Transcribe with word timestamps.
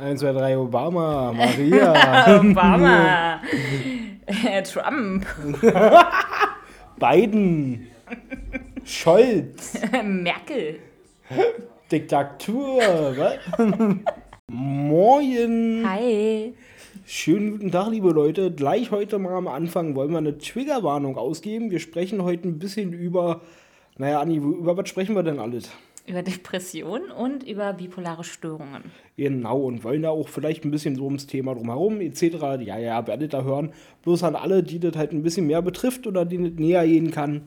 1, 0.00 0.20
2, 0.20 0.32
3, 0.32 0.56
Obama, 0.56 1.32
Maria. 1.36 1.92
Obama. 2.38 3.40
Trump. 4.62 5.26
Biden. 7.00 7.88
Scholz. 8.84 9.80
Merkel. 10.04 10.78
Diktatur. 11.90 12.78
Was? 13.16 13.38
Moin. 14.46 15.84
Hi. 15.84 16.54
Schönen 17.04 17.50
guten 17.50 17.72
Tag, 17.72 17.90
liebe 17.90 18.10
Leute. 18.10 18.52
Gleich 18.52 18.92
heute 18.92 19.18
mal 19.18 19.34
am 19.34 19.48
Anfang 19.48 19.96
wollen 19.96 20.12
wir 20.12 20.18
eine 20.18 20.38
Triggerwarnung 20.38 21.16
ausgeben. 21.16 21.72
Wir 21.72 21.80
sprechen 21.80 22.22
heute 22.22 22.46
ein 22.46 22.60
bisschen 22.60 22.92
über, 22.92 23.40
naja, 23.96 24.20
Anni, 24.20 24.36
über 24.36 24.76
was 24.76 24.88
sprechen 24.88 25.16
wir 25.16 25.24
denn 25.24 25.40
alles? 25.40 25.72
Über 26.08 26.22
Depression 26.22 27.10
und 27.10 27.42
über 27.42 27.74
bipolare 27.74 28.24
Störungen. 28.24 28.84
Genau, 29.18 29.60
und 29.60 29.84
wollen 29.84 30.02
da 30.02 30.10
auch 30.10 30.28
vielleicht 30.28 30.64
ein 30.64 30.70
bisschen 30.70 30.96
so 30.96 31.04
ums 31.04 31.26
Thema 31.26 31.54
drumherum, 31.54 32.00
etc. 32.00 32.22
Ja, 32.60 32.78
ja, 32.78 33.06
werdet 33.06 33.34
da 33.34 33.42
hören. 33.42 33.72
Bloß 34.04 34.22
an 34.24 34.34
alle, 34.34 34.62
die 34.62 34.80
das 34.80 34.96
halt 34.96 35.12
ein 35.12 35.22
bisschen 35.22 35.46
mehr 35.46 35.60
betrifft 35.60 36.06
oder 36.06 36.24
denen 36.24 36.44
das 36.44 36.54
näher 36.54 36.86
gehen 36.86 37.10
kann. 37.10 37.42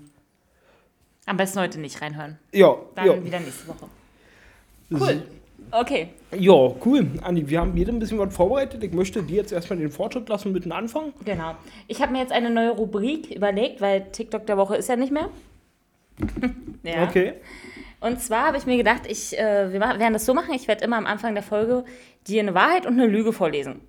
Am 1.26 1.38
besten 1.38 1.60
heute 1.60 1.80
nicht 1.80 2.02
reinhören. 2.02 2.38
Ja, 2.52 2.76
Dann 2.94 3.06
ja. 3.08 3.26
wieder 3.26 3.40
nächste 3.40 3.68
Woche. 3.68 3.86
Cool. 4.92 5.24
Okay. 5.72 6.10
Ja, 6.38 6.76
cool. 6.86 7.08
Andi, 7.22 7.50
wir 7.50 7.62
haben 7.62 7.76
jeder 7.78 7.94
ein 7.94 8.00
bisschen 8.00 8.20
was 8.20 8.36
vorbereitet. 8.36 8.84
Ich 8.84 8.92
möchte 8.92 9.24
dir 9.24 9.38
jetzt 9.38 9.52
erstmal 9.52 9.80
den 9.80 9.90
Vortritt 9.90 10.28
lassen 10.28 10.52
mit 10.52 10.66
dem 10.66 10.72
Anfang. 10.74 11.14
Genau. 11.24 11.56
Ich 11.88 12.02
habe 12.02 12.12
mir 12.12 12.20
jetzt 12.20 12.32
eine 12.32 12.50
neue 12.50 12.72
Rubrik 12.72 13.32
überlegt, 13.32 13.80
weil 13.80 14.12
TikTok 14.12 14.46
der 14.46 14.58
Woche 14.58 14.76
ist 14.76 14.90
ja 14.90 14.98
nicht 14.98 15.12
mehr. 15.12 15.30
ja. 16.84 17.04
Okay. 17.08 17.34
Und 18.02 18.20
zwar 18.20 18.48
habe 18.48 18.58
ich 18.58 18.66
mir 18.66 18.78
gedacht, 18.78 19.04
ich, 19.08 19.38
äh, 19.38 19.72
wir 19.72 19.80
werden 19.80 20.14
das 20.14 20.26
so 20.26 20.34
machen, 20.34 20.54
ich 20.54 20.68
werde 20.68 20.84
immer 20.84 20.98
am 20.98 21.06
Anfang 21.06 21.34
der 21.36 21.44
Folge 21.44 21.86
dir 22.28 22.42
eine 22.42 22.54
Wahrheit 22.54 22.86
und 22.86 22.94
eine 22.94 23.06
Lüge 23.06 23.32
vorlesen. 23.32 23.80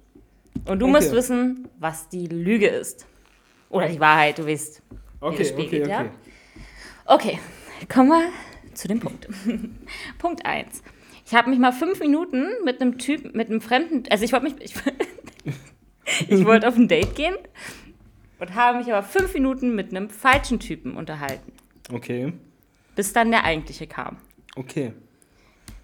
Und 0.66 0.78
du 0.80 0.86
Okay. 0.86 0.94
musst 0.94 1.12
wissen, 1.12 1.68
was 1.78 2.08
die 2.08 2.26
Lüge 2.26 2.68
ist. 2.68 3.06
Oder 3.70 3.88
die 3.88 3.98
Wahrheit, 3.98 4.38
du 4.38 4.46
weißt. 4.46 4.82
Okay, 5.20 5.38
das 5.38 5.48
Spiel 5.48 5.64
okay, 5.64 5.78
geht, 5.80 5.88
ja? 5.88 6.00
okay. 6.00 6.10
Okay, 7.06 7.38
kommen 7.88 8.10
wir 8.10 8.28
zu 8.74 8.86
dem 8.86 9.00
Punkt. 9.00 9.26
Punkt 10.18 10.44
1. 10.44 10.82
Ich 11.24 11.34
habe 11.34 11.48
mich 11.50 11.58
mal 11.58 11.72
fünf 11.72 11.98
Minuten 12.00 12.46
mit 12.64 12.80
einem 12.80 12.98
Typ, 12.98 13.34
mit 13.34 13.48
einem 13.48 13.60
fremden, 13.62 14.04
also 14.10 14.24
ich 14.24 14.32
wollte 14.32 14.44
mich, 14.50 14.54
ich, 14.60 14.74
ich 16.28 16.44
wollte 16.44 16.68
auf 16.68 16.76
ein 16.76 16.88
Date 16.88 17.14
gehen 17.14 17.34
und 18.40 18.54
habe 18.54 18.78
mich 18.78 18.92
aber 18.92 19.02
fünf 19.02 19.32
Minuten 19.32 19.74
mit 19.74 19.90
einem 19.90 20.10
falschen 20.10 20.60
Typen 20.60 20.96
unterhalten, 20.96 21.52
Okay, 21.92 22.32
bis 22.94 23.12
dann 23.12 23.30
der 23.30 23.44
eigentliche 23.44 23.86
kam. 23.86 24.16
okay. 24.56 24.92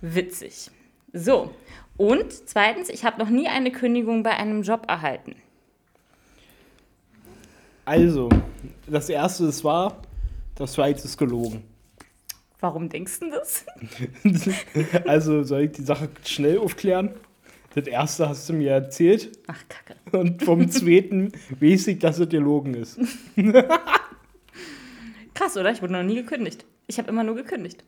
Witzig. 0.01 0.71
So. 1.13 1.53
Und 1.97 2.33
zweitens, 2.33 2.89
ich 2.89 3.05
habe 3.05 3.19
noch 3.19 3.29
nie 3.31 3.49
eine 3.49 3.73
Kündigung 3.73 4.23
bei 4.23 4.37
einem 4.37 4.63
Job 4.63 4.85
erhalten. 4.87 5.35
Also, 7.85 8.29
das 8.87 9.09
erste 9.09 9.47
ist 9.47 9.65
wahr, 9.65 10.01
das 10.55 10.75
zweite 10.75 11.03
ist 11.05 11.17
gelogen. 11.17 11.65
Warum 12.61 12.89
denkst 12.89 13.21
du 13.21 13.31
das? 13.31 13.65
Also, 15.07 15.43
soll 15.43 15.63
ich 15.63 15.73
die 15.73 15.83
Sache 15.83 16.09
schnell 16.25 16.59
aufklären? 16.59 17.15
Das 17.75 17.87
erste 17.87 18.29
hast 18.29 18.49
du 18.49 18.53
mir 18.53 18.71
erzählt 18.73 19.37
Ach, 19.47 19.63
Kacke. 19.69 19.95
und 20.17 20.43
vom 20.43 20.69
zweiten 20.71 21.33
weiß 21.61 21.89
ich, 21.89 21.99
dass 21.99 22.19
es 22.19 22.29
gelogen 22.29 22.75
ist. 22.75 22.99
Krass, 25.35 25.57
oder? 25.57 25.71
Ich 25.73 25.81
wurde 25.83 25.93
noch 25.93 26.03
nie 26.03 26.17
gekündigt. 26.17 26.65
Ich 26.89 26.99
habe 26.99 27.09
immer 27.11 27.23
nur 27.23 27.37
gekündigt. 27.37 27.85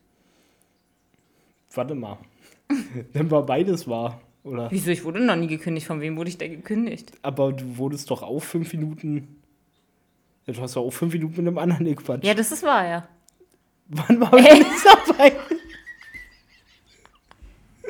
Warte 1.73 1.95
mal. 1.95 2.19
Dann 3.13 3.31
war 3.31 3.43
beides 3.45 3.87
wahr, 3.87 4.21
oder? 4.43 4.69
Wieso? 4.71 4.91
Ich 4.91 5.03
wurde 5.03 5.19
noch 5.19 5.35
nie 5.35 5.47
gekündigt. 5.47 5.87
Von 5.87 5.99
wem 6.01 6.15
wurde 6.17 6.29
ich 6.29 6.37
denn 6.37 6.51
gekündigt? 6.51 7.11
Aber 7.23 7.51
du 7.51 7.77
wurdest 7.77 8.11
doch 8.11 8.21
auch 8.21 8.41
fünf 8.41 8.71
Minuten. 8.73 9.41
Ja, 10.45 10.53
du 10.53 10.61
hast 10.61 10.75
doch 10.75 10.85
auch 10.85 10.91
fünf 10.91 11.13
Minuten 11.13 11.37
mit 11.37 11.47
einem 11.47 11.57
anderen 11.57 11.85
gequatscht. 11.85 12.23
Ja, 12.23 12.35
das 12.35 12.51
ist 12.51 12.61
wahr, 12.63 12.87
ja. 12.87 13.07
Wann 13.87 14.21
war 14.21 14.33
ich 14.37 14.59
nicht 14.59 14.85
dabei? 15.07 15.33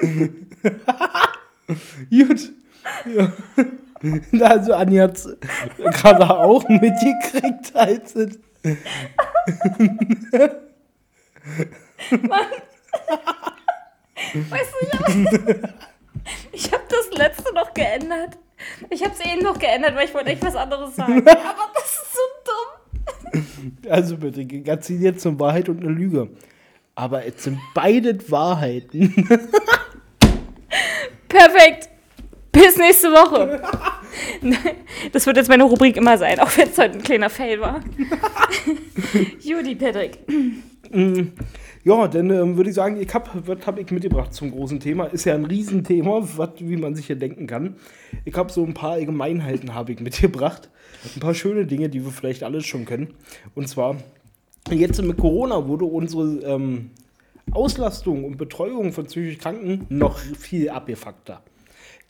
Gut. 2.10 2.52
Ja. 3.16 3.32
Also 4.44 4.74
Anni 4.74 4.98
hat 4.98 5.16
es 5.18 5.38
gerade 5.78 6.28
auch 6.28 6.68
mitgekriegt, 6.68 7.76
als 7.76 8.16
es 11.44 12.20
Weißt 14.50 14.74
du, 14.74 14.86
ich 14.86 14.94
habe 14.94 15.74
ich 16.52 16.72
hab 16.72 16.88
das 16.90 17.18
letzte 17.18 17.54
noch 17.54 17.74
geändert. 17.74 18.38
Ich 18.90 19.04
habe 19.04 19.14
es 19.14 19.26
eben 19.26 19.44
noch 19.44 19.58
geändert, 19.58 19.96
weil 19.96 20.06
ich 20.06 20.14
wollte 20.14 20.30
echt 20.30 20.44
was 20.44 20.56
anderes 20.56 20.96
sagen. 20.96 21.20
Aber 21.28 21.72
das 21.74 21.86
ist 21.86 22.14
so 22.14 22.20
dumm. 22.46 23.90
Also 23.90 24.18
bitte, 24.18 24.46
erzähl 24.66 25.02
jetzt 25.02 25.26
eine 25.26 25.40
Wahrheit 25.40 25.70
und 25.70 25.80
eine 25.80 25.92
Lüge. 25.92 26.30
Aber 26.96 27.26
es 27.26 27.44
sind 27.44 27.60
beide 27.74 28.30
Wahrheiten. 28.30 29.28
Perfekt. 31.28 31.90
Bis 32.52 32.78
nächste 32.78 33.08
Woche. 33.12 33.62
Das 35.14 35.26
wird 35.26 35.38
jetzt 35.38 35.48
meine 35.48 35.64
Rubrik 35.64 35.96
immer 35.96 36.18
sein, 36.18 36.40
auch 36.40 36.56
wenn 36.58 36.68
es 36.68 36.78
heute 36.78 36.98
ein 36.98 37.04
kleiner 37.04 37.30
Fail 37.30 37.62
war. 37.62 37.80
Judy 39.40 39.76
Patrick. 39.76 40.20
Ja, 41.84 42.08
dann 42.08 42.30
ähm, 42.30 42.58
würde 42.58 42.70
ich 42.70 42.76
sagen, 42.76 43.02
ich 43.02 43.12
hab, 43.14 43.48
was 43.48 43.66
habe 43.66 43.82
ich 43.82 43.90
mitgebracht 43.92 44.34
zum 44.34 44.52
großen 44.52 44.80
Thema? 44.80 45.06
Ist 45.06 45.26
ja 45.26 45.34
ein 45.34 45.46
Riesenthema, 45.46 46.22
was, 46.36 46.50
wie 46.60 46.78
man 46.78 46.96
sich 46.96 47.08
hier 47.08 47.16
denken 47.16 47.48
kann. 47.48 47.76
Ich 48.26 48.36
habe 48.36 48.52
so 48.52 48.64
ein 48.64 48.74
paar 48.74 48.92
Allgemeinheiten 48.92 49.74
habe 49.74 49.94
ich 49.94 50.00
mitgebracht. 50.00 50.70
Ein 51.16 51.20
paar 51.20 51.34
schöne 51.34 51.66
Dinge, 51.66 51.90
die 51.90 52.04
wir 52.04 52.12
vielleicht 52.12 52.44
alles 52.44 52.66
schon 52.66 52.86
kennen. 52.86 53.16
Und 53.56 53.68
zwar, 53.68 53.96
jetzt 54.70 55.02
mit 55.02 55.18
Corona 55.18 55.68
wurde 55.68 55.86
unsere 55.86 56.40
ähm, 56.44 56.92
Auslastung 57.52 58.26
und 58.26 58.38
Betreuung 58.38 58.94
von 58.94 59.06
psychisch 59.06 59.40
Kranken 59.40 59.86
noch 59.90 60.20
viel 60.20 60.70
abgefuckter. 60.70 61.42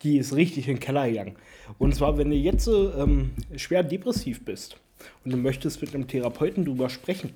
Die 0.02 0.18
ist 0.18 0.34
richtig 0.36 0.68
in 0.68 0.74
den 0.74 0.80
Keller 0.80 1.08
gegangen. 1.08 1.36
Und 1.78 1.94
zwar, 1.94 2.18
wenn 2.18 2.30
du 2.30 2.36
jetzt 2.36 2.68
ähm, 2.68 3.30
schwer 3.56 3.82
depressiv 3.82 4.44
bist 4.44 4.76
und 5.24 5.32
du 5.32 5.38
möchtest 5.38 5.80
mit 5.80 5.94
einem 5.94 6.08
Therapeuten 6.08 6.64
drüber 6.64 6.90
sprechen, 6.90 7.30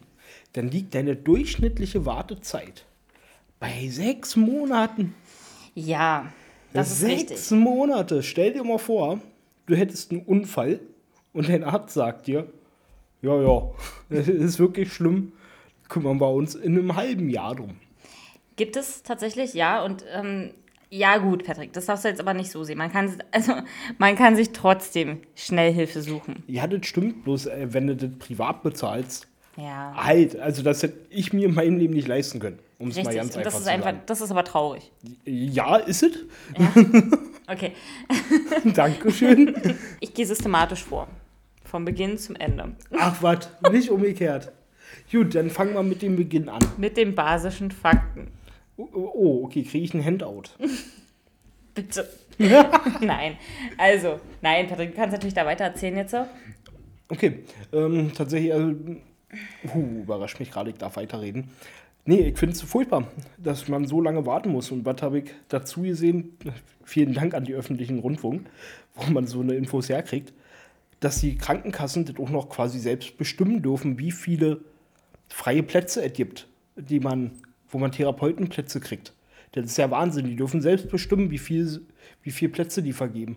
dann 0.53 0.69
liegt 0.69 0.95
deine 0.95 1.17
durchschnittliche 1.17 2.07
Wartezeit 2.07 2.84
bei 3.59 3.89
sechs 3.89 4.37
Monaten. 4.37 5.15
Ja, 5.75 6.33
das 6.73 6.91
ist 6.91 7.01
sechs 7.01 7.31
richtig. 7.31 7.51
Monate. 7.51 8.23
Stell 8.23 8.53
dir 8.53 8.65
mal 8.65 8.79
vor, 8.79 9.21
du 9.67 9.75
hättest 9.75 10.11
einen 10.11 10.23
Unfall 10.23 10.81
und 11.33 11.49
dein 11.49 11.65
Arzt 11.65 11.95
sagt 11.95 12.27
dir, 12.27 12.51
ja, 13.23 13.41
ja, 13.41 13.71
das 14.11 14.29
ist 14.29 14.59
wirklich 14.59 14.93
schlimm, 14.93 15.33
kümmern 15.89 16.21
wir 16.21 16.31
uns 16.31 16.55
in 16.55 16.79
einem 16.79 16.97
halben 16.97 17.29
Jahr 17.29 17.55
drum. 17.55 17.77
Gibt 18.56 18.77
es 18.77 19.03
tatsächlich, 19.03 19.55
ja. 19.55 19.85
Und 19.85 20.05
ähm, 20.12 20.51
ja, 20.89 21.19
gut, 21.19 21.45
Patrick, 21.45 21.73
das 21.73 21.87
darfst 21.87 22.05
du 22.05 22.09
jetzt 22.09 22.21
aber 22.21 22.33
nicht 22.33 22.51
so 22.51 22.65
sehen. 22.65 22.79
Man 22.79 22.91
kann, 22.91 23.23
also, 23.33 23.53
man 23.99 24.17
kann 24.17 24.37
sich 24.37 24.53
trotzdem 24.53 25.21
schnell 25.35 25.73
Hilfe 25.73 26.01
suchen. 26.01 26.43
Ja, 26.47 26.67
das 26.67 26.87
stimmt, 26.87 27.25
bloß 27.25 27.47
äh, 27.47 27.69
wenn 27.73 27.89
du 27.89 27.97
das 27.97 28.11
privat 28.19 28.62
bezahlst, 28.62 29.29
Ja. 29.56 29.94
halt, 29.97 30.39
also 30.39 30.62
das 30.62 30.83
hätte 30.83 30.99
ich 31.11 31.33
mir 31.33 31.49
in 31.49 31.55
meinem 31.55 31.78
Leben 31.78 31.94
nicht 31.94 32.09
leisten 32.09 32.41
können, 32.41 32.59
um 32.78 32.89
es 32.89 32.97
mal 32.97 33.15
ganz 33.15 33.37
einfach 33.37 33.43
das 33.43 33.55
ist 33.55 33.65
zu 33.65 33.71
einfach, 33.71 33.87
sagen. 33.87 34.03
das 34.06 34.21
ist 34.21 34.31
aber 34.31 34.44
traurig. 34.44 34.93
Ja, 35.25 35.77
ist 35.77 36.03
es? 36.03 36.12
Okay. 37.49 37.72
Dankeschön. 38.75 39.55
Ich 40.00 40.12
gehe 40.15 40.27
systematisch 40.27 40.84
vor. 40.84 41.09
Vom 41.65 41.84
Beginn 41.84 42.19
zum 42.19 42.37
Ende. 42.37 42.72
Ach 42.99 43.22
was, 43.22 43.49
nicht 43.71 43.91
umgekehrt. 43.91 44.53
Gut, 45.11 45.34
dann 45.34 45.50
fangen 45.50 45.75
wir 45.75 45.83
mit 45.83 46.03
dem 46.03 46.17
Beginn 46.17 46.49
an. 46.49 46.61
Mit 46.77 46.97
den 46.97 47.15
basischen 47.15 47.71
Fakten. 47.71 48.28
Oh, 48.77 48.88
oh, 48.93 49.11
oh, 49.15 49.44
okay, 49.44 49.62
kriege 49.62 49.84
ich 49.84 49.94
ein 49.94 50.05
Handout. 50.05 50.44
Bitte. 51.75 52.09
nein. 53.00 53.37
Also, 53.79 54.20
nein, 54.43 54.69
Patrick, 54.69 54.91
du 54.91 54.97
kannst 54.97 55.12
natürlich 55.12 55.35
da 55.35 55.47
weiter 55.47 55.64
erzählen 55.64 55.97
jetzt. 55.97 56.12
so. 56.12 56.26
Okay, 57.08 57.44
ähm, 57.73 58.12
tatsächlich, 58.14 58.53
also, 58.53 58.75
uh, 59.75 60.03
überrascht 60.03 60.41
mich 60.41 60.50
gerade, 60.50 60.71
ich 60.71 60.77
darf 60.77 60.97
weiterreden. 60.97 61.50
Nee, 62.05 62.29
ich 62.29 62.38
finde 62.38 62.55
es 62.55 62.62
furchtbar, 62.62 63.09
dass 63.37 63.67
man 63.67 63.87
so 63.87 64.00
lange 64.00 64.27
warten 64.27 64.50
muss. 64.50 64.71
Und 64.71 64.85
was 64.85 65.03
habe 65.03 65.19
ich 65.19 65.31
dazu 65.49 65.83
gesehen? 65.83 66.37
Vielen 66.85 67.15
Dank 67.15 67.35
an 67.35 67.44
die 67.44 67.55
öffentlichen 67.55 67.99
Rundfunk, 67.99 68.49
wo 68.94 69.11
man 69.11 69.27
so 69.27 69.41
eine 69.41 69.55
Infos 69.55 69.88
herkriegt, 69.88 70.33
dass 71.00 71.21
die 71.21 71.37
Krankenkassen 71.37 72.05
das 72.05 72.17
auch 72.19 72.31
noch 72.31 72.49
quasi 72.49 72.79
selbst 72.79 73.19
bestimmen 73.19 73.61
dürfen, 73.61 73.99
wie 73.99 74.12
viele 74.12 74.61
freie 75.29 75.65
Plätze 75.65 76.05
es 76.05 76.12
gibt, 76.12 76.47
die 76.77 77.00
man, 77.00 77.32
wo 77.69 77.79
man 77.79 77.91
Therapeutenplätze 77.91 78.79
kriegt. 78.79 79.12
Das 79.53 79.65
ist 79.65 79.79
ja 79.79 79.91
Wahnsinn. 79.91 80.27
Die 80.27 80.37
dürfen 80.37 80.61
selbst 80.61 80.89
bestimmen, 80.89 81.31
wie 81.32 81.39
viel, 81.39 81.82
wie 82.23 82.31
viel 82.31 82.49
Plätze 82.49 82.85
die 82.85 82.93
vergeben. 82.93 83.37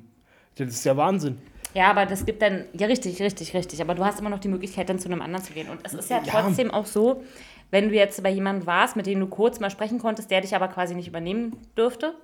Das 0.55 0.69
ist 0.69 0.83
ja 0.83 0.95
Wahnsinn. 0.95 1.37
Ja, 1.73 1.89
aber 1.91 2.05
das 2.05 2.25
gibt 2.25 2.41
dann, 2.41 2.65
ja 2.73 2.87
richtig, 2.87 3.21
richtig, 3.21 3.53
richtig. 3.53 3.81
Aber 3.81 3.93
du 3.95 4.03
hast 4.03 4.19
immer 4.19 4.29
noch 4.29 4.39
die 4.39 4.47
Möglichkeit, 4.47 4.89
dann 4.89 4.99
zu 4.99 5.07
einem 5.07 5.21
anderen 5.21 5.43
zu 5.45 5.53
gehen. 5.53 5.69
Und 5.69 5.79
es 5.83 5.93
ist 5.93 6.09
ja 6.09 6.17
Ja. 6.17 6.23
trotzdem 6.41 6.71
auch 6.71 6.85
so, 6.85 7.23
wenn 7.71 7.89
du 7.89 7.95
jetzt 7.95 8.21
bei 8.23 8.29
jemandem 8.31 8.65
warst, 8.65 8.95
mit 8.95 9.05
dem 9.05 9.19
du 9.19 9.27
kurz 9.27 9.59
mal 9.59 9.69
sprechen 9.69 9.99
konntest, 9.99 10.31
der 10.31 10.41
dich 10.41 10.55
aber 10.55 10.67
quasi 10.67 10.95
nicht 10.95 11.07
übernehmen 11.07 11.55
dürfte, 11.77 12.15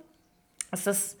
ist 0.72 0.86
das 0.86 1.16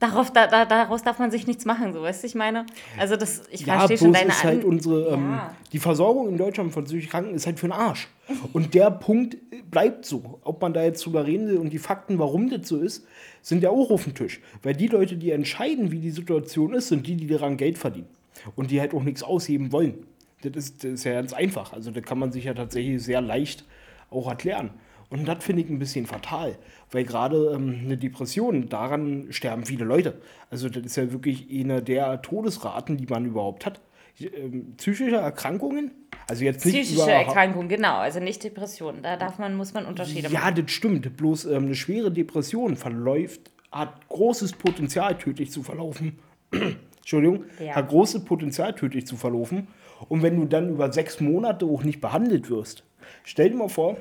Darauf, 0.00 0.32
da, 0.32 0.46
da, 0.46 0.64
daraus 0.64 1.02
darf 1.02 1.18
man 1.18 1.30
sich 1.30 1.46
nichts 1.46 1.66
machen, 1.66 1.92
so 1.92 2.00
weißt 2.02 2.22
du, 2.22 2.26
ich 2.26 2.34
meine. 2.34 2.64
Also 2.98 3.16
das, 3.16 3.42
ich 3.50 3.66
Ja, 3.66 3.76
verstehe 3.80 3.98
schon 3.98 4.12
deine 4.14 4.30
ist 4.30 4.42
halt 4.42 4.62
An- 4.64 4.68
unsere, 4.70 5.08
ähm, 5.14 5.30
Ja. 5.32 5.54
die 5.72 5.78
Versorgung 5.78 6.28
in 6.30 6.38
Deutschland 6.38 6.72
von 6.72 6.84
psychisch 6.84 7.10
Kranken 7.10 7.34
ist 7.34 7.46
halt 7.46 7.60
für 7.60 7.66
den 7.68 7.72
Arsch. 7.72 8.08
Und 8.54 8.72
der 8.74 8.90
Punkt 8.90 9.36
bleibt 9.70 10.06
so. 10.06 10.40
Ob 10.42 10.62
man 10.62 10.72
da 10.72 10.82
jetzt 10.82 11.04
drüber 11.04 11.26
reden 11.26 11.48
will 11.48 11.58
und 11.58 11.70
die 11.70 11.78
Fakten, 11.78 12.18
warum 12.18 12.48
das 12.48 12.66
so 12.66 12.78
ist, 12.78 13.06
sind 13.42 13.62
ja 13.62 13.68
auch 13.70 13.90
auf 13.90 14.04
dem 14.04 14.14
Tisch. 14.14 14.40
Weil 14.62 14.74
die 14.74 14.86
Leute, 14.86 15.16
die 15.16 15.32
entscheiden, 15.32 15.90
wie 15.92 15.98
die 15.98 16.10
Situation 16.10 16.72
ist, 16.72 16.88
sind 16.88 17.06
die, 17.06 17.16
die 17.16 17.26
daran 17.26 17.56
Geld 17.58 17.76
verdienen. 17.76 18.08
Und 18.56 18.70
die 18.70 18.80
halt 18.80 18.94
auch 18.94 19.02
nichts 19.02 19.22
ausheben 19.22 19.70
wollen. 19.70 20.06
Das 20.42 20.52
ist, 20.56 20.82
das 20.82 20.92
ist 20.92 21.04
ja 21.04 21.12
ganz 21.12 21.34
einfach. 21.34 21.74
Also 21.74 21.90
das 21.90 22.02
kann 22.04 22.18
man 22.18 22.32
sich 22.32 22.44
ja 22.44 22.54
tatsächlich 22.54 23.02
sehr 23.02 23.20
leicht 23.20 23.66
auch 24.08 24.26
erklären. 24.28 24.70
Und 25.10 25.26
das 25.26 25.42
finde 25.44 25.62
ich 25.62 25.68
ein 25.68 25.78
bisschen 25.80 26.06
fatal, 26.06 26.56
weil 26.92 27.04
gerade 27.04 27.52
ähm, 27.54 27.80
eine 27.84 27.96
Depression, 27.96 28.68
daran 28.68 29.26
sterben 29.30 29.64
viele 29.64 29.84
Leute. 29.84 30.20
Also 30.50 30.68
das 30.68 30.84
ist 30.84 30.96
ja 30.96 31.10
wirklich 31.12 31.46
eine 31.52 31.82
der 31.82 32.22
Todesraten, 32.22 32.96
die 32.96 33.06
man 33.06 33.26
überhaupt 33.26 33.66
hat. 33.66 33.80
Ähm, 34.20 34.74
psychische 34.76 35.16
Erkrankungen, 35.16 35.90
also 36.28 36.44
jetzt 36.44 36.64
nicht 36.64 36.74
Psychische 36.76 37.02
über, 37.02 37.12
Erkrankung, 37.12 37.68
genau, 37.68 37.96
also 37.96 38.20
nicht 38.20 38.44
Depression. 38.44 39.02
Da 39.02 39.16
darf 39.16 39.38
man, 39.38 39.56
muss 39.56 39.72
man 39.74 39.84
Unterschiede 39.86 40.28
machen. 40.30 40.34
Ja, 40.34 40.50
das 40.50 40.70
stimmt. 40.70 41.16
Bloß 41.16 41.46
ähm, 41.46 41.64
eine 41.66 41.74
schwere 41.74 42.12
Depression 42.12 42.76
verläuft, 42.76 43.50
hat 43.72 44.08
großes 44.08 44.52
Potenzial, 44.52 45.16
tödlich 45.18 45.50
zu 45.50 45.62
verlaufen. 45.62 46.18
Entschuldigung, 46.98 47.44
Ja. 47.58 47.74
hat 47.76 47.88
großes 47.88 48.24
Potenzial, 48.24 48.74
tödlich 48.74 49.06
zu 49.06 49.16
verlaufen. 49.16 49.68
Und 50.08 50.22
wenn 50.22 50.36
du 50.36 50.44
dann 50.44 50.70
über 50.70 50.92
sechs 50.92 51.20
Monate 51.20 51.66
auch 51.66 51.82
nicht 51.82 52.00
behandelt 52.00 52.48
wirst, 52.50 52.84
stell 53.24 53.50
dir 53.50 53.56
mal 53.56 53.68
vor, 53.68 53.96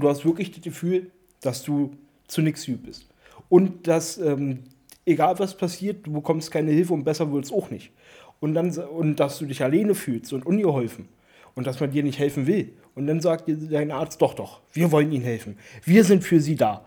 du 0.00 0.08
hast 0.08 0.24
wirklich 0.24 0.52
das 0.52 0.62
Gefühl, 0.62 1.10
dass 1.40 1.62
du 1.62 1.96
zu 2.26 2.42
nichts 2.42 2.66
gut 2.66 2.82
bist. 2.82 3.06
Und 3.48 3.86
dass, 3.86 4.18
ähm, 4.18 4.60
egal 5.06 5.38
was 5.38 5.56
passiert, 5.56 6.06
du 6.06 6.12
bekommst 6.12 6.50
keine 6.50 6.72
Hilfe 6.72 6.92
und 6.92 7.04
besser 7.04 7.32
wird 7.32 7.44
es 7.44 7.52
auch 7.52 7.70
nicht. 7.70 7.92
Und, 8.40 8.54
dann, 8.54 8.70
und 8.70 9.16
dass 9.16 9.38
du 9.38 9.46
dich 9.46 9.62
alleine 9.62 9.94
fühlst 9.94 10.32
und 10.32 10.46
ungeholfen. 10.46 11.08
Und 11.54 11.66
dass 11.66 11.80
man 11.80 11.90
dir 11.90 12.04
nicht 12.04 12.18
helfen 12.18 12.46
will. 12.46 12.72
Und 12.94 13.06
dann 13.06 13.20
sagt 13.20 13.48
dir 13.48 13.56
dein 13.56 13.90
Arzt, 13.90 14.22
doch, 14.22 14.34
doch, 14.34 14.60
wir 14.72 14.92
wollen 14.92 15.10
Ihnen 15.10 15.24
helfen. 15.24 15.58
Wir 15.84 16.04
sind 16.04 16.22
für 16.22 16.40
Sie 16.40 16.54
da. 16.54 16.84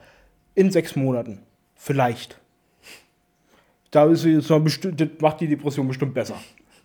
In 0.56 0.72
sechs 0.72 0.96
Monaten. 0.96 1.40
Vielleicht. 1.76 2.40
Da 3.90 4.06
ist 4.06 4.24
jetzt 4.24 4.50
das 4.50 4.62
macht 5.20 5.42
die 5.42 5.48
Depression 5.48 5.88
bestimmt 5.88 6.14
besser. 6.14 6.36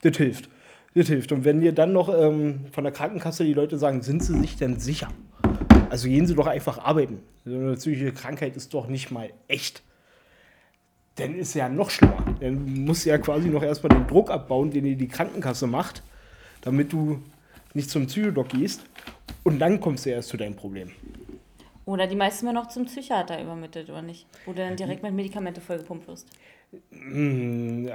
Das 0.03 0.17
hilft. 0.17 0.49
Das 0.95 1.07
hilft. 1.09 1.31
Und 1.31 1.45
wenn 1.45 1.61
dir 1.61 1.73
dann 1.73 1.93
noch 1.93 2.09
ähm, 2.09 2.67
von 2.73 2.83
der 2.83 2.93
Krankenkasse 2.93 3.45
die 3.45 3.55
Leute 3.55 3.79
sagen, 3.79 4.03
sind 4.03 4.23
sie 4.23 4.39
sich 4.41 4.57
denn 4.57 4.81
sicher? 4.81 5.09
Also 5.91 6.09
gehen 6.09 6.27
sie 6.27 6.35
doch 6.35 6.47
einfach 6.47 6.79
arbeiten. 6.79 7.23
So 7.45 7.55
eine 7.55 7.75
psychische 7.75 8.13
Krankheit 8.13 8.57
ist 8.57 8.75
doch 8.75 8.89
nicht 8.89 9.11
mal 9.11 9.31
echt. 9.49 9.83
Dann 11.17 11.35
ist 11.35 11.55
ja 11.55 11.69
noch 11.69 11.91
schlimmer. 11.91 12.25
Dann 12.41 12.85
musst 12.85 13.07
du 13.07 13.11
ja 13.11 13.19
quasi 13.19 13.49
noch 13.49 13.63
erstmal 13.63 13.97
den 13.97 14.07
Druck 14.07 14.31
abbauen, 14.31 14.71
den 14.71 14.85
dir 14.85 14.97
die 14.97 15.09
Krankenkasse 15.09 15.67
macht, 15.67 16.03
damit 16.61 16.93
du 16.93 17.23
nicht 17.73 17.91
zum 17.91 18.07
Psychodoc 18.07 18.51
gehst. 18.51 18.85
Und 19.45 19.59
dann 19.59 19.81
kommst 19.81 20.07
du 20.07 20.11
erst 20.11 20.29
zu 20.29 20.37
deinem 20.37 20.57
Problem. 20.57 20.91
Oder 21.85 22.07
die 22.07 22.17
meisten 22.17 22.47
werden 22.47 22.59
auch 22.59 22.69
zum 22.69 22.87
Psychiater 22.87 23.41
übermittelt, 23.41 23.89
oder 23.89 24.03
nicht? 24.03 24.27
Wo 24.45 24.53
du 24.53 24.59
dann 24.59 24.77
direkt 24.77 25.05
mit 25.05 25.15
Medikamente 25.15 25.61
vollgepumpt 25.61 26.09
wirst. 26.09 26.29
Hm, 26.91 27.89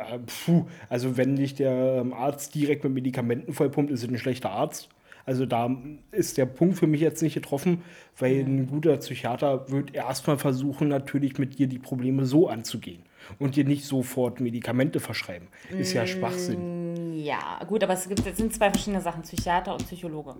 puh, 0.45 0.65
also 0.89 1.17
wenn 1.17 1.35
dich 1.35 1.55
der 1.55 1.97
ähm, 1.99 2.13
Arzt 2.13 2.55
direkt 2.55 2.83
mit 2.85 2.93
Medikamenten 2.93 3.53
vollpumpt, 3.53 3.91
ist 3.91 4.03
es 4.03 4.09
ein 4.09 4.17
schlechter 4.17 4.51
Arzt. 4.51 4.89
Also 5.25 5.45
da 5.45 5.69
ist 6.11 6.37
der 6.37 6.45
Punkt 6.45 6.77
für 6.77 6.87
mich 6.87 7.01
jetzt 7.01 7.21
nicht 7.21 7.33
getroffen, 7.33 7.83
weil 8.17 8.39
ein 8.39 8.67
guter 8.67 8.97
Psychiater 8.97 9.69
wird 9.71 9.93
erstmal 9.93 10.37
versuchen, 10.37 10.87
natürlich 10.87 11.37
mit 11.37 11.59
dir 11.59 11.67
die 11.67 11.79
Probleme 11.79 12.25
so 12.25 12.47
anzugehen 12.47 13.03
und 13.39 13.55
dir 13.55 13.63
nicht 13.65 13.85
sofort 13.85 14.39
Medikamente 14.39 14.99
verschreiben. 14.99 15.47
Ist 15.77 15.93
ja 15.93 16.07
Schwachsinn. 16.07 17.13
Ja, 17.19 17.59
gut, 17.67 17.83
aber 17.83 17.93
es 17.93 18.07
gibt, 18.07 18.25
es 18.25 18.37
sind 18.37 18.53
zwei 18.53 18.69
verschiedene 18.71 19.01
Sachen, 19.01 19.21
Psychiater 19.21 19.73
und 19.73 19.85
Psychologe. 19.85 20.35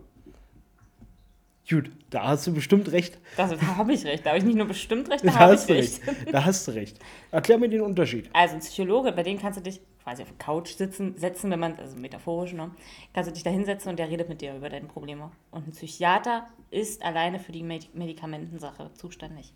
Gut, 1.70 1.92
da 2.10 2.28
hast 2.28 2.48
du 2.48 2.54
bestimmt 2.54 2.92
recht. 2.92 3.18
Das, 3.38 3.52
da 3.52 3.62
habe 3.78 3.94
ich 3.94 4.04
recht. 4.04 4.26
Da 4.26 4.32
habe 4.32 4.40
ich 4.40 4.46
nicht 4.46 4.58
nur 4.58 4.68
bestimmt 4.68 5.10
recht, 5.10 5.24
da 5.24 5.28
Da 5.32 5.40
habe 5.40 5.54
ich 5.54 5.60
hast 5.60 5.70
du 5.70 5.74
recht. 5.74 6.08
recht. 6.08 6.34
Da 6.34 6.44
hast 6.46 6.68
du 6.68 6.72
recht. 6.72 7.00
Erklär 7.32 7.58
mir 7.60 7.70
den 7.70 7.82
Unterschied. 7.82 8.30
Also 8.34 8.56
ein 8.56 8.60
Psychologe, 8.62 9.12
bei 9.12 9.24
dem 9.24 9.40
kannst 9.40 9.60
du 9.60 9.64
dich 9.64 9.80
quasi 10.04 10.24
auf 10.24 10.30
die 10.30 10.38
Couch 10.38 10.76
sitzen, 10.76 11.18
setzen, 11.18 11.52
wenn 11.52 11.60
man, 11.60 11.78
also 11.78 11.98
metaphorisch, 11.98 12.54
ne? 12.54 12.72
Kannst 13.14 13.30
du 13.30 13.34
dich 13.34 13.44
da 13.44 13.50
hinsetzen 13.50 13.90
und 13.90 13.98
der 14.00 14.10
redet 14.10 14.30
mit 14.30 14.42
dir 14.42 14.56
über 14.56 14.70
deine 14.70 14.88
Probleme. 14.88 15.32
Und 15.52 15.68
ein 15.68 15.72
Psychiater 15.72 16.48
ist 16.70 17.04
alleine 17.04 17.40
für 17.40 17.52
die 17.52 17.64
Medi 17.64 17.88
Medikamentensache 17.94 18.92
zuständig. 18.94 19.54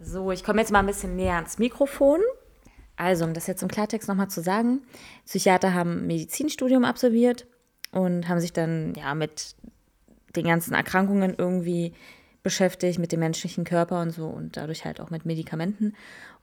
So, 0.00 0.32
ich 0.32 0.42
komme 0.42 0.60
jetzt 0.60 0.72
mal 0.72 0.80
ein 0.80 0.86
bisschen 0.86 1.16
näher 1.16 1.36
ans 1.36 1.58
Mikrofon. 1.58 2.20
Also, 2.96 3.24
um 3.24 3.34
das 3.34 3.46
jetzt 3.46 3.62
im 3.62 3.68
Klartext 3.68 4.08
nochmal 4.08 4.28
zu 4.28 4.40
sagen, 4.40 4.82
Psychiater 5.26 5.74
haben 5.74 6.06
Medizinstudium 6.06 6.84
absolviert 6.84 7.46
und 7.90 8.28
haben 8.28 8.40
sich 8.40 8.52
dann 8.52 8.94
ja 8.94 9.14
mit 9.14 9.56
den 10.36 10.46
ganzen 10.46 10.74
Erkrankungen 10.74 11.34
irgendwie 11.36 11.92
beschäftigt, 12.42 12.98
mit 12.98 13.10
dem 13.10 13.20
menschlichen 13.20 13.64
Körper 13.64 14.00
und 14.00 14.10
so 14.10 14.26
und 14.26 14.56
dadurch 14.56 14.84
halt 14.84 15.00
auch 15.00 15.10
mit 15.10 15.24
Medikamenten. 15.24 15.94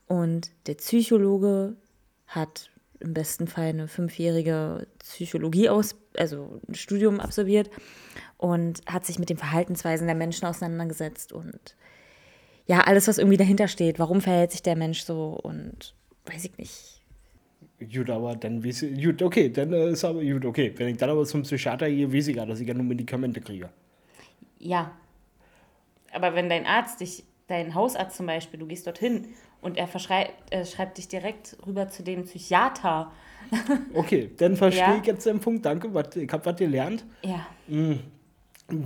Und 0.06 0.50
der 0.66 0.74
Psychologe 0.74 1.76
hat 2.26 2.70
im 3.02 3.14
besten 3.14 3.46
Fall 3.46 3.66
eine 3.66 3.88
fünfjährige 3.88 4.86
Psychologie 5.00 5.68
aus, 5.68 5.96
also 6.16 6.60
ein 6.68 6.74
Studium 6.74 7.20
absolviert 7.20 7.70
und 8.38 8.80
hat 8.86 9.04
sich 9.04 9.18
mit 9.18 9.30
den 9.30 9.36
Verhaltensweisen 9.36 10.06
der 10.06 10.16
Menschen 10.16 10.46
auseinandergesetzt 10.46 11.32
und 11.32 11.76
ja, 12.66 12.80
alles, 12.80 13.08
was 13.08 13.18
irgendwie 13.18 13.36
dahinter 13.36 13.68
steht. 13.68 13.98
Warum 13.98 14.20
verhält 14.20 14.52
sich 14.52 14.62
der 14.62 14.76
Mensch 14.76 15.02
so 15.02 15.38
und 15.42 15.94
weiß 16.26 16.44
ich 16.44 16.56
nicht. 16.58 17.02
Gut, 17.92 18.10
aber 18.10 18.36
dann 18.36 18.64
weiß 18.64 18.82
ich, 18.82 19.02
gut, 19.02 19.22
okay, 19.22 19.50
dann 19.50 19.72
äh, 19.72 19.90
ist 19.90 20.04
aber 20.04 20.22
gut, 20.22 20.44
okay. 20.44 20.72
Wenn 20.76 20.88
ich 20.88 20.96
dann 20.96 21.10
aber 21.10 21.24
zum 21.24 21.42
Psychiater 21.42 21.90
gehe, 21.90 22.12
weiß 22.12 22.28
ich 22.28 22.36
ja, 22.36 22.46
dass 22.46 22.60
ich 22.60 22.68
ja 22.68 22.74
nur 22.74 22.84
Medikamente 22.84 23.40
kriege. 23.40 23.70
Ja. 24.58 24.92
Aber 26.12 26.34
wenn 26.34 26.48
dein 26.48 26.66
Arzt 26.66 27.00
dich, 27.00 27.24
dein 27.48 27.74
Hausarzt 27.74 28.16
zum 28.16 28.26
Beispiel, 28.26 28.60
du 28.60 28.66
gehst 28.66 28.86
dorthin 28.86 29.28
und 29.62 29.78
er 29.78 29.86
verschreibt, 29.88 30.52
äh, 30.52 30.66
schreibt 30.66 30.98
dich 30.98 31.08
direkt 31.08 31.56
rüber 31.66 31.88
zu 31.88 32.02
dem 32.02 32.24
Psychiater. 32.24 33.10
Okay, 33.94 34.30
dann 34.38 34.56
verstehe 34.56 34.82
Ja. 34.84 34.98
ich 34.98 35.06
jetzt 35.06 35.26
den 35.26 35.38
Punkt. 35.40 35.64
Danke, 35.66 35.92
wat, 35.92 36.16
ich 36.16 36.30
habe 36.32 36.44
was 36.46 36.56
gelernt. 36.56 37.04
Ja. 37.22 37.46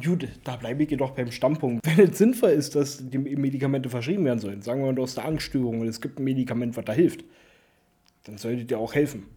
Gut, 0.02 0.26
da 0.42 0.56
bleibe 0.56 0.82
ich 0.82 0.90
jedoch 0.90 1.12
beim 1.12 1.30
Standpunkt. 1.30 1.86
Wenn 1.86 2.10
es 2.10 2.18
sinnvoll 2.18 2.50
ist, 2.50 2.74
dass 2.74 3.08
die 3.08 3.18
Medikamente 3.18 3.88
verschrieben 3.88 4.24
werden 4.24 4.40
sollen, 4.40 4.62
sagen 4.62 4.80
wir 4.80 4.86
mal, 4.86 4.94
du 4.94 5.02
hast 5.02 5.18
eine 5.18 5.28
Angststörung 5.28 5.80
und 5.82 5.86
es 5.88 6.00
gibt 6.00 6.18
ein 6.18 6.24
Medikament, 6.24 6.76
was 6.76 6.84
da 6.84 6.92
hilft, 6.92 7.24
dann 8.24 8.38
sollte 8.38 8.64
dir 8.64 8.78
auch 8.78 8.94
helfen. 8.94 9.28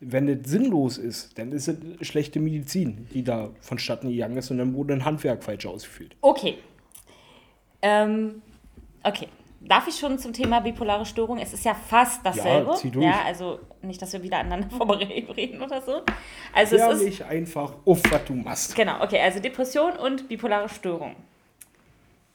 Wenn 0.00 0.28
es 0.28 0.50
sinnlos 0.50 0.98
ist, 0.98 1.38
dann 1.38 1.52
ist 1.52 1.68
es 1.68 1.78
schlechte 2.06 2.40
Medizin, 2.40 3.06
die 3.14 3.24
da 3.24 3.50
vonstatten 3.60 4.10
gegangen 4.10 4.36
ist 4.36 4.50
und 4.50 4.58
dann 4.58 4.74
wurde 4.74 4.92
ein 4.92 5.04
Handwerk 5.06 5.42
falsch 5.42 5.64
ausgeführt. 5.64 6.14
Okay. 6.20 6.58
Ähm, 7.80 8.42
okay. 9.02 9.28
Darf 9.66 9.88
ich 9.88 9.96
schon 9.96 10.18
zum 10.18 10.32
Thema 10.32 10.60
bipolare 10.60 11.06
Störung? 11.06 11.38
Es 11.38 11.54
ist 11.54 11.64
ja 11.64 11.74
fast 11.74 12.24
dasselbe. 12.24 12.72
Ja, 12.72 12.76
zieh 12.76 12.90
durch. 12.90 13.04
Ja, 13.04 13.22
also 13.24 13.60
nicht, 13.82 14.00
dass 14.02 14.12
wir 14.12 14.22
wieder 14.22 14.38
aneinander 14.38 14.68
vorreden 14.76 15.62
oder 15.62 15.80
so. 15.80 16.02
Also 16.52 16.76
Klär 16.76 16.90
es 16.90 16.98
ist. 16.98 17.04
mich 17.04 17.24
einfach 17.24 17.74
auf, 17.84 18.02
was 18.10 18.24
du 18.26 18.34
machst. 18.34 18.76
Genau, 18.76 19.02
okay, 19.02 19.20
also 19.20 19.40
Depression 19.40 19.96
und 19.96 20.28
bipolare 20.28 20.68
Störung. 20.68 21.16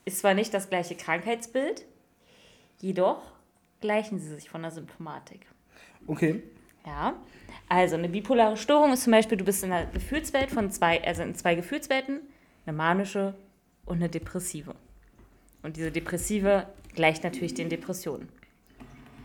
Ist 0.05 0.19
zwar 0.19 0.33
nicht 0.33 0.53
das 0.53 0.69
gleiche 0.69 0.95
Krankheitsbild, 0.95 1.85
jedoch 2.79 3.21
gleichen 3.79 4.19
sie 4.19 4.33
sich 4.33 4.49
von 4.49 4.63
der 4.63 4.71
Symptomatik. 4.71 5.45
Okay. 6.07 6.41
Ja, 6.85 7.13
also 7.67 7.95
eine 7.95 8.09
bipolare 8.09 8.57
Störung 8.57 8.91
ist 8.93 9.03
zum 9.03 9.11
Beispiel, 9.11 9.37
du 9.37 9.45
bist 9.45 9.63
in 9.63 9.71
einer 9.71 9.85
Gefühlswelt 9.91 10.49
von 10.49 10.71
zwei, 10.71 11.03
also 11.03 11.21
in 11.21 11.35
zwei 11.35 11.53
Gefühlswelten, 11.53 12.21
eine 12.65 12.75
manische 12.75 13.35
und 13.85 13.97
eine 13.97 14.09
depressive. 14.09 14.73
Und 15.61 15.77
diese 15.77 15.91
depressive 15.91 16.65
gleicht 16.99 17.23
natürlich 17.23 17.53
den 17.53 17.69
Depressionen. 17.69 18.27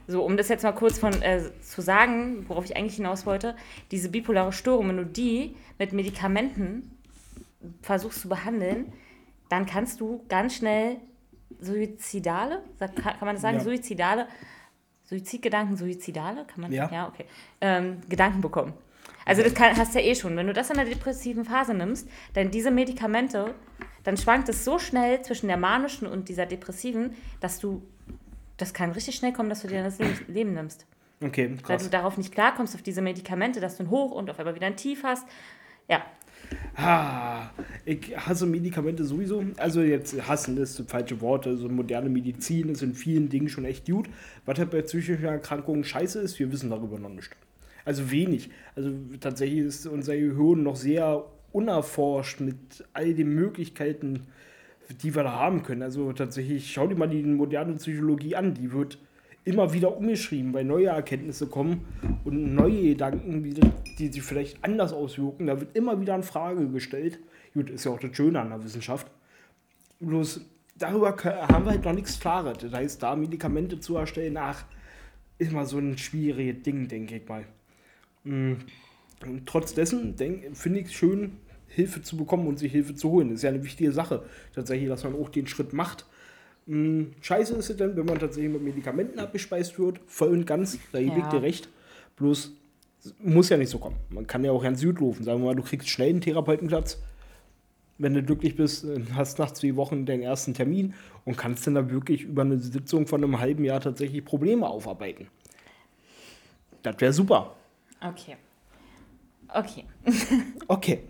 So, 0.06 0.22
um 0.22 0.36
das 0.36 0.48
jetzt 0.48 0.62
mal 0.62 0.72
kurz 0.72 0.96
von, 0.98 1.12
äh, 1.22 1.42
zu 1.60 1.80
sagen, 1.82 2.44
worauf 2.48 2.64
ich 2.64 2.76
eigentlich 2.76 2.96
hinaus 2.96 3.26
wollte, 3.26 3.56
diese 3.90 4.10
bipolare 4.10 4.52
Störung, 4.52 4.88
wenn 4.90 4.98
du 4.98 5.06
die 5.06 5.56
mit 5.78 5.92
Medikamenten 5.92 6.90
versuchst 7.82 8.20
zu 8.20 8.28
behandeln, 8.28 8.92
dann 9.48 9.66
kannst 9.66 10.00
du 10.00 10.24
ganz 10.28 10.54
schnell 10.54 10.98
suizidale, 11.58 12.62
kann 12.78 13.16
man 13.20 13.34
das 13.34 13.42
sagen, 13.42 13.56
Ja. 13.58 13.64
suizidale, 13.64 14.28
Suizidgedanken, 15.06 15.76
suizidale, 15.76 16.46
kann 16.46 16.62
man, 16.62 16.72
Ja. 16.72 16.88
ja 16.90 17.08
okay, 17.08 17.26
ähm, 17.60 18.00
Gedanken 18.08 18.40
bekommen. 18.40 18.72
Also 19.26 19.42
das 19.42 19.52
kann, 19.52 19.76
hast 19.76 19.94
du 19.94 20.00
ja 20.00 20.06
eh 20.06 20.14
schon. 20.14 20.34
Wenn 20.36 20.46
du 20.46 20.52
das 20.54 20.70
in 20.70 20.76
der 20.76 20.86
depressiven 20.86 21.44
Phase 21.44 21.74
nimmst, 21.74 22.08
dann 22.32 22.50
diese 22.50 22.70
Medikamente, 22.70 23.54
dann 24.04 24.16
schwankt 24.16 24.48
es 24.48 24.64
so 24.64 24.78
schnell 24.78 25.22
zwischen 25.22 25.48
der 25.48 25.56
manischen 25.56 26.06
und 26.06 26.28
dieser 26.28 26.46
depressiven, 26.46 27.14
dass 27.40 27.58
du, 27.58 27.82
das 28.56 28.72
kann 28.72 28.92
richtig 28.92 29.16
schnell 29.16 29.32
kommen, 29.32 29.48
dass 29.48 29.62
du 29.62 29.68
dir 29.68 29.82
das 29.82 29.98
Leben, 30.28 30.54
nimmst. 30.54 30.86
Okay, 31.22 31.50
Weil 31.50 31.62
krass. 31.62 31.84
du 31.84 31.90
darauf 31.90 32.16
nicht 32.18 32.32
klarkommst, 32.32 32.74
auf 32.74 32.82
diese 32.82 33.02
Medikamente, 33.02 33.60
dass 33.60 33.76
du 33.76 33.84
ein 33.84 33.90
Hoch 33.90 34.12
und 34.12 34.30
auf 34.30 34.38
einmal 34.38 34.54
wieder 34.54 34.66
ein 34.66 34.76
Tief 34.76 35.02
hast. 35.02 35.26
Ja, 35.88 36.04
Ah, 36.76 37.50
ich 37.84 38.16
hasse 38.16 38.46
Medikamente 38.46 39.04
sowieso. 39.04 39.44
Also 39.56 39.80
jetzt 39.82 40.26
hassen 40.28 40.56
ist 40.58 40.78
das 40.78 40.86
falsche 40.86 41.20
Wort. 41.20 41.46
Also 41.46 41.68
moderne 41.68 42.08
Medizin 42.08 42.68
ist 42.68 42.82
in 42.82 42.94
vielen 42.94 43.28
Dingen 43.28 43.48
schon 43.48 43.64
echt 43.64 43.86
gut. 43.86 44.08
Was 44.44 44.58
halt 44.58 44.70
bei 44.70 44.82
psychischen 44.82 45.24
Erkrankungen 45.24 45.84
scheiße 45.84 46.20
ist, 46.20 46.38
wir 46.38 46.50
wissen 46.52 46.70
darüber 46.70 46.98
noch 46.98 47.10
nicht. 47.10 47.30
Also 47.84 48.10
wenig. 48.10 48.50
Also 48.74 48.92
tatsächlich 49.20 49.60
ist 49.60 49.86
unser 49.86 50.16
Gehirn 50.16 50.62
noch 50.62 50.76
sehr 50.76 51.24
unerforscht 51.54 52.40
mit 52.40 52.84
all 52.92 53.14
den 53.14 53.34
Möglichkeiten, 53.34 54.26
die 55.02 55.14
wir 55.14 55.22
da 55.22 55.32
haben 55.32 55.62
können. 55.62 55.82
Also 55.82 56.12
tatsächlich, 56.12 56.72
schau 56.72 56.86
dir 56.86 56.96
mal 56.96 57.08
die 57.08 57.22
moderne 57.22 57.74
Psychologie 57.74 58.36
an. 58.36 58.54
Die 58.54 58.72
wird 58.72 58.98
immer 59.44 59.72
wieder 59.72 59.96
umgeschrieben, 59.96 60.52
weil 60.52 60.64
neue 60.64 60.88
Erkenntnisse 60.88 61.46
kommen 61.46 61.84
und 62.24 62.54
neue 62.54 62.82
Gedanken, 62.82 63.54
die, 63.98 64.08
sich 64.08 64.22
vielleicht 64.22 64.62
anders 64.64 64.92
auswirken. 64.92 65.46
Da 65.46 65.60
wird 65.60 65.76
immer 65.76 66.00
wieder 66.00 66.14
in 66.16 66.22
Frage 66.22 66.68
gestellt. 66.68 67.20
Gut, 67.54 67.70
ist 67.70 67.84
ja 67.84 67.92
auch 67.92 68.00
das 68.00 68.16
Schöne 68.16 68.40
an 68.40 68.50
der 68.50 68.64
Wissenschaft. 68.64 69.06
Bloß 70.00 70.40
darüber 70.76 71.16
haben 71.16 71.64
wir 71.64 71.70
halt 71.70 71.84
noch 71.84 71.94
nichts 71.94 72.18
Klares. 72.18 72.58
Das 72.58 72.72
heißt, 72.72 73.02
da 73.02 73.14
Medikamente 73.14 73.78
zu 73.78 73.96
erstellen, 73.96 74.36
ach, 74.36 74.64
ist 75.38 75.52
mal 75.52 75.66
so 75.66 75.78
ein 75.78 75.98
schwieriges 75.98 76.62
Ding, 76.62 76.88
denke 76.88 77.16
ich 77.16 77.28
mal. 77.28 77.44
Und 78.24 79.46
trotz 79.46 79.74
dessen 79.74 80.16
finde 80.54 80.80
ich 80.80 80.86
es 80.86 80.92
schön, 80.92 81.38
Hilfe 81.74 82.02
zu 82.02 82.16
bekommen 82.16 82.46
und 82.46 82.58
sich 82.58 82.72
Hilfe 82.72 82.94
zu 82.94 83.10
holen. 83.10 83.28
Das 83.28 83.36
ist 83.36 83.42
ja 83.42 83.50
eine 83.50 83.64
wichtige 83.64 83.92
Sache, 83.92 84.22
tatsächlich, 84.54 84.88
dass 84.88 85.04
man 85.04 85.14
auch 85.14 85.28
den 85.28 85.46
Schritt 85.46 85.72
macht. 85.72 86.06
Scheiße 86.66 87.54
ist 87.54 87.70
es 87.70 87.76
dann, 87.76 87.96
wenn 87.96 88.06
man 88.06 88.18
tatsächlich 88.18 88.52
mit 88.52 88.62
Medikamenten 88.62 89.18
abgespeist 89.18 89.78
wird, 89.78 90.00
voll 90.06 90.30
und 90.30 90.46
ganz, 90.46 90.78
da 90.92 91.00
gebe 91.00 91.18
ich 91.18 91.26
dir 91.26 91.42
recht. 91.42 91.68
Bloß 92.16 92.52
muss 93.22 93.50
ja 93.50 93.58
nicht 93.58 93.68
so 93.68 93.78
kommen. 93.78 93.96
Man 94.08 94.26
kann 94.26 94.44
ja 94.44 94.50
auch 94.50 94.64
Herrn 94.64 94.76
Süd 94.76 95.00
rufen, 95.00 95.24
sagen 95.24 95.40
wir 95.40 95.46
mal, 95.46 95.54
du 95.54 95.62
kriegst 95.62 95.88
schnell 95.88 96.08
einen 96.08 96.20
Therapeutenplatz. 96.22 97.02
Wenn 97.98 98.14
du 98.14 98.22
glücklich 98.22 98.56
bist, 98.56 98.86
hast 99.14 99.38
nach 99.38 99.52
zwei 99.52 99.76
Wochen 99.76 100.04
deinen 100.06 100.22
ersten 100.22 100.54
Termin 100.54 100.94
und 101.24 101.36
kannst 101.36 101.66
dann 101.66 101.74
da 101.74 101.90
wirklich 101.90 102.22
über 102.22 102.42
eine 102.42 102.58
Sitzung 102.58 103.06
von 103.06 103.22
einem 103.22 103.38
halben 103.38 103.64
Jahr 103.64 103.80
tatsächlich 103.80 104.24
Probleme 104.24 104.66
aufarbeiten. 104.66 105.28
Das 106.82 106.96
wäre 106.98 107.12
super. 107.12 107.54
Okay. 108.00 108.36
Okay. 109.48 109.84
Okay. 110.66 111.00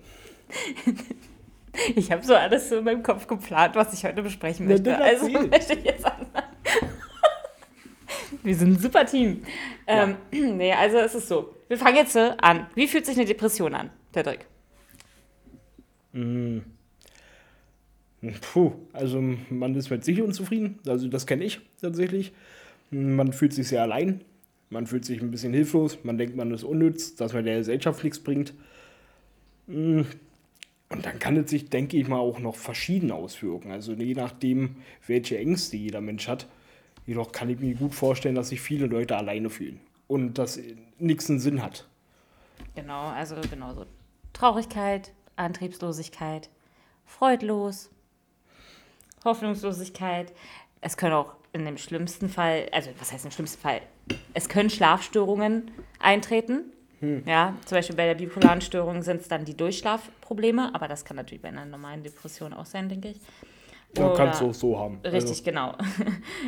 Ich 1.96 2.12
habe 2.12 2.24
so 2.24 2.34
alles 2.34 2.68
so 2.68 2.78
in 2.78 2.84
meinem 2.84 3.02
Kopf 3.02 3.26
geplant, 3.26 3.74
was 3.74 3.92
ich 3.92 4.04
heute 4.04 4.22
besprechen 4.22 4.68
möchte. 4.68 4.90
Ja, 4.90 4.98
also 4.98 5.28
möchte 5.50 5.74
ich 5.74 5.84
jetzt 5.84 6.04
anfangen. 6.04 6.48
Wir 8.42 8.54
sind 8.54 8.74
ein 8.74 8.78
super 8.78 9.04
Team. 9.06 9.42
Ja. 9.88 10.04
Ähm, 10.04 10.16
nee, 10.56 10.72
also 10.72 10.98
es 10.98 11.14
ist 11.14 11.28
so. 11.28 11.54
Wir 11.68 11.78
fangen 11.78 11.96
jetzt 11.96 12.16
an. 12.16 12.66
Wie 12.74 12.86
fühlt 12.86 13.06
sich 13.06 13.16
eine 13.16 13.26
Depression 13.26 13.74
an, 13.74 13.90
Patrick? 14.12 14.46
Mm. 16.12 16.58
Puh, 18.52 18.72
also 18.92 19.22
man 19.50 19.74
ist 19.74 19.90
mit 19.90 20.04
sich 20.04 20.22
unzufrieden. 20.22 20.78
Also 20.86 21.08
das 21.08 21.26
kenne 21.26 21.44
ich 21.44 21.60
tatsächlich. 21.80 22.32
Man 22.90 23.32
fühlt 23.32 23.52
sich 23.52 23.68
sehr 23.68 23.82
allein. 23.82 24.22
Man 24.70 24.86
fühlt 24.86 25.04
sich 25.04 25.20
ein 25.20 25.30
bisschen 25.30 25.52
hilflos. 25.52 25.98
Man 26.04 26.16
denkt, 26.16 26.36
man 26.36 26.50
ist 26.52 26.64
unnütz, 26.64 27.16
dass 27.16 27.32
man 27.32 27.44
der 27.44 27.58
Gesellschaft 27.58 28.02
nichts 28.02 28.18
bringt. 28.20 28.54
Und 30.90 31.06
dann 31.06 31.18
kann 31.18 31.36
es 31.36 31.50
sich, 31.50 31.70
denke 31.70 31.96
ich 31.96 32.08
mal, 32.08 32.18
auch 32.18 32.38
noch 32.38 32.56
verschieden 32.56 33.10
auswirken. 33.10 33.70
Also 33.72 33.92
je 33.92 34.14
nachdem, 34.14 34.76
welche 35.06 35.38
Ängste 35.38 35.76
jeder 35.76 36.00
Mensch 36.00 36.28
hat. 36.28 36.46
Jedoch 37.06 37.32
kann 37.32 37.50
ich 37.50 37.58
mir 37.58 37.74
gut 37.74 37.94
vorstellen, 37.94 38.34
dass 38.34 38.48
sich 38.48 38.60
viele 38.60 38.86
Leute 38.86 39.16
alleine 39.16 39.50
fühlen 39.50 39.80
und 40.08 40.38
das 40.38 40.58
nichts 40.98 41.28
einen 41.28 41.38
Sinn 41.40 41.62
hat. 41.62 41.86
Genau, 42.74 43.08
also 43.08 43.36
genauso. 43.50 43.84
Traurigkeit, 44.32 45.12
Antriebslosigkeit, 45.36 46.48
freudlos, 47.04 47.90
Hoffnungslosigkeit. 49.24 50.32
Es 50.80 50.96
können 50.96 51.14
auch 51.14 51.34
in 51.52 51.64
dem 51.64 51.78
schlimmsten 51.78 52.28
Fall, 52.28 52.68
also 52.72 52.90
was 52.98 53.12
heißt 53.12 53.24
im 53.24 53.30
schlimmsten 53.30 53.60
Fall, 53.60 53.82
es 54.32 54.48
können 54.48 54.70
Schlafstörungen 54.70 55.70
eintreten. 55.98 56.72
Hm. 57.04 57.22
Ja, 57.26 57.54
zum 57.66 57.76
Beispiel 57.76 57.96
bei 57.96 58.06
der 58.06 58.14
bipolaren 58.14 58.60
Störung 58.60 59.02
sind 59.02 59.20
es 59.20 59.28
dann 59.28 59.44
die 59.44 59.56
Durchschlafprobleme, 59.56 60.74
aber 60.74 60.88
das 60.88 61.04
kann 61.04 61.16
natürlich 61.16 61.42
bei 61.42 61.48
einer 61.48 61.66
normalen 61.66 62.02
Depression 62.02 62.54
auch 62.54 62.64
sein, 62.64 62.88
denke 62.88 63.08
ich. 63.08 63.20
Kannst 63.94 64.40
du 64.40 64.46
auch 64.46 64.54
so 64.54 64.78
haben. 64.78 64.98
Richtig, 65.04 65.30
also. 65.30 65.44
genau. 65.44 65.74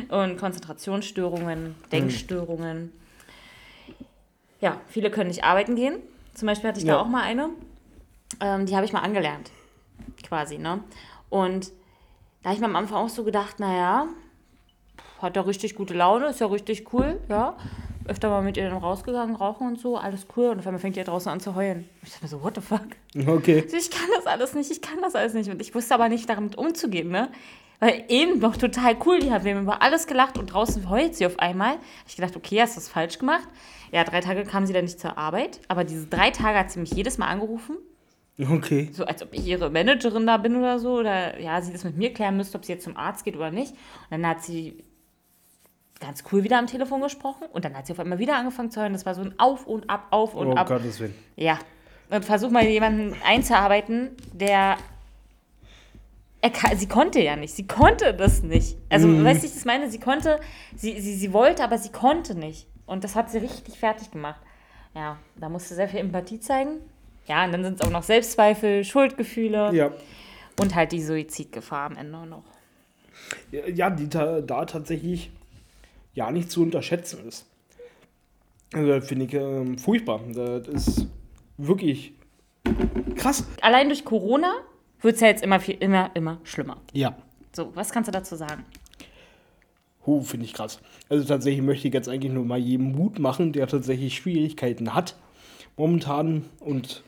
Und 0.23 0.37
Konzentrationsstörungen, 0.37 1.75
Denkstörungen. 1.91 2.77
Hm. 2.77 2.91
Ja, 4.59 4.81
viele 4.87 5.11
können 5.11 5.29
nicht 5.29 5.43
arbeiten 5.43 5.75
gehen. 5.75 5.99
Zum 6.33 6.47
Beispiel 6.47 6.69
hatte 6.69 6.79
ich 6.79 6.85
ja. 6.85 6.95
da 6.95 7.01
auch 7.01 7.07
mal 7.07 7.23
eine. 7.23 7.49
Ähm, 8.41 8.65
die 8.65 8.75
habe 8.75 8.85
ich 8.85 8.91
mal 8.91 9.01
angelernt, 9.01 9.51
quasi, 10.23 10.57
ne? 10.57 10.83
Und 11.29 11.71
da 12.41 12.49
habe 12.49 12.55
ich 12.55 12.59
mir 12.59 12.67
am 12.67 12.75
Anfang 12.75 12.97
auch 12.97 13.09
so 13.09 13.23
gedacht, 13.23 13.59
naja, 13.59 14.07
hat 15.21 15.37
er 15.37 15.47
richtig 15.47 15.75
gute 15.75 15.93
Laune, 15.93 16.27
ist 16.27 16.41
ja 16.41 16.47
richtig 16.47 16.91
cool, 16.93 17.19
ja 17.29 17.55
öfter 18.07 18.29
mal 18.29 18.41
mit 18.41 18.57
ihr 18.57 18.69
dann 18.69 18.77
rausgegangen, 18.77 19.35
rauchen 19.35 19.67
und 19.67 19.79
so, 19.79 19.97
alles 19.97 20.27
cool. 20.35 20.49
Und 20.49 20.59
auf 20.59 20.67
einmal 20.67 20.79
fängt 20.79 20.97
ihr 20.97 21.03
draußen 21.03 21.31
an 21.31 21.39
zu 21.39 21.55
heulen. 21.55 21.87
Ich 22.03 22.11
dachte 22.11 22.25
mir 22.25 22.29
so, 22.29 22.43
what 22.43 22.55
the 22.55 22.61
fuck? 22.61 22.87
Okay. 23.27 23.63
Ich 23.71 23.91
kann 23.91 24.09
das 24.15 24.25
alles 24.25 24.53
nicht, 24.53 24.71
ich 24.71 24.81
kann 24.81 25.01
das 25.01 25.15
alles 25.15 25.33
nicht. 25.33 25.49
Und 25.49 25.61
ich 25.61 25.73
wusste 25.75 25.93
aber 25.93 26.09
nicht, 26.09 26.29
damit 26.29 26.57
umzugehen, 26.57 27.09
ne? 27.09 27.29
Weil 27.79 28.05
eben 28.09 28.39
noch 28.39 28.57
total 28.57 28.97
cool, 29.05 29.19
die 29.19 29.31
haben 29.31 29.45
über 29.45 29.81
alles 29.83 30.07
gelacht 30.07 30.37
und 30.39 30.47
draußen 30.47 30.89
heult 30.89 31.15
sie 31.15 31.27
auf 31.27 31.37
einmal. 31.37 31.75
Ich 32.07 32.15
gedacht, 32.15 32.35
okay, 32.35 32.61
hast 32.61 32.75
du 32.75 32.79
das 32.79 32.89
falsch 32.89 33.19
gemacht? 33.19 33.47
Ja, 33.91 34.03
drei 34.03 34.19
Tage 34.19 34.43
kam 34.45 34.65
sie 34.65 34.73
dann 34.73 34.85
nicht 34.85 34.99
zur 34.99 35.17
Arbeit, 35.17 35.59
aber 35.67 35.83
diese 35.83 36.07
drei 36.07 36.31
Tage 36.31 36.57
hat 36.57 36.71
sie 36.71 36.79
mich 36.79 36.91
jedes 36.91 37.19
Mal 37.19 37.27
angerufen. 37.27 37.77
Okay. 38.39 38.89
So 38.93 39.05
als 39.05 39.23
ob 39.23 39.33
ich 39.33 39.45
ihre 39.45 39.69
Managerin 39.69 40.27
da 40.27 40.37
bin 40.37 40.55
oder 40.55 40.79
so. 40.79 40.97
Oder 40.97 41.39
ja, 41.39 41.61
sie 41.61 41.71
das 41.71 41.83
mit 41.83 41.97
mir 41.97 42.13
klären 42.13 42.37
müsste, 42.37 42.57
ob 42.57 42.65
sie 42.65 42.73
jetzt 42.73 42.83
zum 42.83 42.95
Arzt 42.95 43.25
geht 43.25 43.35
oder 43.35 43.51
nicht. 43.51 43.71
Und 43.71 43.77
dann 44.11 44.27
hat 44.27 44.43
sie 44.43 44.83
ganz 45.99 46.23
cool 46.31 46.43
wieder 46.43 46.57
am 46.57 46.67
Telefon 46.67 47.01
gesprochen 47.01 47.47
und 47.51 47.65
dann 47.65 47.75
hat 47.75 47.87
sie 47.87 47.93
auf 47.93 47.99
einmal 47.99 48.19
wieder 48.19 48.37
angefangen 48.37 48.71
zu 48.71 48.81
hören. 48.81 48.93
Das 48.93 49.05
war 49.05 49.15
so 49.15 49.21
ein 49.21 49.33
Auf 49.37 49.67
und 49.67 49.89
Ab, 49.89 50.07
Auf 50.11 50.35
und 50.35 50.47
oh, 50.47 50.55
Ab. 50.55 50.67
Oh 50.69 50.73
Gottes 50.73 50.99
Willen. 50.99 51.15
Ja. 51.35 51.59
Und 52.09 52.23
versuch 52.23 52.49
mal 52.49 52.63
jemanden 52.63 53.15
einzuarbeiten, 53.25 54.11
der. 54.33 54.77
Kann, 56.53 56.77
sie 56.77 56.87
konnte 56.87 57.21
ja 57.21 57.35
nicht. 57.35 57.53
Sie 57.53 57.67
konnte 57.67 58.13
das 58.13 58.41
nicht. 58.41 58.77
Also, 58.89 59.07
mm. 59.07 59.25
weißt 59.25 59.41
du, 59.41 59.47
ich 59.47 59.53
das 59.53 59.65
meine? 59.65 59.89
Sie 59.89 59.99
konnte, 59.99 60.39
sie, 60.77 61.01
sie, 61.01 61.15
sie 61.15 61.33
wollte, 61.33 61.61
aber 61.61 61.77
sie 61.77 61.91
konnte 61.91 62.35
nicht. 62.35 62.67
Und 62.85 63.03
das 63.03 63.15
hat 63.15 63.29
sie 63.29 63.39
richtig 63.39 63.77
fertig 63.77 64.11
gemacht. 64.11 64.39
Ja, 64.95 65.17
da 65.35 65.49
musste 65.49 65.75
sehr 65.75 65.89
viel 65.89 65.99
Empathie 65.99 66.39
zeigen. 66.39 66.79
Ja, 67.27 67.43
und 67.43 67.51
dann 67.51 67.63
sind 67.63 67.81
es 67.81 67.85
auch 67.85 67.91
noch 67.91 68.03
Selbstzweifel, 68.03 68.85
Schuldgefühle. 68.85 69.73
Ja. 69.73 69.91
Und 70.59 70.73
halt 70.73 70.93
die 70.93 71.03
Suizidgefahr 71.03 71.91
am 71.91 71.97
Ende 71.97 72.25
noch. 72.25 72.43
Ja, 73.51 73.89
die 73.89 74.07
da, 74.07 74.39
da 74.39 74.65
tatsächlich 74.65 75.31
ja 76.17 76.31
nicht 76.31 76.51
zu 76.51 76.63
unterschätzen 76.63 77.27
ist. 77.27 77.45
Also, 78.73 78.87
das 78.87 79.07
finde 79.07 79.25
ich 79.25 79.33
ähm, 79.35 79.77
furchtbar. 79.77 80.19
Das 80.33 80.67
ist 80.67 81.07
wirklich 81.57 82.13
krass. 83.15 83.47
Allein 83.61 83.87
durch 83.87 84.03
Corona 84.03 84.51
wird 85.01 85.15
es 85.15 85.21
ja 85.21 85.27
jetzt 85.27 85.43
immer, 85.43 85.59
viel, 85.59 85.77
immer, 85.79 86.09
immer 86.15 86.39
schlimmer. 86.43 86.77
Ja. 86.91 87.15
So, 87.55 87.71
was 87.75 87.91
kannst 87.91 88.07
du 88.07 88.11
dazu 88.11 88.35
sagen? 88.35 88.65
Huh, 90.05 90.21
finde 90.21 90.45
ich 90.45 90.53
krass. 90.53 90.79
Also 91.07 91.23
tatsächlich 91.23 91.63
möchte 91.63 91.87
ich 91.87 91.93
jetzt 91.93 92.09
eigentlich 92.09 92.33
nur 92.33 92.45
mal 92.45 92.57
jedem 92.57 92.93
Mut 92.93 93.19
machen, 93.19 93.53
der 93.53 93.67
tatsächlich 93.67 94.15
Schwierigkeiten 94.15 94.95
hat 94.95 95.15
momentan 95.75 96.45
und 96.59 97.03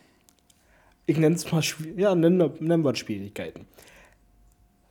ich 1.08 1.18
nenne 1.18 1.36
es 1.36 1.52
mal, 1.52 1.64
ja, 1.98 2.14
nennen, 2.14 2.52
nennen 2.60 2.86
wir 2.86 2.96
Schwierigkeiten. 2.96 3.66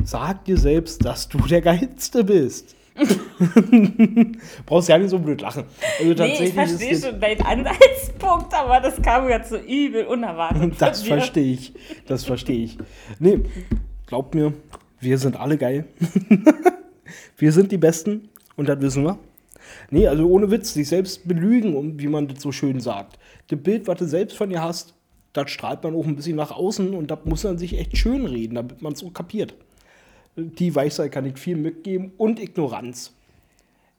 Sag 0.03 0.45
dir 0.47 0.57
selbst, 0.57 1.05
dass 1.05 1.29
du 1.29 1.39
der 1.39 1.61
Geilste 1.61 2.25
bist. 2.25 2.75
Brauchst 4.67 4.89
ja 4.89 4.99
nicht 4.99 5.11
so 5.11 5.19
blöd 5.19 5.41
lachen. 5.41 5.65
Also 6.01 6.23
nee, 6.23 6.45
ich 6.45 6.55
verstehe 6.55 6.99
schon 6.99 7.21
deinen 7.21 7.43
Anhaltspunkt, 7.43 8.53
aber 8.53 8.81
das 8.81 9.01
kam 9.01 9.29
jetzt 9.29 9.51
so 9.51 9.57
übel 9.57 10.05
unerwartet. 10.07 10.75
Das 10.79 11.03
verstehe 11.03 11.55
ich. 11.55 11.73
Das 12.07 12.25
verstehe 12.25 12.65
ich. 12.65 12.79
Nee, 13.19 13.41
glaubt 14.07 14.35
mir, 14.35 14.53
wir 15.01 15.19
sind 15.19 15.39
alle 15.39 15.57
geil. 15.57 15.87
wir 17.37 17.53
sind 17.53 17.71
die 17.73 17.79
Besten 17.79 18.29
und 18.57 18.69
das 18.69 18.81
wissen 18.81 19.05
wir. 19.05 19.19
Nee, 19.91 20.07
also 20.09 20.29
ohne 20.29 20.51
Witz, 20.51 20.75
sich 20.75 20.89
selbst 20.89 21.27
belügen, 21.29 21.99
wie 21.99 22.09
man 22.09 22.29
das 22.29 22.43
so 22.43 22.53
schön 22.53 22.81
sagt. 22.81 23.19
Das 23.49 23.61
Bild, 23.61 23.87
was 23.87 23.99
du 23.99 24.07
selbst 24.07 24.37
von 24.37 24.51
dir 24.51 24.63
hast, 24.63 24.95
das 25.33 25.51
strahlt 25.51 25.83
man 25.85 25.95
auch 25.95 26.07
ein 26.07 26.17
bisschen 26.17 26.37
nach 26.37 26.51
außen 26.51 26.95
und 26.95 27.11
da 27.11 27.19
muss 27.25 27.45
man 27.45 27.59
sich 27.59 27.79
echt 27.79 27.97
schön 27.97 28.27
reden, 28.27 28.55
damit 28.55 28.83
man 28.83 28.95
es 28.95 29.01
so 29.01 29.11
kapiert 29.11 29.55
die 30.39 30.75
Weisheit 30.75 31.13
kann 31.13 31.27
ich 31.27 31.39
viel 31.39 31.57
mitgeben 31.57 32.13
und 32.17 32.41
Ignoranz. 32.41 33.13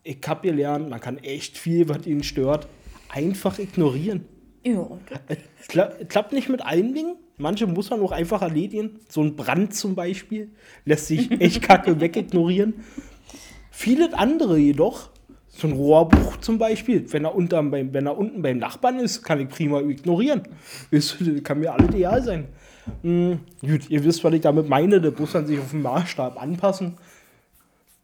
Ich 0.04 0.20
habe 0.26 0.48
gelernt, 0.48 0.90
man 0.90 1.00
kann 1.00 1.18
echt 1.18 1.58
viel, 1.58 1.90
was 1.90 2.08
ihn 2.08 2.24
stört, 2.24 2.68
einfach 3.10 3.60
ignorieren. 3.60 4.26
Ja. 4.64 4.88
Es 5.28 5.68
klappt 6.08 6.34
nicht 6.34 6.50
mit 6.50 6.66
allen 6.66 6.94
Dingen. 6.94 7.16
Manche 7.38 7.68
muss 7.68 7.90
man 7.90 8.02
auch 8.02 8.12
einfach 8.12 8.42
erledigen. 8.42 9.00
So 9.08 9.22
ein 9.22 9.36
Brand 9.36 9.74
zum 9.74 9.96
Beispiel 9.96 10.50
lässt 10.86 11.08
sich 11.08 11.30
echt 11.42 11.62
kacke 11.62 12.00
wegignorieren. 12.00 12.74
Viele 13.72 14.18
andere 14.18 14.58
jedoch 14.58 15.10
So 15.48 15.68
ein 15.68 15.74
Rohrbruch 15.74 16.38
zum 16.38 16.58
Beispiel, 16.58 17.12
wenn 17.12 17.26
er, 17.26 17.36
unterm, 17.36 17.72
beim, 17.72 17.94
wenn 17.94 18.06
er 18.06 18.18
unten 18.18 18.42
beim 18.42 18.58
Nachbarn 18.58 19.00
ist, 19.00 19.24
kann 19.24 19.40
ich 19.40 19.50
prima 19.50 19.82
ignorieren. 19.82 20.44
Ist, 20.92 21.18
kann 21.44 21.60
mir 21.60 21.74
alles 21.74 21.94
egal 21.94 22.24
sein. 22.24 22.48
Hm, 23.04 23.40
gut, 23.62 23.90
ihr 23.90 24.04
wisst, 24.04 24.24
was 24.24 24.34
ich 24.34 24.42
damit 24.42 24.68
meine. 24.70 25.00
Der 25.02 25.12
Bus 25.12 25.34
kann 25.34 25.46
sich 25.46 25.60
auf 25.60 25.72
den 25.72 25.82
Maßstab 25.82 26.42
anpassen. 26.42 26.98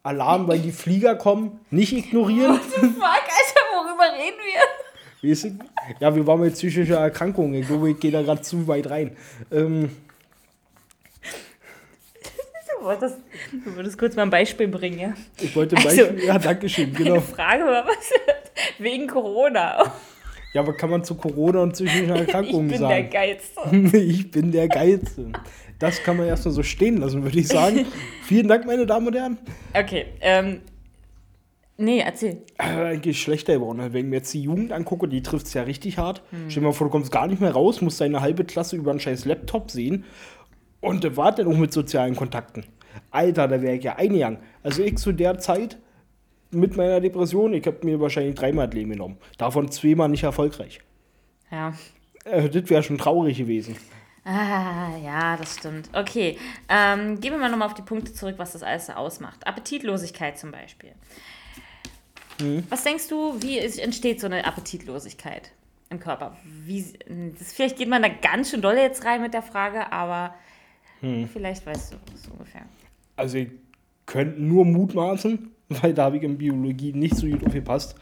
Alarm, 0.02 0.46
weil 0.46 0.60
die 0.60 0.70
Flieger 0.72 1.16
kommen, 1.16 1.58
nicht 1.70 1.92
ignorieren. 1.92 2.54
Fuck, 2.60 2.84
Alter, 2.84 3.62
worüber 3.74 4.04
reden 4.16 4.36
wir? 4.44 5.30
Weißt 5.30 5.44
du? 5.44 5.58
Ja, 5.98 6.14
wir 6.14 6.26
waren 6.26 6.40
mit 6.40 6.54
psychischer 6.54 6.98
Erkrankung. 6.98 7.54
Ich 7.54 7.66
glaube, 7.66 7.90
ich 7.90 7.98
gehe 7.98 8.12
da 8.12 8.22
gerade 8.22 8.42
zu 8.42 8.68
weit 8.68 8.88
rein. 8.90 9.16
Ähm, 9.50 9.90
Du 12.78 12.84
wolltest, 12.84 13.16
du 13.64 13.74
wolltest 13.74 13.98
kurz 13.98 14.14
mal 14.14 14.22
ein 14.22 14.30
Beispiel 14.30 14.68
bringen, 14.68 14.98
ja? 15.00 15.14
ich 15.40 15.56
wollte 15.56 15.76
ein 15.76 15.84
Also, 15.86 16.02
Beispiel. 16.04 16.24
ja, 16.24 16.38
danke 16.38 16.68
schön, 16.68 16.92
Meine 16.92 17.04
genau. 17.04 17.20
Frage 17.20 17.64
war, 17.64 17.84
was 17.86 18.10
wegen 18.78 19.08
Corona. 19.08 19.92
Ja, 20.56 20.62
aber 20.62 20.72
kann 20.72 20.88
man 20.88 21.04
zu 21.04 21.16
Corona 21.16 21.60
und 21.60 21.74
psychischen 21.74 22.04
Ich 22.14 22.20
Erkrankungen 22.20 22.68
bin 22.68 22.80
der 22.80 22.88
sagen? 22.88 23.10
Geilste. 23.10 23.96
ich 23.98 24.30
bin 24.30 24.52
der 24.52 24.68
Geilste. 24.68 25.26
Das 25.78 26.02
kann 26.02 26.16
man 26.16 26.26
erstmal 26.26 26.54
so 26.54 26.62
stehen 26.62 26.96
lassen, 26.96 27.22
würde 27.22 27.38
ich 27.38 27.46
sagen. 27.46 27.84
Vielen 28.22 28.48
Dank, 28.48 28.64
meine 28.64 28.86
Damen 28.86 29.06
und 29.06 29.14
Herren. 29.14 29.36
Okay, 29.78 30.06
ähm. 30.22 30.62
Nee, 31.76 31.98
erzähl. 31.98 32.38
Äh, 32.56 32.96
Geschlechterüberordnung. 32.96 33.92
Wenn 33.92 34.06
ich 34.06 34.10
mir 34.10 34.16
jetzt 34.16 34.32
die 34.32 34.40
Jugend 34.40 34.72
angucke, 34.72 35.08
die 35.08 35.22
trifft 35.22 35.44
es 35.44 35.52
ja 35.52 35.64
richtig 35.64 35.98
hart. 35.98 36.22
Hm. 36.30 36.48
Stell 36.48 36.62
dir 36.62 36.68
mal 36.68 36.72
vor, 36.72 36.86
du 36.86 36.90
kommst 36.90 37.12
gar 37.12 37.26
nicht 37.26 37.42
mehr 37.42 37.52
raus, 37.52 37.82
musst 37.82 38.00
deine 38.00 38.22
halbe 38.22 38.46
Klasse 38.46 38.76
über 38.76 38.92
einen 38.92 39.00
scheiß 39.00 39.26
Laptop 39.26 39.70
sehen. 39.70 40.04
Und 40.80 41.04
das 41.04 41.18
war 41.18 41.34
dann 41.34 41.48
auch 41.48 41.58
mit 41.58 41.74
sozialen 41.74 42.16
Kontakten. 42.16 42.64
Alter, 43.10 43.46
da 43.46 43.60
wäre 43.60 43.76
ich 43.76 43.84
ja 43.84 43.96
eingegangen. 43.96 44.38
Also 44.62 44.82
ich 44.82 44.96
zu 44.96 45.12
der 45.12 45.38
Zeit 45.38 45.76
mit 46.56 46.76
meiner 46.76 47.00
Depression, 47.00 47.52
ich 47.54 47.66
habe 47.66 47.84
mir 47.84 48.00
wahrscheinlich 48.00 48.34
dreimal 48.34 48.66
das 48.66 48.74
Leben 48.74 48.90
genommen. 48.90 49.18
Davon 49.38 49.70
zweimal 49.70 50.08
nicht 50.08 50.22
erfolgreich. 50.22 50.80
Ja. 51.50 51.74
Äh, 52.24 52.48
das 52.48 52.68
wäre 52.70 52.82
schon 52.82 52.98
traurig 52.98 53.38
gewesen. 53.38 53.76
Ah, 54.24 54.96
ja, 55.04 55.36
das 55.36 55.54
stimmt. 55.54 55.88
Okay, 55.92 56.36
ähm, 56.68 57.20
gehen 57.20 57.32
wir 57.32 57.38
mal 57.38 57.48
nochmal 57.48 57.68
auf 57.68 57.74
die 57.74 57.82
Punkte 57.82 58.12
zurück, 58.12 58.34
was 58.38 58.52
das 58.52 58.64
alles 58.64 58.86
so 58.86 58.94
ausmacht. 58.94 59.46
Appetitlosigkeit 59.46 60.36
zum 60.36 60.50
Beispiel. 60.50 60.92
Was 62.68 62.84
denkst 62.84 63.08
du, 63.08 63.40
wie 63.40 63.58
entsteht 63.58 64.20
so 64.20 64.26
eine 64.26 64.44
Appetitlosigkeit 64.44 65.52
im 65.88 66.00
Körper? 66.00 66.36
Wie, 66.44 66.84
das, 67.38 67.52
vielleicht 67.52 67.78
geht 67.78 67.88
man 67.88 68.02
da 68.02 68.08
ganz 68.08 68.50
schön 68.50 68.60
doll 68.60 68.76
jetzt 68.76 69.04
rein 69.06 69.22
mit 69.22 69.32
der 69.32 69.42
Frage, 69.42 69.90
aber 69.90 70.34
vielleicht 71.00 71.64
weißt 71.64 71.94
du 71.94 71.96
es 72.14 72.28
ungefähr. 72.28 72.66
Also 73.14 73.38
ich 73.38 73.48
könnte 74.04 74.42
nur 74.42 74.66
mutmaßen, 74.66 75.50
weil 75.82 75.94
da 75.94 76.04
habe 76.04 76.16
ich 76.18 76.22
in 76.22 76.38
Biologie 76.38 76.92
nicht 76.92 77.16
so 77.16 77.26
gut 77.26 77.44
aufgepasst. 77.44 77.96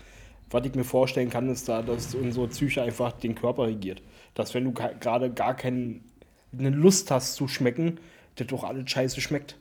Was 0.50 0.66
ich 0.66 0.74
mir 0.74 0.84
vorstellen 0.84 1.30
kann, 1.30 1.48
ist 1.48 1.68
da, 1.68 1.82
dass 1.82 2.14
unsere 2.14 2.48
Psyche 2.48 2.82
einfach 2.82 3.12
den 3.12 3.34
Körper 3.34 3.66
regiert. 3.66 4.02
Dass 4.34 4.54
wenn 4.54 4.64
du 4.64 4.72
gerade 4.72 5.30
gar 5.30 5.54
keine 5.54 6.00
Lust 6.52 7.10
hast 7.10 7.34
zu 7.34 7.48
schmecken, 7.48 7.98
das 8.36 8.46
doch 8.48 8.64
alles 8.64 8.90
scheiße 8.90 9.20
schmeckt. 9.20 9.56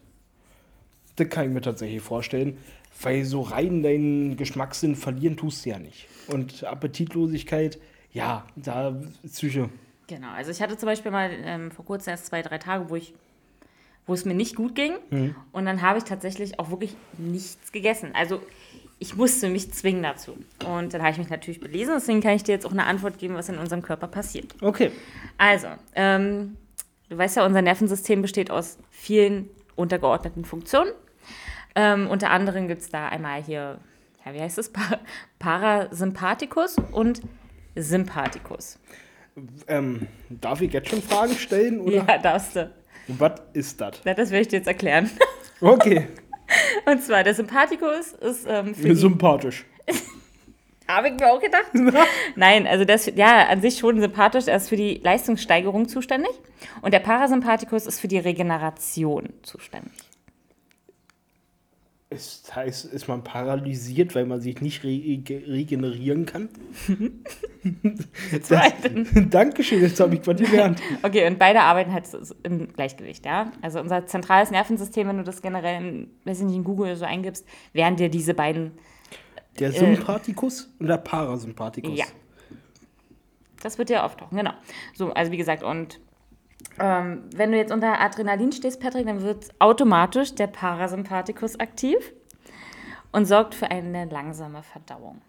Das 1.15 1.29
kann 1.29 1.48
ich 1.48 1.51
mir 1.51 1.62
tatsächlich 1.62 2.01
vorstellen. 2.01 2.57
Weil 3.01 3.25
so 3.25 3.41
rein 3.41 3.81
deinen 3.81 4.38
Geschmackssinn 4.38 4.95
verlieren 4.95 5.36
tust 5.36 5.65
du 5.65 5.72
ja 5.72 5.79
nicht. 5.79 6.07
Und 6.27 6.63
Appetitlosigkeit, 6.63 7.79
ja, 8.12 8.45
da 8.55 8.95
Psyche. 9.25 9.69
Genau, 10.07 10.31
also 10.31 10.51
ich 10.51 10.62
hatte 10.62 10.77
zum 10.77 10.88
Beispiel 10.88 11.12
mal 11.12 11.31
ähm, 11.43 11.72
vor 11.72 11.86
kurzem 11.86 12.12
erst 12.12 12.27
zwei, 12.27 12.41
drei 12.41 12.60
Tage, 12.60 12.89
wo 12.89 12.95
ich 12.95 13.13
wo 14.05 14.13
es 14.13 14.25
mir 14.25 14.33
nicht 14.33 14.55
gut 14.55 14.75
ging. 14.75 14.93
Und 15.51 15.65
dann 15.65 15.81
habe 15.81 15.98
ich 15.98 16.03
tatsächlich 16.03 16.60
auch 16.60 16.69
wirklich 16.69 16.95
nichts 17.17 17.72
gegessen. 17.72 18.12
Also 18.13 18.41
ich 19.00 19.15
musste 19.15 19.50
mich 19.50 19.72
zwingen 19.74 20.03
dazu. 20.03 20.38
Und 20.65 20.93
dann 20.93 21.01
habe 21.01 21.12
ich 21.12 21.17
mich 21.17 21.29
natürlich 21.29 21.60
belesen, 21.60 21.95
deswegen 21.95 22.22
kann 22.22 22.31
ich 22.31 22.43
dir 22.43 22.53
jetzt 22.53 22.65
auch 22.65 22.72
eine 22.72 22.86
Antwort 22.86 23.17
geben, 23.17 23.36
was 23.36 23.50
in 23.50 23.57
unserem 23.57 23.81
Körper 23.81 24.07
passiert. 24.07 24.55
Okay. 24.62 24.91
Also, 25.38 25.67
ähm, 25.95 26.55
du 27.10 27.17
weißt 27.17 27.38
ja, 27.38 27.45
unser 27.45 27.62
Nervensystem 27.62 28.22
besteht 28.22 28.50
aus 28.50 28.77
vielen 28.91 29.50
untergeordneten 29.75 30.45
Funktionen. 30.45 30.91
Ähm, 31.75 32.07
unter 32.07 32.29
anderem 32.29 32.67
gibt 32.67 32.81
es 32.81 32.89
da 32.89 33.10
einmal 33.10 33.43
hier, 33.43 33.79
ja, 34.25 34.33
wie 34.33 34.39
heißt 34.39 34.57
es? 34.57 34.72
Pa 34.72 35.00
Parasympathikus 35.39 36.77
und 36.91 37.22
Sympathikus. 37.75 38.79
Ähm, 39.67 40.07
darf 40.29 40.61
ich 40.61 40.72
jetzt 40.72 40.89
schon 40.89 41.01
Fragen 41.01 41.33
stellen? 41.33 41.81
Oder? 41.81 42.05
Ja, 42.07 42.18
darfst 42.20 42.55
du. 42.55 42.72
Was 43.07 43.42
ist 43.53 43.81
das? 43.81 44.01
Na, 44.05 44.13
Das 44.13 44.31
werde 44.31 44.42
ich 44.42 44.48
dir 44.48 44.57
jetzt 44.57 44.68
erklären. 44.68 45.09
Okay. 45.61 46.09
Und 46.85 47.01
zwar, 47.01 47.24
der 47.24 47.33
Sympathikus 47.33 48.11
ist 48.11 48.46
ähm, 48.46 48.75
für 48.75 48.94
Sympathisch. 48.98 49.63
Habe 50.89 51.07
ich 51.07 51.13
mir 51.13 51.31
auch 51.31 51.39
gedacht. 51.39 51.72
Nein, 52.35 52.68
also 52.68 52.83
das, 52.83 53.05
ja, 53.16 53.48
an 53.48 53.61
sich 53.61 53.77
schon 53.79 54.01
sympathisch. 54.01 54.48
Er 54.48 54.57
ist 54.57 54.68
für 54.68 54.75
die 54.75 54.96
Leistungssteigerung 55.01 55.87
zuständig. 55.87 56.31
Und 56.81 56.94
der 56.94 57.00
Parasympathikus 57.00 57.85
ist 57.85 58.01
für 58.01 58.09
die 58.09 58.18
Regeneration 58.18 59.29
zuständig. 59.44 59.94
Ist, 62.14 62.56
heißt, 62.56 62.86
ist 62.86 63.08
man 63.08 63.24
paralysiert, 63.24 64.14
weil 64.16 64.26
man 64.26 64.40
sich 64.42 64.62
nicht 64.62 64.84
re 64.84 64.90
regenerieren 64.90 66.26
kann? 66.26 66.50
Zweitens. 68.42 69.10
Dankeschön, 69.30 69.82
jetzt 69.82 70.00
habe 70.00 70.16
ich 70.16 70.28
was 70.28 70.38
gelernt. 70.38 70.82
Okay, 71.04 71.26
und 71.28 71.40
beide 71.40 71.62
arbeiten 71.62 71.92
halt 71.92 72.06
im 72.44 72.72
Gleichgewicht, 72.74 73.26
ja. 73.26 73.52
Also 73.62 73.80
unser 73.80 74.06
zentrales 74.06 74.52
Nervensystem, 74.52 75.08
wenn 75.08 75.18
du 75.18 75.24
das 75.24 75.42
generell, 75.42 75.84
in, 75.84 76.10
weiß 76.26 76.40
ich 76.40 76.46
nicht, 76.46 76.56
in 76.56 76.64
Google 76.64 76.96
so 76.96 77.06
eingibst, 77.06 77.46
wären 77.74 77.96
dir 77.96 78.10
diese 78.10 78.34
beiden, 78.34 78.72
Der 79.60 79.72
Sympathikus 79.72 80.74
und 80.80 80.88
der 80.88 80.98
Parasympathikus. 80.98 81.98
ja. 81.98 82.06
Das 83.62 83.78
wird 83.78 83.90
dir 83.90 84.04
auftauchen, 84.04 84.38
genau. 84.38 84.52
So, 84.94 85.14
also 85.14 85.32
wie 85.32 85.38
gesagt, 85.38 85.64
und 85.64 86.02
ähm, 86.80 87.24
wenn 87.36 87.52
du 87.52 87.58
jetzt 87.58 87.72
unter 87.72 88.00
Adrenalin 88.00 88.52
stehst, 88.52 88.80
Patrick, 88.80 89.06
dann 89.06 89.22
wird 89.22 89.50
automatisch 89.60 90.36
der 90.36 90.48
Parasympathikus 90.48 91.60
aktiv 91.60 92.14
und 93.12 93.26
sorgt 93.26 93.56
für 93.56 93.70
eine 93.70 94.06
langsame 94.06 94.64
Verdauung. 94.64 95.22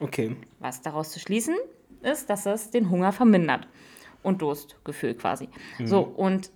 Okay. 0.00 0.36
Was 0.58 0.82
daraus 0.82 1.10
zu 1.10 1.18
schließen 1.18 1.56
ist, 2.02 2.28
dass 2.28 2.46
es 2.46 2.70
den 2.70 2.90
Hunger 2.90 3.12
vermindert 3.12 3.66
und 4.22 4.42
Durstgefühl 4.42 5.14
quasi. 5.14 5.48
So, 5.84 6.00
und 6.02 6.50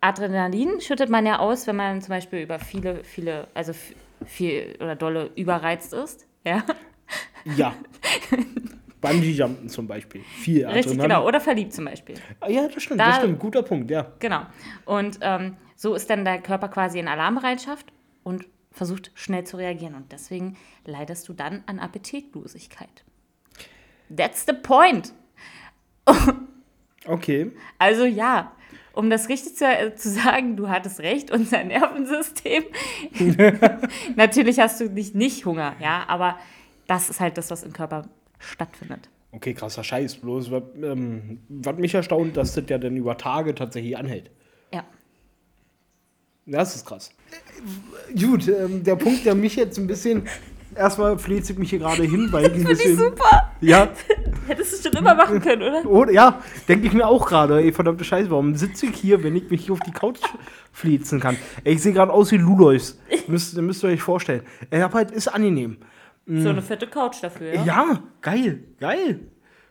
Adrenalin 0.00 0.80
schüttet 0.80 1.10
man 1.10 1.26
ja 1.26 1.38
aus, 1.38 1.66
wenn 1.66 1.76
man 1.76 2.00
zum 2.02 2.10
Beispiel 2.10 2.40
über 2.40 2.58
viele, 2.58 3.02
viele, 3.02 3.48
also 3.54 3.72
viel 4.24 4.76
oder 4.78 4.94
dolle 4.94 5.30
überreizt 5.34 5.92
ist. 5.92 6.26
Ja, 6.44 6.62
Ja. 7.56 7.74
Bungee-Jumpen 9.04 9.68
zum 9.68 9.86
Beispiel. 9.86 10.22
Viel 10.22 10.66
richtig, 10.66 10.86
Adrenalin. 10.92 11.10
genau. 11.10 11.26
Oder 11.26 11.40
verliebt 11.40 11.72
zum 11.72 11.84
Beispiel. 11.84 12.16
Ah, 12.40 12.48
Ja, 12.48 12.66
das 12.68 12.82
stimmt, 12.82 13.00
Da- 13.00 13.06
das 13.06 13.16
stimmt. 13.18 13.38
Guter 13.38 13.62
Punkt, 13.62 13.90
ja. 13.90 14.12
Genau. 14.18 14.42
Und 14.84 15.18
ähm, 15.20 15.56
so 15.76 15.94
ist 15.94 16.08
dann 16.10 16.24
der 16.24 16.38
Körper 16.40 16.68
quasi 16.68 16.98
in 16.98 17.08
Alarmbereitschaft 17.08 17.92
und 18.22 18.46
versucht 18.72 19.10
schnell 19.14 19.44
zu 19.44 19.56
reagieren. 19.56 19.94
Und 19.94 20.10
deswegen 20.12 20.56
leidest 20.84 21.28
du 21.28 21.32
dann 21.32 21.62
an 21.66 21.78
Appetitlosigkeit. 21.78 23.04
That's 24.14 24.44
the 24.46 24.52
point. 24.52 25.12
Okay. 27.06 27.52
Also 27.78 28.04
ja, 28.04 28.52
um 28.92 29.10
das 29.10 29.28
richtig 29.28 29.56
zu, 29.56 29.64
äh, 29.66 29.94
zu 29.94 30.08
sagen, 30.10 30.56
du 30.56 30.68
hattest 30.68 31.00
recht, 31.00 31.30
unser 31.30 31.62
Nervensystem. 31.64 32.64
Natürlich 34.16 34.58
hast 34.60 34.80
du 34.80 34.86
nicht, 34.90 35.14
nicht 35.14 35.44
Hunger, 35.46 35.74
ja, 35.80 36.04
aber 36.08 36.38
das 36.86 37.10
ist 37.10 37.20
halt 37.20 37.36
das, 37.38 37.50
was 37.50 37.62
im 37.62 37.72
Körper 37.72 38.08
stattfindet. 38.44 39.08
Okay, 39.32 39.52
krasser 39.54 39.82
Scheiß. 39.82 40.16
Bloß, 40.16 40.50
was, 40.50 40.62
ähm, 40.80 41.40
was 41.48 41.76
mich 41.76 41.94
erstaunt, 41.94 42.36
dass 42.36 42.54
das 42.54 42.64
ja 42.68 42.78
dann 42.78 42.96
über 42.96 43.16
Tage 43.16 43.54
tatsächlich 43.54 43.96
anhält. 43.96 44.30
Ja. 44.72 44.84
Das 46.46 46.76
ist 46.76 46.86
krass. 46.86 47.10
Gut, 48.18 48.48
ähm, 48.48 48.84
der 48.84 48.96
Punkt, 48.96 49.24
der 49.24 49.34
mich 49.34 49.56
jetzt 49.56 49.78
ein 49.78 49.86
bisschen. 49.86 50.28
Erstmal 50.76 51.18
fleht 51.18 51.46
sich 51.46 51.56
mich 51.56 51.70
hier 51.70 51.78
gerade 51.78 52.02
hin, 52.02 52.28
weil 52.32 52.46
ich 52.46 52.52
ein 52.52 52.56
Finde 52.58 52.72
ich 52.72 52.78
bisschen. 52.78 52.96
super. 52.98 53.52
Ja, 53.60 53.88
Hättest 54.46 54.84
du 54.84 54.88
schon 54.88 54.98
immer 54.98 55.14
machen 55.14 55.40
können, 55.40 55.62
oder? 55.62 55.86
oder, 55.86 56.12
ja, 56.12 56.42
denke 56.68 56.86
ich 56.86 56.92
mir 56.92 57.06
auch 57.06 57.26
gerade. 57.26 57.62
Ey, 57.62 57.72
verdammte 57.72 58.04
Scheiße, 58.04 58.30
warum 58.30 58.54
sitze 58.56 58.86
ich 58.86 58.96
hier, 58.96 59.22
wenn 59.22 59.34
ich 59.36 59.48
mich 59.50 59.64
hier 59.64 59.72
auf 59.72 59.80
die 59.80 59.92
Couch 59.92 60.18
fliezen 60.72 61.20
kann? 61.20 61.36
Ey, 61.64 61.74
ich 61.74 61.82
sehe 61.82 61.92
gerade 61.92 62.12
aus 62.12 62.30
wie 62.32 62.36
Lulois. 62.36 62.98
Müsst, 63.26 63.56
müsst 63.56 63.82
ihr 63.84 63.88
euch 63.90 64.02
vorstellen. 64.02 64.42
Ey, 64.70 64.82
aber 64.82 64.94
halt 64.98 65.10
ist 65.12 65.28
angenehm. 65.28 65.78
So 66.26 66.48
eine 66.48 66.62
fette 66.62 66.86
Couch 66.86 67.22
dafür, 67.22 67.52
ja? 67.52 67.64
Ja, 67.64 68.02
geil, 68.22 68.64
geil. 68.80 69.20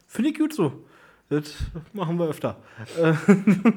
Finde 0.06 0.30
ich 0.30 0.38
gut 0.38 0.54
so. 0.54 0.86
Das 1.30 1.56
machen 1.94 2.18
wir 2.20 2.28
öfter. 2.28 2.62
Äh, 3.02 3.14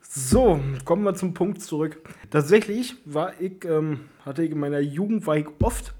so, 0.00 0.60
kommen 0.84 1.02
wir 1.02 1.14
zum 1.14 1.34
Punkt 1.34 1.60
zurück. 1.60 2.00
Tatsächlich 2.30 2.94
war 3.04 3.40
ich, 3.40 3.64
ähm, 3.64 4.00
hatte 4.24 4.44
ich 4.44 4.52
in 4.52 4.60
meiner 4.60 4.78
Jugend, 4.78 5.26
war 5.26 5.36
ich 5.36 5.48
oft 5.60 5.94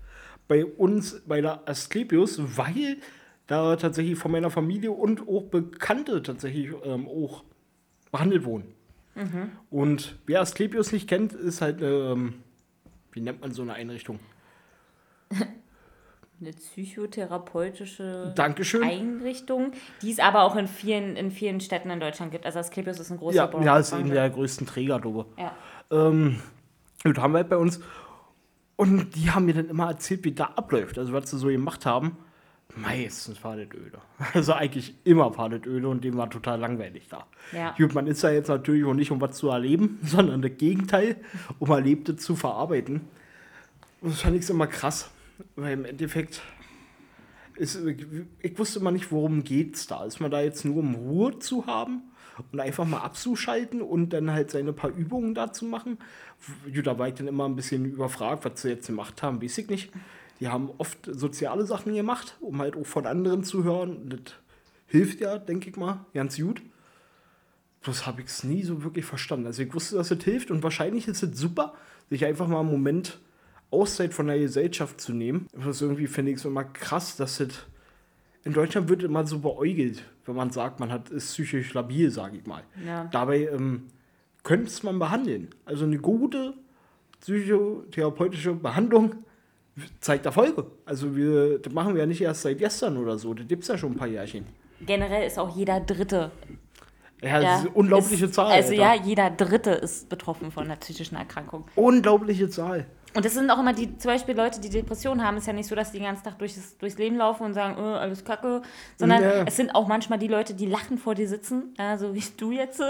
bei 0.46 0.64
uns 0.64 1.22
bei 1.26 1.40
der 1.40 1.68
Asklepios, 1.68 2.40
weil 2.56 2.98
da 3.48 3.74
tatsächlich 3.76 4.16
von 4.16 4.30
meiner 4.30 4.50
Familie 4.50 4.92
und 4.92 5.26
auch 5.28 5.42
Bekannte 5.44 6.22
tatsächlich 6.22 6.70
ähm, 6.84 7.08
auch 7.08 7.42
behandelt 8.12 8.44
wurden. 8.44 8.74
Und 9.70 10.18
wer 10.26 10.40
Asklepios 10.40 10.90
nicht 10.92 11.08
kennt, 11.08 11.32
ist 11.34 11.60
halt, 11.60 11.80
ähm, 11.82 12.34
wie 13.12 13.20
nennt 13.20 13.40
man 13.40 13.52
so 13.52 13.62
eine 13.62 13.74
Einrichtung? 13.74 14.18
Eine 16.40 16.52
psychotherapeutische 16.52 18.32
Dankeschön. 18.34 18.82
Einrichtung, 18.82 19.72
die 20.02 20.10
es 20.10 20.18
aber 20.18 20.42
auch 20.42 20.56
in 20.56 20.66
vielen, 20.66 21.16
in 21.16 21.30
vielen 21.30 21.60
Städten 21.60 21.90
in 21.90 22.00
Deutschland 22.00 22.32
gibt. 22.32 22.44
Also 22.44 22.58
Asklepios 22.58 22.98
ist 22.98 23.10
ein 23.10 23.18
großer 23.18 23.36
Ja, 23.36 23.46
Bau- 23.46 23.62
ja, 23.62 23.78
ist 23.78 23.92
eben 23.92 24.10
der 24.10 24.28
größten 24.30 24.66
Träger, 24.66 24.98
drüber. 24.98 25.26
Ja. 25.38 25.52
Ähm, 25.90 26.40
gut, 27.04 27.18
haben 27.18 27.32
wir 27.32 27.38
halt 27.38 27.48
bei 27.48 27.56
uns. 27.56 27.80
Und 28.76 29.14
die 29.14 29.30
haben 29.30 29.46
mir 29.46 29.54
dann 29.54 29.68
immer 29.68 29.86
erzählt, 29.88 30.24
wie 30.24 30.32
da 30.32 30.46
abläuft. 30.56 30.98
Also, 30.98 31.12
was 31.12 31.30
sie 31.30 31.38
so 31.38 31.46
gemacht 31.46 31.86
haben. 31.86 32.16
Meistens 32.76 33.38
öde. 33.44 33.98
Also, 34.34 34.52
eigentlich 34.54 34.94
immer 35.04 35.32
öde 35.64 35.88
und 35.88 36.02
dem 36.02 36.16
war 36.16 36.28
total 36.28 36.58
langweilig 36.58 37.06
da. 37.08 37.26
Ja. 37.52 37.74
Gut, 37.78 37.94
man 37.94 38.08
ist 38.08 38.24
da 38.24 38.30
jetzt 38.32 38.48
natürlich 38.48 38.84
auch 38.84 38.94
nicht, 38.94 39.12
um 39.12 39.20
was 39.20 39.36
zu 39.36 39.48
erleben, 39.48 40.00
sondern 40.04 40.42
das 40.42 40.52
Gegenteil, 40.58 41.16
um 41.60 41.70
Erlebte 41.70 42.16
zu 42.16 42.34
verarbeiten. 42.34 43.02
Und 44.00 44.12
das 44.12 44.22
fand 44.22 44.36
ich 44.36 44.50
immer 44.50 44.66
krass, 44.66 45.08
weil 45.56 45.72
im 45.74 45.84
Endeffekt 45.84 46.42
ist, 47.56 47.78
ich 48.40 48.58
wusste 48.58 48.80
immer 48.80 48.90
nicht, 48.90 49.12
worum 49.12 49.44
geht's 49.44 49.86
da. 49.86 50.04
Ist 50.04 50.20
man 50.20 50.30
da 50.30 50.40
jetzt 50.40 50.64
nur, 50.64 50.78
um 50.78 50.94
Ruhe 50.94 51.38
zu 51.38 51.66
haben 51.66 52.02
und 52.50 52.58
einfach 52.58 52.84
mal 52.84 52.98
abzuschalten 52.98 53.80
und 53.80 54.10
dann 54.12 54.32
halt 54.32 54.50
seine 54.50 54.72
paar 54.72 54.90
Übungen 54.90 55.34
da 55.34 55.52
zu 55.52 55.64
machen? 55.64 55.98
Da 56.66 56.98
war 56.98 57.08
ich 57.08 57.14
dann 57.14 57.28
immer 57.28 57.44
ein 57.48 57.54
bisschen 57.54 57.84
überfragt, 57.84 58.44
was 58.44 58.62
sie 58.62 58.70
jetzt 58.70 58.88
gemacht 58.88 59.22
haben, 59.22 59.40
weiß 59.40 59.58
ich 59.58 59.68
nicht. 59.68 59.92
Die 60.40 60.48
haben 60.48 60.70
oft 60.78 60.98
soziale 61.06 61.64
Sachen 61.64 61.94
gemacht, 61.94 62.36
um 62.40 62.58
halt 62.60 62.76
auch 62.76 62.86
von 62.86 63.06
anderen 63.06 63.44
zu 63.44 63.62
hören. 63.62 64.08
Das 64.08 64.34
hilft 64.86 65.20
ja, 65.20 65.38
denke 65.38 65.70
ich 65.70 65.76
mal, 65.76 66.04
ganz 66.12 66.36
gut. 66.36 66.60
Bloß 67.82 68.04
habe 68.06 68.22
ich 68.22 68.42
nie 68.42 68.64
so 68.64 68.82
wirklich 68.82 69.04
verstanden. 69.04 69.46
Also 69.46 69.62
ich 69.62 69.72
wusste, 69.72 69.94
dass 69.94 70.10
es 70.10 70.24
hilft 70.24 70.50
und 70.50 70.64
wahrscheinlich 70.64 71.06
ist 71.06 71.22
es 71.22 71.38
super, 71.38 71.74
sich 72.10 72.24
einfach 72.24 72.48
mal 72.48 72.60
einen 72.60 72.70
Moment 72.70 73.20
Auszeit 73.74 74.14
von 74.14 74.26
der 74.26 74.38
Gesellschaft 74.38 75.00
zu 75.00 75.12
nehmen. 75.12 75.46
Bloß 75.52 75.82
irgendwie 75.82 76.06
finde 76.06 76.32
ich 76.32 76.38
es 76.38 76.44
immer 76.44 76.64
krass, 76.64 77.16
dass 77.16 77.40
es 77.40 77.66
in 78.44 78.52
Deutschland 78.52 78.88
wird 78.88 79.02
immer 79.02 79.26
so 79.26 79.38
beäugelt, 79.38 80.02
wenn 80.26 80.36
man 80.36 80.50
sagt, 80.50 80.78
man 80.78 80.92
hat, 80.92 81.10
ist 81.10 81.28
psychisch 81.28 81.72
labil, 81.74 82.10
sage 82.10 82.36
ich 82.36 82.46
mal. 82.46 82.62
Ja. 82.86 83.04
Dabei 83.04 83.48
ähm, 83.48 83.84
könnte 84.42 84.66
es 84.66 84.82
man 84.82 84.98
behandeln. 84.98 85.48
Also 85.64 85.84
eine 85.84 85.98
gute 85.98 86.54
psychotherapeutische 87.20 88.52
Behandlung 88.52 89.14
zeigt 90.00 90.26
Erfolge. 90.26 90.66
Also 90.84 91.16
wir, 91.16 91.58
das 91.58 91.72
machen 91.72 91.94
wir 91.94 92.02
ja 92.02 92.06
nicht 92.06 92.20
erst 92.20 92.42
seit 92.42 92.58
gestern 92.58 92.98
oder 92.98 93.18
so. 93.18 93.34
Das 93.34 93.46
gibt 93.46 93.62
es 93.62 93.68
ja 93.68 93.78
schon 93.78 93.92
ein 93.92 93.96
paar 93.96 94.08
Jährchen. 94.08 94.46
Generell 94.80 95.26
ist 95.26 95.38
auch 95.38 95.56
jeder 95.56 95.80
Dritte. 95.80 96.30
Ja, 97.22 97.40
das 97.40 97.60
ist 97.60 97.66
eine 97.66 97.74
unglaubliche 97.74 98.26
ist, 98.26 98.34
Zahl. 98.34 98.52
Also 98.52 98.72
Alter. 98.72 98.82
ja, 98.82 98.94
jeder 98.94 99.30
Dritte 99.30 99.70
ist 99.70 100.10
betroffen 100.10 100.52
von 100.52 100.64
einer 100.64 100.76
psychischen 100.76 101.16
Erkrankung. 101.16 101.64
Unglaubliche 101.74 102.50
Zahl. 102.50 102.86
Und 103.16 103.24
das 103.24 103.34
sind 103.34 103.48
auch 103.50 103.60
immer 103.60 103.72
die, 103.72 103.96
zum 103.98 104.10
Beispiel 104.10 104.36
Leute, 104.36 104.60
die 104.60 104.70
Depressionen 104.70 105.24
haben, 105.24 105.36
ist 105.36 105.46
ja 105.46 105.52
nicht 105.52 105.68
so, 105.68 105.74
dass 105.76 105.92
die 105.92 105.98
den 105.98 106.06
ganzen 106.06 106.24
Tag 106.24 106.38
durchs, 106.38 106.76
durchs 106.78 106.98
Leben 106.98 107.16
laufen 107.16 107.44
und 107.44 107.54
sagen, 107.54 107.76
äh, 107.78 107.80
alles 107.80 108.24
kacke, 108.24 108.62
sondern 108.96 109.22
Ja. 109.22 109.44
es 109.46 109.56
sind 109.56 109.74
auch 109.74 109.86
manchmal 109.86 110.18
die 110.18 110.26
Leute, 110.26 110.54
die 110.54 110.66
lachen 110.66 110.98
vor 110.98 111.14
dir 111.14 111.28
sitzen, 111.28 111.74
ja, 111.78 111.96
so 111.96 112.12
wie 112.14 112.22
du 112.36 112.50
jetzt 112.50 112.82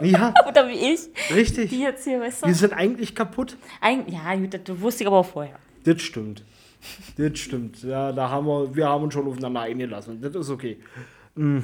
Ja, 0.00 0.32
oder 0.48 0.68
wie 0.68 0.92
ich, 0.92 1.12
die 1.28 1.32
richtig. 1.34 1.72
jetzt 1.72 2.04
hier, 2.04 2.20
weißt 2.20 2.42
du? 2.44 2.46
Wir 2.46 2.54
sind 2.54 2.72
eigentlich 2.72 3.14
kaputt. 3.16 3.56
Eig 3.80 4.04
ja, 4.08 4.34
gut, 4.36 4.54
das 4.68 4.80
wusste 4.80 5.02
ich 5.02 5.08
aber 5.08 5.18
auch 5.18 5.26
vorher. 5.26 5.56
Das 5.84 6.00
stimmt. 6.02 6.44
Das 7.16 7.38
stimmt. 7.38 7.82
Ja, 7.82 8.12
da 8.12 8.28
haben 8.30 8.46
wir, 8.46 8.74
wir 8.76 8.88
haben 8.88 9.04
uns 9.04 9.14
schon 9.14 9.26
aufeinander 9.26 9.62
eingelassen. 9.62 10.20
Das 10.20 10.34
ist 10.34 10.50
okay. 10.50 10.78
Mm. 11.34 11.60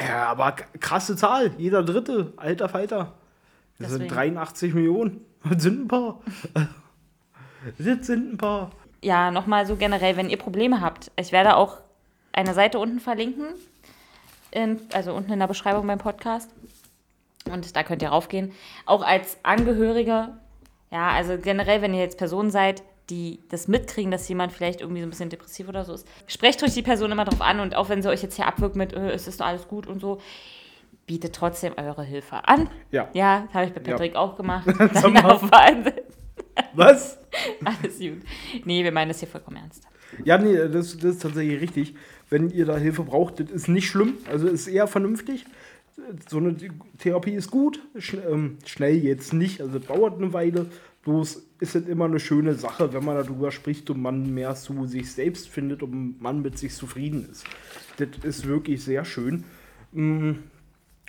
Ja, 0.00 0.26
aber 0.26 0.52
krasse 0.78 1.16
Zahl. 1.16 1.52
Jeder 1.58 1.82
Dritte, 1.82 2.32
alter 2.36 2.68
Falter. 2.68 3.14
Das 3.78 3.90
sind 3.90 4.02
Deswegen. 4.02 4.14
83 4.14 4.74
Millionen. 4.74 5.24
Das 5.48 5.62
sind 5.62 5.84
ein 5.84 5.88
paar. 5.88 6.20
Das 7.78 8.06
sind 8.06 8.34
ein 8.34 8.38
paar. 8.38 8.70
Ja, 9.02 9.30
nochmal 9.30 9.66
so 9.66 9.76
generell, 9.76 10.16
wenn 10.16 10.30
ihr 10.30 10.36
Probleme 10.38 10.80
habt, 10.80 11.10
ich 11.16 11.32
werde 11.32 11.56
auch 11.56 11.78
eine 12.32 12.54
Seite 12.54 12.78
unten 12.78 13.00
verlinken, 13.00 13.46
in, 14.50 14.80
also 14.92 15.12
unten 15.12 15.32
in 15.32 15.38
der 15.40 15.48
Beschreibung 15.48 15.86
beim 15.86 15.98
Podcast. 15.98 16.50
Und 17.50 17.74
da 17.74 17.82
könnt 17.82 18.02
ihr 18.02 18.08
raufgehen. 18.10 18.52
Auch 18.86 19.02
als 19.02 19.36
Angehörige, 19.42 20.28
ja, 20.92 21.10
also 21.10 21.36
generell, 21.38 21.82
wenn 21.82 21.94
ihr 21.94 22.00
jetzt 22.00 22.18
Personen 22.18 22.50
seid, 22.50 22.82
die 23.10 23.40
das 23.50 23.66
mitkriegen, 23.66 24.12
dass 24.12 24.28
jemand 24.28 24.52
vielleicht 24.52 24.80
irgendwie 24.80 25.00
so 25.00 25.06
ein 25.06 25.10
bisschen 25.10 25.30
depressiv 25.30 25.68
oder 25.68 25.84
so 25.84 25.92
ist, 25.94 26.06
sprecht 26.28 26.62
euch 26.62 26.74
die 26.74 26.82
Person 26.82 27.10
immer 27.10 27.24
drauf 27.24 27.40
an 27.40 27.58
und 27.58 27.74
auch 27.74 27.88
wenn 27.88 28.00
sie 28.02 28.08
euch 28.08 28.22
jetzt 28.22 28.36
hier 28.36 28.46
abwirkt 28.46 28.76
mit, 28.76 28.92
äh, 28.92 29.10
es 29.10 29.26
ist 29.26 29.40
doch 29.40 29.46
alles 29.46 29.66
gut 29.66 29.88
und 29.88 30.00
so, 30.00 30.20
bietet 31.06 31.34
trotzdem 31.34 31.74
eure 31.76 32.04
Hilfe 32.04 32.46
an. 32.46 32.70
Ja. 32.92 33.08
Ja, 33.12 33.40
das 33.46 33.54
habe 33.54 33.66
ich 33.66 33.72
bei 33.74 33.80
Ja. 33.80 33.90
Patrick 33.96 34.14
auch 34.14 34.36
gemacht. 34.36 34.66
Dann 34.94 35.16
auf. 35.24 35.42
Was? 36.74 37.18
Alles 37.64 37.98
gut. 37.98 38.22
Nee, 38.64 38.84
wir 38.84 38.92
meinen 38.92 39.08
das 39.08 39.20
hier 39.20 39.28
vollkommen 39.28 39.56
ernst. 39.58 39.84
Ja, 40.24 40.36
nee, 40.38 40.54
das, 40.56 40.96
das 40.98 41.14
ist 41.14 41.22
tatsächlich 41.22 41.60
richtig. 41.60 41.94
Wenn 42.28 42.50
ihr 42.50 42.66
da 42.66 42.76
Hilfe 42.76 43.02
braucht, 43.02 43.40
das 43.40 43.50
ist 43.50 43.68
nicht 43.68 43.88
schlimm. 43.88 44.14
Also 44.30 44.48
ist 44.48 44.66
eher 44.68 44.86
vernünftig. 44.86 45.46
So 46.28 46.38
eine 46.38 46.56
Therapie 46.98 47.32
ist 47.34 47.50
gut. 47.50 47.80
Sch 47.98 48.14
ähm, 48.14 48.58
schnell 48.64 48.96
jetzt 48.96 49.32
nicht. 49.32 49.60
Also 49.60 49.78
dauert 49.78 50.18
eine 50.18 50.32
Weile. 50.32 50.66
Bloß 51.04 51.42
ist 51.60 51.74
es 51.74 51.86
immer 51.88 52.04
eine 52.04 52.20
schöne 52.20 52.54
Sache, 52.54 52.92
wenn 52.92 53.04
man 53.04 53.16
darüber 53.16 53.50
spricht 53.50 53.90
und 53.90 54.00
man 54.00 54.32
mehr 54.32 54.54
zu 54.54 54.86
sich 54.86 55.10
selbst 55.12 55.48
findet 55.48 55.82
und 55.82 56.20
man 56.20 56.42
mit 56.42 56.58
sich 56.58 56.74
zufrieden 56.74 57.28
ist. 57.30 57.44
Das 57.96 58.08
ist 58.22 58.46
wirklich 58.46 58.82
sehr 58.84 59.04
schön. 59.04 59.44
Mm, 59.92 60.32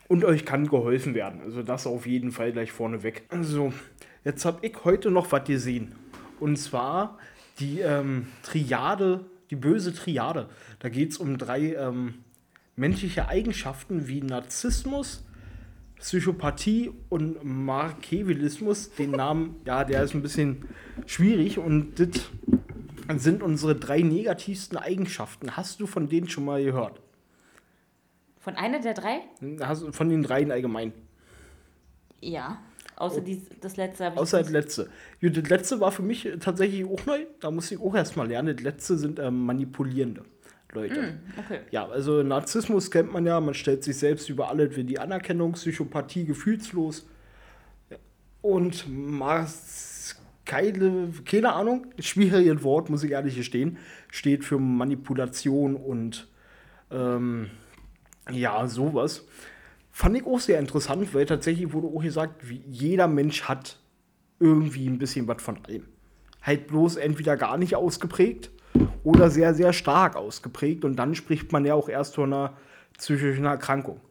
Und 0.08 0.26
euch 0.26 0.46
kann 0.46 0.68
geholfen 0.68 1.14
werden. 1.14 1.42
Also 1.42 1.62
das 1.64 1.86
auf 1.88 2.06
jeden 2.08 2.32
Fall 2.32 2.52
gleich 2.54 2.72
vorneweg. 2.72 3.24
Also, 3.30 3.72
jetzt 4.24 4.46
habe 4.46 4.66
ich 4.66 4.76
heute 4.84 5.12
noch 5.12 5.32
was 5.32 5.44
gesehen. 5.46 5.96
Und 6.40 6.58
zwar 6.58 7.18
die 7.60 7.80
ähm, 7.80 8.28
Triade, 8.44 9.26
die 9.50 9.56
böse 9.56 9.94
Triade. 9.94 10.50
Da 10.80 10.90
geht 10.90 11.12
es 11.12 11.18
um 11.18 11.38
drei 11.38 11.76
ähm, 11.76 12.16
menschliche 12.76 13.28
Eigenschaften 13.28 14.08
wie 14.08 14.22
Narzissmus, 14.22 15.24
Psychopathie 16.00 16.92
und 17.10 17.44
Machiavellismus. 17.44 18.92
Den 18.96 19.12
Namen, 19.12 19.62
ja, 19.66 19.84
der 19.84 20.04
ist 20.04 20.14
ein 20.14 20.22
bisschen 20.22 20.66
schwierig. 21.06 21.60
Und 21.60 22.00
das 22.00 22.30
sind 23.22 23.44
unsere 23.44 23.76
drei 23.76 24.02
negativsten 24.02 24.78
Eigenschaften. 24.78 25.56
Hast 25.56 25.80
du 25.80 25.88
von 25.88 26.10
denen 26.10 26.30
schon 26.30 26.46
mal 26.46 26.64
gehört? 26.64 27.00
Von 28.40 28.56
einer 28.56 28.82
der 28.82 28.94
drei? 28.94 29.22
Hast 29.62 29.96
von 29.96 30.10
den 30.10 30.24
dreien 30.24 30.52
allgemein? 30.52 30.92
Ja. 32.20 32.60
Außer 32.96 33.22
die, 33.22 33.42
das 33.62 33.78
letzte 33.78 34.12
ich 34.14 34.18
Außer 34.18 34.40
das 34.40 34.50
letzte. 34.50 34.90
Ja, 35.20 35.30
das 35.30 35.50
letzte 35.50 35.80
war 35.80 35.92
für 35.92 36.04
mich 36.04 36.28
tatsächlich 36.40 36.86
auch 36.86 37.06
neu. 37.06 37.26
Da 37.40 37.52
musste 37.52 37.76
ich 37.76 37.82
auch 37.82 37.96
erstmal 37.96 38.28
lernen. 38.28 38.56
Das 38.56 38.64
letzte 38.64 38.98
sind 38.98 39.20
ähm, 39.20 39.46
manipulierende 39.46 40.24
Leute. 40.74 41.16
Okay. 41.38 41.60
Ja, 41.72 41.88
also 41.88 42.24
Narzissmus 42.24 42.92
kennt 42.92 43.12
man 43.12 43.26
ja. 43.26 43.40
Man 43.40 43.54
stellt 43.54 43.84
sich 43.84 43.98
selbst 43.98 44.30
über 44.30 44.50
alles 44.50 44.76
wie 44.76 44.84
die 44.84 45.00
Anerkennung, 45.00 45.54
Psychopathie, 45.54 46.26
gefühlslos. 46.26 47.08
Und 48.42 48.86
Mars. 48.88 50.16
Keine, 50.46 51.08
keine 51.24 51.54
Ahnung, 51.54 51.88
schwieriges 52.00 52.64
Wort, 52.64 52.90
muss 52.90 53.02
ich 53.06 53.12
ehrlich 53.12 53.38
gestehen, 53.38 53.78
steht 54.12 54.44
für 54.44 54.60
Manipulation 54.60 55.78
und 55.78 56.28
ähm, 56.92 57.50
ja, 58.30 58.68
sowas. 58.68 59.26
Fand 59.96 60.18
ich 60.18 60.26
auch 60.26 60.40
sehr 60.40 60.58
interessant, 60.58 61.14
weil 61.14 61.28
tatsächlich 61.28 61.72
wurde 61.72 61.88
auch 61.88 62.02
gesagt, 62.02 62.50
wie 62.50 62.64
jeder 62.68 63.08
Mensch 63.08 63.44
hat 63.44 63.78
irgendwie 64.40 64.88
ein 64.88 64.98
bisschen 64.98 65.28
was 65.28 65.40
von 65.40 65.64
allem. 65.66 65.86
Halt 66.42 66.66
bloß 66.66 66.96
entweder 66.96 67.38
gar 67.38 67.60
nicht 67.60 67.76
ausgeprägt 67.76 68.50
oder 69.04 69.30
sehr, 69.30 69.54
sehr 69.54 69.72
stark 69.72 70.16
ausgeprägt. 70.16 70.84
Und 70.84 70.96
dann 70.96 71.14
spricht 71.14 71.52
man 71.52 71.64
ja 71.64 71.76
auch 71.76 71.90
erst 71.90 72.16
von 72.16 72.34
einer 72.34 72.58
psychischen 72.98 73.46
Erkrankung. 73.46 74.02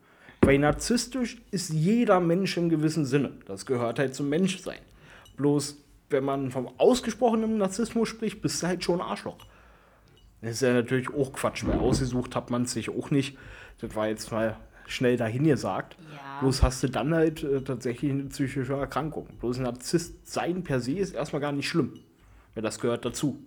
Weil 0.42 0.60
narzisstisch 0.60 1.42
ist 1.50 1.70
jeder 1.70 2.20
Mensch 2.20 2.56
im 2.56 2.68
gewissen 2.68 3.04
Sinne. 3.04 3.32
Das 3.46 3.66
gehört 3.66 3.98
halt 3.98 4.14
zum 4.14 4.28
Menschsein. 4.28 4.80
Bloß, 5.36 5.78
wenn 6.10 6.24
man 6.24 6.52
vom 6.52 6.68
ausgesprochenen 6.78 7.58
Narzissmus 7.58 8.08
spricht, 8.08 8.40
bist 8.40 8.62
du 8.62 8.68
halt 8.68 8.84
schon 8.84 9.00
ein 9.00 9.06
Arschloch. 9.08 9.46
Das 10.42 10.52
ist 10.52 10.62
ja 10.62 10.74
natürlich 10.74 11.12
auch 11.12 11.32
Quatsch, 11.32 11.66
weil 11.66 11.80
ausgesucht 11.80 12.36
hat 12.36 12.50
man 12.50 12.62
es 12.62 12.72
sich 12.72 12.88
auch 12.88 13.10
nicht. 13.10 13.36
Das 13.80 13.96
war 13.96 14.06
jetzt 14.06 14.30
mal 14.30 14.56
schnell 14.86 15.16
dahin 15.16 15.44
gesagt. 15.44 15.96
Ja. 16.14 16.40
Bloß 16.40 16.62
hast 16.62 16.82
du 16.82 16.88
dann 16.88 17.14
halt 17.14 17.42
äh, 17.42 17.62
tatsächlich 17.62 18.10
eine 18.10 18.24
psychische 18.24 18.74
Erkrankung. 18.74 19.28
Bloß 19.40 19.58
ein 19.58 19.64
Narzisst 19.64 20.30
sein 20.30 20.62
per 20.64 20.80
se 20.80 20.92
ist 20.92 21.14
erstmal 21.14 21.40
gar 21.40 21.52
nicht 21.52 21.68
schlimm. 21.68 22.00
Weil 22.54 22.62
das 22.62 22.78
gehört 22.78 23.04
dazu. 23.04 23.38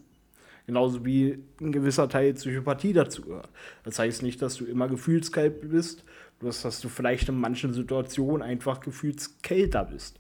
Genauso 0.66 1.06
wie 1.06 1.44
ein 1.62 1.72
gewisser 1.72 2.10
Teil 2.10 2.34
Psychopathie 2.34 2.94
dazu 2.94 3.22
gehört. 3.22 3.50
Das 3.84 4.00
heißt 4.00 4.24
nicht, 4.24 4.42
dass 4.42 4.56
du 4.56 4.66
immer 4.66 4.88
gefühlskalt 4.88 5.70
bist, 5.70 6.04
bloß 6.40 6.64
dass 6.64 6.82
du 6.82 6.90
vielleicht 6.90 7.30
in 7.30 7.40
manchen 7.40 7.74
Situationen 7.74 8.42
einfach 8.42 8.80
gefühlskälter 8.80 9.86
bist. 9.86 10.20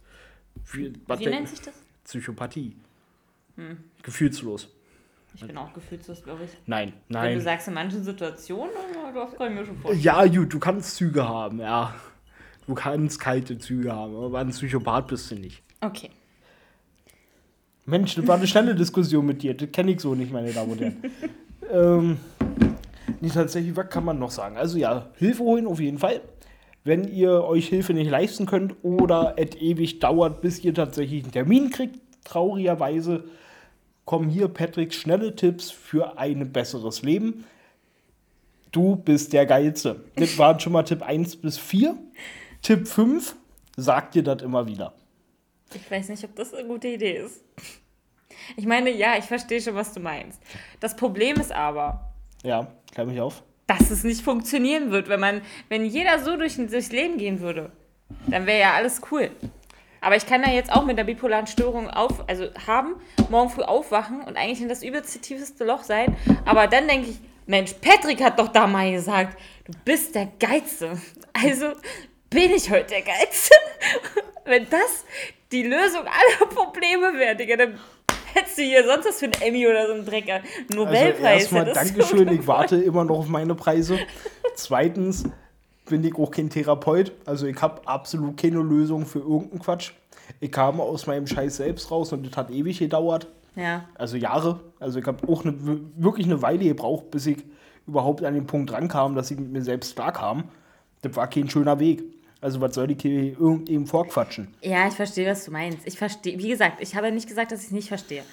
Wie, 0.72 0.94
Wie 0.94 1.26
nennt 1.26 1.50
sich 1.50 1.62
das? 1.62 1.74
Psychopathie. 2.04 2.76
Gefühlslos. 4.04 4.70
Ich 5.36 5.46
bin 5.46 5.58
auch 5.58 5.74
gefühlslos, 5.74 6.24
glaube 6.24 6.46
ich. 6.46 6.52
Nein, 6.66 6.94
Wenn 7.10 7.22
nein. 7.22 7.36
du 7.36 7.42
sagst, 7.42 7.68
in 7.68 7.74
manchen 7.74 8.04
Situationen, 8.04 8.72
das 9.14 9.36
kann 9.36 9.52
ich 9.52 9.60
mir 9.60 9.66
schon 9.66 9.78
vorstellen. 9.78 10.04
Ja, 10.04 10.26
gut, 10.26 10.54
du 10.54 10.60
kannst 10.60 10.96
Züge 10.96 11.28
haben, 11.28 11.60
ja. 11.60 11.94
Du 12.68 12.74
kannst 12.74 13.20
kalte 13.20 13.58
Züge 13.58 13.92
haben, 13.92 14.16
aber 14.16 14.40
ein 14.40 14.50
Psychopath 14.50 15.08
bist 15.08 15.30
du 15.30 15.36
nicht. 15.36 15.62
Okay. 15.82 16.10
Mensch, 17.86 18.16
das 18.16 18.26
war 18.28 18.38
eine 18.38 18.48
schnelle 18.48 18.74
Diskussion 18.74 19.26
mit 19.26 19.44
dir. 19.44 19.54
Das 19.56 19.72
kenne 19.72 19.92
ich 19.92 20.00
so 20.00 20.16
nicht, 20.16 20.32
meine 20.32 20.52
Damen 20.52 20.72
und 20.72 20.82
Herren. 20.82 20.98
ähm, 21.72 22.18
nee, 23.22 23.30
tatsächlich, 23.30 23.76
was 23.76 23.90
kann 23.90 24.06
man 24.06 24.18
noch 24.18 24.32
sagen? 24.32 24.58
Also 24.58 24.78
ja, 24.78 25.10
Hilfe 25.18 25.44
holen 25.44 25.68
auf 25.68 25.80
jeden 25.80 26.00
Fall. 26.00 26.22
Wenn 26.84 27.08
ihr 27.08 27.44
euch 27.44 27.68
Hilfe 27.68 27.94
nicht 27.94 28.10
leisten 28.10 28.46
könnt 28.46 28.76
oder 28.84 29.36
es 29.38 29.56
ewig 29.56 30.00
dauert, 30.00 30.42
bis 30.42 30.64
ihr 30.64 30.74
tatsächlich 30.74 31.24
einen 31.24 31.32
Termin 31.32 31.70
kriegt, 31.70 32.00
traurigerweise, 32.24 33.26
kommen 34.06 34.30
hier 34.30 34.48
Patricks 34.48 34.96
schnelle 34.96 35.36
Tipps 35.36 35.72
für 35.72 36.18
ein 36.18 36.52
besseres 36.52 37.02
Leben. 37.02 37.46
Du 38.72 38.96
bist 38.96 39.34
der 39.34 39.46
Geilste. 39.46 40.04
Das 40.16 40.38
waren 40.38 40.60
schon 40.60 40.74
mal 40.74 40.84
Tipp 40.84 41.02
1 41.02 41.38
bis 41.38 41.58
4. 41.58 41.98
Tipp 42.62 42.88
5, 42.88 43.36
sagt 43.78 44.16
dir 44.16 44.24
das 44.24 44.42
immer 44.42 44.68
wieder. 44.68 44.94
Ich 45.74 45.90
weiß 45.90 46.10
nicht, 46.10 46.24
ob 46.24 46.36
das 46.36 46.54
eine 46.54 46.68
gute 46.68 46.88
Idee 46.88 47.18
ist. 47.18 47.44
Ich 48.56 48.66
meine, 48.66 48.92
ja, 48.92 49.18
ich 49.18 49.26
verstehe 49.26 49.62
schon, 49.62 49.76
was 49.76 49.94
du 49.94 50.00
meinst. 50.00 50.42
Das 50.80 50.96
Problem 50.96 51.40
ist 51.40 51.52
aber. 51.52 52.14
Ja, 52.44 52.68
klär 52.92 53.06
mich 53.06 53.20
auf. 53.20 53.44
Dass 53.68 53.90
es 53.90 54.04
nicht 54.04 54.22
funktionieren 54.22 54.92
wird, 54.92 55.10
wenn 55.10 55.20
man, 55.20 55.42
wenn 55.70 55.86
jeder 55.86 56.24
so 56.24 56.38
durch, 56.38 56.56
durchs 56.56 56.92
Leben 56.92 57.18
gehen 57.18 57.40
würde, 57.40 57.72
dann 58.28 58.46
wäre 58.46 58.60
ja 58.60 58.74
alles 58.74 59.02
cool. 59.12 59.32
Aber 60.06 60.16
ich 60.16 60.28
kann 60.28 60.44
ja 60.44 60.52
jetzt 60.52 60.72
auch 60.72 60.86
mit 60.86 61.00
der 61.00 61.04
bipolaren 61.04 61.48
Störung 61.48 61.90
auf, 61.90 62.30
also 62.30 62.46
haben, 62.68 62.94
morgen 63.32 63.50
früh 63.50 63.64
aufwachen 63.64 64.22
und 64.22 64.38
eigentlich 64.38 64.62
in 64.62 64.70
das 64.70 64.84
übelste 64.84 65.18
tiefste 65.18 65.66
Loch 65.66 65.82
sein. 65.82 66.16
Aber 66.46 66.68
dann 66.68 66.88
denke 66.88 67.10
ich, 67.10 67.18
Mensch, 67.48 67.74
Patrick 67.82 68.24
hat 68.24 68.38
doch 68.38 68.50
da 68.50 68.68
mal 68.68 68.92
gesagt, 68.92 69.36
du 69.66 69.72
bist 69.84 70.14
der 70.14 70.28
Geilste. 70.40 71.02
Also 71.34 71.72
bin 72.30 72.52
ich 72.52 72.70
heute 72.70 72.86
der 72.86 73.02
Geilste. 73.02 73.56
Wenn 74.46 74.70
das 74.70 75.06
die 75.52 75.64
Lösung 75.64 76.02
aller 76.02 76.52
Probleme 76.54 77.18
wäre, 77.18 77.36
Digga, 77.36 77.58
dann 77.58 77.80
hättest 78.36 78.60
du 78.60 78.62
hier 78.62 78.86
sonst 78.86 79.08
was 79.08 79.18
für 79.18 79.26
ein 79.26 79.42
Emmy 79.42 79.68
oder 79.68 79.88
so 79.88 79.94
einen 79.94 80.06
Drecker. 80.06 80.42
Nobelpreis. 80.72 81.52
Also 81.52 81.56
erstmal 81.56 81.74
Dankeschön, 81.74 82.28
ich 82.40 82.46
warte 82.46 82.76
immer 82.76 83.06
noch 83.06 83.18
auf 83.18 83.28
meine 83.28 83.56
Preise. 83.56 83.98
Zweitens 84.54 85.24
bin 85.86 86.04
ich 86.04 86.16
auch 86.16 86.32
kein 86.32 86.50
Therapeut. 86.50 87.12
Also 87.26 87.46
ich 87.48 87.62
habe 87.62 87.88
absolut 87.88 88.38
keine 88.38 88.60
Lösung 88.60 89.06
für 89.06 89.20
irgendeinen 89.20 89.60
Quatsch. 89.60 89.92
Ich 90.40 90.52
kam 90.52 90.82
aus 90.82 91.08
meinem 91.08 91.28
Scheiß 91.28 91.58
selbst 91.58 91.92
raus 91.92 92.12
und 92.14 92.26
das 92.26 92.36
hat 92.36 92.50
ewig 92.52 92.80
gedauert. 92.80 93.28
Ja. 93.56 93.86
Also 93.96 94.18
Jahre. 94.18 94.60
Also 94.80 95.00
ich 95.00 95.06
habe 95.06 95.28
auch 95.32 95.46
eine, 95.46 95.56
wirklich 95.96 96.26
eine 96.26 96.42
Weile 96.42 96.66
gebraucht, 96.66 97.12
bis 97.12 97.26
ich 97.28 97.38
überhaupt 97.88 98.24
an 98.24 98.34
den 98.34 98.48
Punkt 98.48 98.72
rankam, 98.74 99.16
dass 99.16 99.32
ich 99.32 99.40
mit 99.40 99.52
mir 99.52 99.62
selbst 99.62 99.96
klar 99.96 100.12
kam. 100.12 100.46
Das 101.02 101.16
war 101.16 101.30
kein 101.30 101.50
schöner 101.50 101.80
Weg. 101.80 102.04
Also 102.42 102.62
was 102.62 102.76
soll 102.76 102.88
die 102.88 102.98
hier 103.00 103.40
irgendjemandem 103.40 103.88
vorquatschen? 103.88 104.48
Ja, 104.62 104.88
ich 104.88 104.94
verstehe, 104.94 105.30
was 105.30 105.46
du 105.46 105.52
meinst. 105.52 105.80
Ich 105.86 105.98
verstehe, 105.98 106.38
wie 106.38 106.50
gesagt, 106.50 106.82
ich 106.82 106.96
habe 106.96 107.12
nicht 107.12 107.28
gesagt, 107.28 107.52
dass 107.52 107.62
ich 107.62 107.68
es 107.68 107.72
nicht 107.72 107.88
verstehe. 107.88 108.24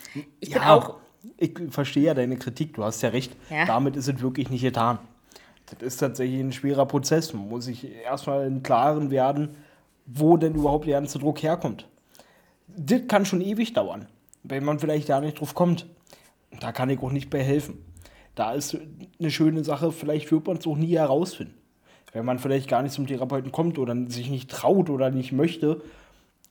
Ich 0.40 0.50
ja, 0.50 0.58
bin 0.58 0.68
auch. 0.68 0.96
Ich 1.36 1.52
verstehe 1.70 2.04
ja 2.04 2.14
deine 2.14 2.36
Kritik, 2.36 2.74
du 2.74 2.82
hast 2.82 3.00
ja 3.02 3.10
recht. 3.10 3.36
Ja. 3.48 3.64
Damit 3.64 3.96
ist 3.96 4.08
es 4.08 4.20
wirklich 4.20 4.50
nicht 4.50 4.62
getan. 4.62 4.98
Das 5.78 5.94
ist 5.94 5.98
tatsächlich 5.98 6.40
ein 6.40 6.52
schwerer 6.52 6.86
Prozess. 6.86 7.32
Man 7.32 7.48
muss 7.48 7.64
sich 7.64 7.90
erstmal 8.04 8.46
im 8.46 8.62
Klaren 8.62 9.10
werden, 9.10 9.56
wo 10.06 10.36
denn 10.36 10.54
überhaupt 10.54 10.86
der 10.86 11.00
ganze 11.00 11.18
Druck 11.18 11.42
herkommt. 11.42 11.88
Das 12.68 13.02
kann 13.08 13.24
schon 13.24 13.40
ewig 13.40 13.72
dauern, 13.72 14.06
wenn 14.42 14.64
man 14.64 14.78
vielleicht 14.78 15.08
da 15.08 15.20
nicht 15.20 15.40
drauf 15.40 15.54
kommt. 15.54 15.86
Da 16.60 16.72
kann 16.72 16.90
ich 16.90 17.00
auch 17.00 17.12
nicht 17.12 17.30
bei 17.30 17.42
helfen. 17.42 17.84
Da 18.34 18.52
ist 18.52 18.76
eine 19.18 19.30
schöne 19.30 19.64
Sache, 19.64 19.92
vielleicht 19.92 20.30
wird 20.32 20.46
man 20.46 20.56
es 20.56 20.66
auch 20.66 20.76
nie 20.76 20.96
herausfinden 20.96 21.62
wenn 22.12 22.24
man 22.24 22.38
vielleicht 22.38 22.68
gar 22.68 22.82
nicht 22.82 22.92
zum 22.92 23.06
Therapeuten 23.06 23.52
kommt 23.52 23.78
oder 23.78 23.96
sich 24.08 24.30
nicht 24.30 24.50
traut 24.50 24.90
oder 24.90 25.10
nicht 25.10 25.32
möchte, 25.32 25.82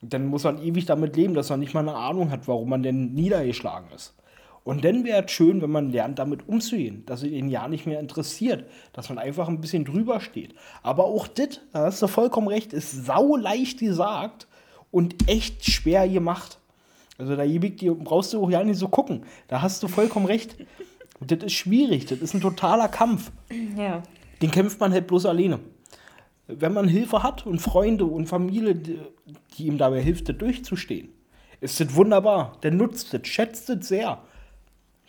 dann 0.02 0.26
muss 0.26 0.44
man 0.44 0.62
ewig 0.62 0.86
damit 0.86 1.16
leben, 1.16 1.36
dass 1.36 1.50
man 1.50 1.60
nicht 1.60 1.74
mal 1.74 1.82
eine 1.82 1.96
Ahnung 1.96 2.32
hat, 2.32 2.48
warum 2.48 2.70
man 2.70 2.84
denn 2.84 3.14
niedergeschlagen 3.14 3.92
ist. 3.96 4.16
Und 4.64 4.86
dann 4.86 5.04
wäre 5.04 5.26
es 5.26 5.32
schön, 5.32 5.62
wenn 5.62 5.72
man 5.72 5.92
lernt, 5.92 6.20
damit 6.20 6.48
umzugehen, 6.48 7.04
dass 7.08 7.24
es 7.24 7.30
ihn 7.30 7.50
ja 7.50 7.68
nicht 7.68 7.88
mehr 7.88 8.00
interessiert, 8.00 8.66
dass 8.94 9.10
man 9.10 9.18
einfach 9.18 9.48
ein 9.48 9.60
bisschen 9.60 9.86
drüber 9.86 10.20
steht. 10.22 10.54
Aber 10.84 11.06
auch 11.06 11.28
das, 11.28 11.62
da 11.74 11.86
hast 11.86 12.02
du 12.02 12.08
vollkommen 12.08 12.48
recht, 12.48 12.74
ist 12.74 13.06
sau 13.06 13.36
leicht 13.36 13.80
gesagt 13.80 14.48
und 14.92 15.28
echt 15.30 15.66
schwer 15.66 16.08
gemacht. 16.08 16.60
Also 17.18 17.36
da 17.36 17.44
brauchst 18.04 18.34
du 18.34 18.44
auch 18.44 18.50
ja 18.50 18.64
nicht 18.64 18.78
so 18.78 18.88
gucken. 18.88 19.24
Da 19.48 19.62
hast 19.62 19.82
du 19.84 19.88
vollkommen 19.88 20.26
recht. 20.26 20.56
Und 21.20 21.30
das 21.30 21.44
ist 21.44 21.54
schwierig, 21.54 22.08
das 22.08 22.18
ist 22.18 22.34
ein 22.34 22.42
totaler 22.42 22.88
Kampf. 22.88 23.32
Ja 23.78 24.02
den 24.42 24.52
kämpft 24.52 24.80
man 24.80 24.92
halt 24.92 25.08
bloß 25.08 25.26
alleine. 25.26 25.60
Wenn 26.48 26.74
man 26.74 26.88
Hilfe 26.88 27.24
hat 27.24 27.46
und 27.46 27.60
Freunde 27.60 28.06
und 28.06 28.28
Familie, 28.28 28.76
die, 28.76 29.00
die 29.56 29.68
ihm 29.68 29.78
dabei 29.78 30.02
hilft, 30.02 30.28
das 30.28 30.38
durchzustehen, 30.38 31.10
ist 31.62 31.80
das 31.80 31.96
wunderbar. 31.96 32.58
Der 32.64 32.72
nutzt 32.72 33.14
das, 33.14 33.28
schätzt 33.28 33.70
das 33.70 33.88
sehr. 33.88 34.22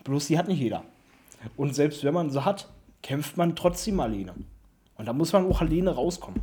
Bloß 0.04 0.26
die 0.26 0.38
hat 0.38 0.48
nicht 0.48 0.60
jeder. 0.60 0.84
Und 1.56 1.74
selbst 1.74 2.04
wenn 2.04 2.14
man 2.14 2.30
sie 2.30 2.44
hat, 2.44 2.68
kämpft 3.02 3.36
man 3.36 3.56
trotzdem 3.56 4.00
alleine. 4.00 4.34
Und 4.96 5.06
da 5.06 5.12
muss 5.12 5.32
man 5.32 5.46
auch 5.46 5.60
alleine 5.60 5.90
rauskommen. 5.90 6.40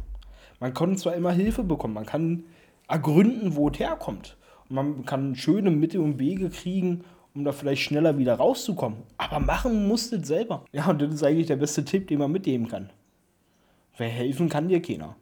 Man 0.59 0.73
kann 0.73 0.97
zwar 0.97 1.15
immer 1.15 1.31
Hilfe 1.31 1.63
bekommen, 1.63 1.93
man 1.93 2.05
kann 2.05 2.43
ergründen, 2.87 3.55
wo 3.55 3.69
es 3.69 3.79
herkommt. 3.79 4.37
Und 4.67 4.75
man 4.75 5.05
kann 5.05 5.35
schöne 5.35 5.71
Mittel 5.71 6.01
und 6.01 6.19
Wege 6.19 6.49
kriegen, 6.49 7.03
um 7.33 7.45
da 7.45 7.51
vielleicht 7.51 7.83
schneller 7.83 8.17
wieder 8.17 8.35
rauszukommen. 8.35 8.99
Aber 9.17 9.39
machen 9.39 9.87
musst 9.87 10.11
du 10.11 10.23
selber. 10.23 10.65
Ja, 10.73 10.89
und 10.89 11.01
das 11.01 11.13
ist 11.13 11.23
eigentlich 11.23 11.47
der 11.47 11.55
beste 11.55 11.85
Tipp, 11.85 12.07
den 12.07 12.19
man 12.19 12.31
mitgeben 12.31 12.67
kann. 12.67 12.89
Weil 13.97 14.09
helfen 14.09 14.49
kann 14.49 14.67
dir 14.67 14.81
keiner. 14.81 15.15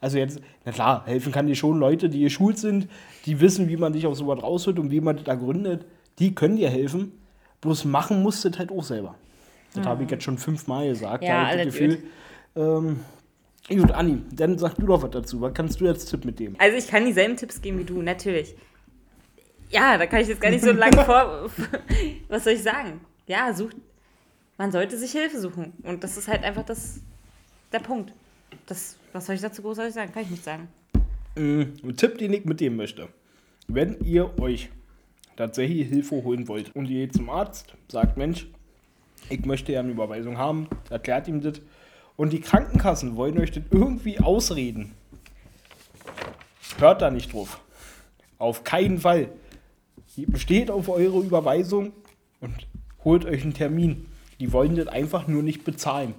Also 0.00 0.18
jetzt, 0.18 0.40
na 0.64 0.72
klar, 0.72 1.06
helfen 1.06 1.32
kann 1.32 1.46
dir 1.46 1.56
schon 1.56 1.78
Leute, 1.78 2.08
die 2.08 2.20
geschult 2.20 2.58
sind, 2.58 2.88
die 3.26 3.40
wissen, 3.40 3.68
wie 3.68 3.76
man 3.76 3.92
sich 3.92 4.06
aus 4.06 4.18
sowas 4.18 4.42
rausholt 4.42 4.78
und 4.78 4.90
wie 4.90 5.00
man 5.00 5.16
das 5.16 5.24
da 5.24 5.34
gründet. 5.34 5.86
Die 6.18 6.34
können 6.34 6.56
dir 6.56 6.70
helfen. 6.70 7.12
Bloß 7.60 7.84
machen 7.84 8.22
musst 8.22 8.44
du 8.44 8.50
halt 8.56 8.70
auch 8.70 8.84
selber. 8.84 9.14
Das 9.74 9.84
mhm. 9.84 9.88
habe 9.88 10.04
ich 10.04 10.10
jetzt 10.10 10.24
schon 10.24 10.38
fünfmal 10.38 10.88
gesagt. 10.88 11.24
Ja, 11.24 11.50
da 11.50 11.56
das 11.56 11.66
Gefühl. 11.66 12.02
Ähm, 12.56 13.00
gut, 13.68 13.90
Anni, 13.90 14.22
dann 14.32 14.58
sag 14.58 14.74
du 14.76 14.86
doch 14.86 15.02
was 15.02 15.10
dazu. 15.10 15.40
Was 15.40 15.54
kannst 15.54 15.80
du 15.80 15.84
jetzt 15.84 16.06
Tipp 16.06 16.24
mitgeben? 16.24 16.56
Also 16.58 16.76
ich 16.76 16.88
kann 16.88 17.04
dieselben 17.04 17.36
Tipps 17.36 17.60
geben 17.60 17.78
wie 17.78 17.84
du, 17.84 18.02
natürlich. 18.02 18.54
Ja, 19.70 19.98
da 19.98 20.06
kann 20.06 20.20
ich 20.20 20.28
jetzt 20.28 20.40
gar 20.40 20.50
nicht 20.50 20.64
so 20.64 20.72
lange 20.72 21.04
vor. 21.04 21.50
Was 22.28 22.44
soll 22.44 22.54
ich 22.54 22.62
sagen? 22.62 23.00
Ja, 23.26 23.52
sucht. 23.52 23.76
Man 24.56 24.72
sollte 24.72 24.96
sich 24.96 25.12
Hilfe 25.12 25.38
suchen. 25.38 25.74
Und 25.82 26.02
das 26.02 26.16
ist 26.16 26.26
halt 26.26 26.42
einfach 26.42 26.64
das, 26.64 27.00
der 27.70 27.80
Punkt. 27.80 28.12
Das, 28.66 28.96
was 29.12 29.26
soll 29.26 29.34
ich 29.34 29.42
dazu 29.42 29.62
großartig 29.62 29.94
sagen? 29.94 30.12
Kann 30.12 30.22
ich 30.22 30.30
nicht 30.30 30.44
sagen. 30.44 30.68
Mm, 31.36 31.62
ein 31.84 31.96
Tipp, 31.96 32.16
den 32.16 32.32
ich 32.32 32.44
mitgeben 32.46 32.76
möchte. 32.76 33.08
Wenn 33.66 34.00
ihr 34.04 34.38
euch 34.40 34.70
tatsächlich 35.38 35.88
Hilfe 35.88 36.16
holen 36.24 36.48
wollt 36.48 36.74
und 36.74 36.86
ihr 36.86 37.06
geht 37.06 37.14
zum 37.14 37.30
Arzt, 37.30 37.74
sagt, 37.86 38.16
Mensch, 38.16 38.48
ich 39.30 39.44
möchte 39.46 39.72
ja 39.72 39.80
eine 39.80 39.92
Überweisung 39.92 40.36
haben, 40.36 40.68
erklärt 40.90 41.28
ihm 41.28 41.40
das. 41.40 41.60
Und 42.16 42.32
die 42.32 42.40
Krankenkassen 42.40 43.16
wollen 43.16 43.38
euch 43.38 43.52
das 43.52 43.62
irgendwie 43.70 44.18
ausreden. 44.18 44.92
Hört 46.78 47.02
da 47.02 47.10
nicht 47.10 47.32
drauf. 47.32 47.60
Auf 48.38 48.64
keinen 48.64 48.98
Fall 48.98 49.28
besteht 50.26 50.70
auf 50.70 50.88
eure 50.88 51.20
Überweisung 51.20 51.92
und 52.40 52.66
holt 53.04 53.24
euch 53.24 53.42
einen 53.42 53.54
Termin. 53.54 54.06
Die 54.40 54.52
wollen 54.52 54.74
das 54.74 54.88
einfach 54.88 55.28
nur 55.28 55.44
nicht 55.44 55.62
bezahlen. 55.64 56.14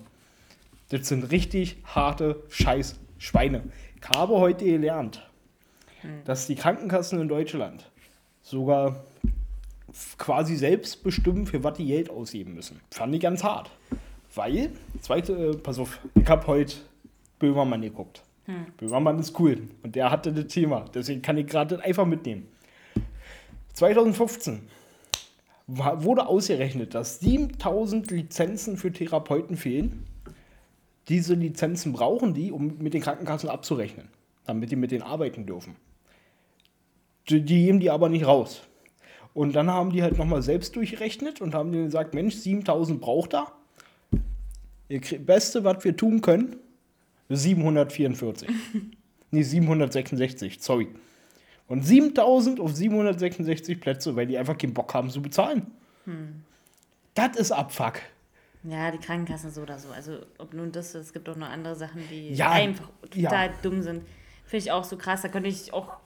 Das 0.89 1.09
sind 1.09 1.31
richtig 1.31 1.77
harte 1.83 2.41
Scheiß-Schweine. 2.49 3.63
Ich 4.01 4.09
habe 4.09 4.37
heute 4.37 4.63
gelernt, 4.63 5.29
dass 6.23 6.47
die 6.47 6.55
Krankenkassen 6.55 7.19
in 7.19 7.27
Deutschland 7.27 7.89
sogar 8.41 9.03
quasi 10.17 10.55
selbst 10.55 11.03
bestimmen, 11.03 11.45
für 11.45 11.63
was 11.63 11.77
die 11.77 11.85
Geld 11.85 12.09
ausgeben 12.09 12.53
müssen. 12.53 12.79
Fand 12.91 13.13
ich 13.15 13.21
ganz 13.21 13.43
hart. 13.43 13.71
Weil, 14.35 14.71
zweite, 15.01 15.33
äh, 15.33 15.57
pass 15.57 15.79
auf, 15.79 15.99
ich 16.15 16.27
habe 16.27 16.45
heute 16.47 16.75
Böhmermann 17.39 17.81
geguckt. 17.81 18.23
Hm. 18.45 18.65
Böhmermann 18.77 19.19
ist 19.19 19.39
cool 19.39 19.69
und 19.83 19.95
der 19.95 20.11
hatte 20.11 20.31
das 20.31 20.47
Thema. 20.47 20.85
Deswegen 20.93 21.21
kann 21.21 21.37
ich 21.37 21.47
gerade 21.47 21.83
einfach 21.83 22.05
mitnehmen. 22.05 22.47
2015 23.73 24.61
wurde 25.67 26.27
ausgerechnet, 26.27 26.95
dass 26.95 27.19
7000 27.19 28.09
Lizenzen 28.11 28.77
für 28.77 28.91
Therapeuten 28.91 29.55
fehlen. 29.55 30.05
Diese 31.07 31.33
Lizenzen 31.33 31.93
brauchen 31.93 32.33
die, 32.33 32.51
um 32.51 32.77
mit 32.79 32.93
den 32.93 33.01
Krankenkassen 33.01 33.49
abzurechnen, 33.49 34.09
damit 34.45 34.71
die 34.71 34.75
mit 34.75 34.91
denen 34.91 35.03
arbeiten 35.03 35.45
dürfen. 35.45 35.75
Die, 37.29 37.41
die 37.41 37.65
geben 37.65 37.79
die 37.79 37.91
aber 37.91 38.09
nicht 38.09 38.25
raus. 38.25 38.63
Und 39.33 39.53
dann 39.53 39.69
haben 39.69 39.91
die 39.91 40.03
halt 40.03 40.17
nochmal 40.17 40.41
selbst 40.41 40.75
durchgerechnet 40.75 41.41
und 41.41 41.53
haben 41.53 41.71
denen 41.71 41.85
gesagt, 41.85 42.13
Mensch, 42.13 42.35
7000 42.35 42.99
braucht 42.99 43.33
er. 43.33 43.51
Das 44.89 45.13
Beste, 45.19 45.63
was 45.63 45.83
wir 45.83 45.95
tun 45.95 46.21
können, 46.21 46.55
744. 47.29 48.49
nee, 49.31 49.43
766, 49.43 50.57
sorry. 50.59 50.87
Und 51.67 51.85
7000 51.85 52.59
auf 52.59 52.75
766 52.75 53.79
Plätze, 53.79 54.15
weil 54.15 54.25
die 54.25 54.37
einfach 54.37 54.57
keinen 54.57 54.73
Bock 54.73 54.91
haben 54.93 55.11
zu 55.11 55.21
bezahlen. 55.21 55.67
Hm. 56.05 56.43
Das 57.13 57.37
ist 57.37 57.51
Abfuck. 57.51 58.01
Ja, 58.63 58.91
die 58.91 58.97
Krankenkassen 58.97 59.51
so 59.51 59.61
oder 59.61 59.77
so. 59.77 59.89
Also, 59.89 60.17
ob 60.37 60.53
nun 60.53 60.71
das, 60.71 60.95
es 60.95 61.13
gibt 61.13 61.29
auch 61.29 61.35
noch 61.35 61.49
andere 61.49 61.75
Sachen, 61.75 62.01
die 62.09 62.33
ja, 62.33 62.51
einfach 62.51 62.89
total 63.09 63.47
ja. 63.47 63.53
dumm 63.61 63.83
sind. 63.83 64.03
Finde 64.45 64.65
ich 64.65 64.71
auch 64.71 64.83
so 64.83 64.97
krass. 64.97 65.21
Da 65.21 65.29
könnte 65.29 65.47
ich 65.47 65.71
auch 65.71 65.97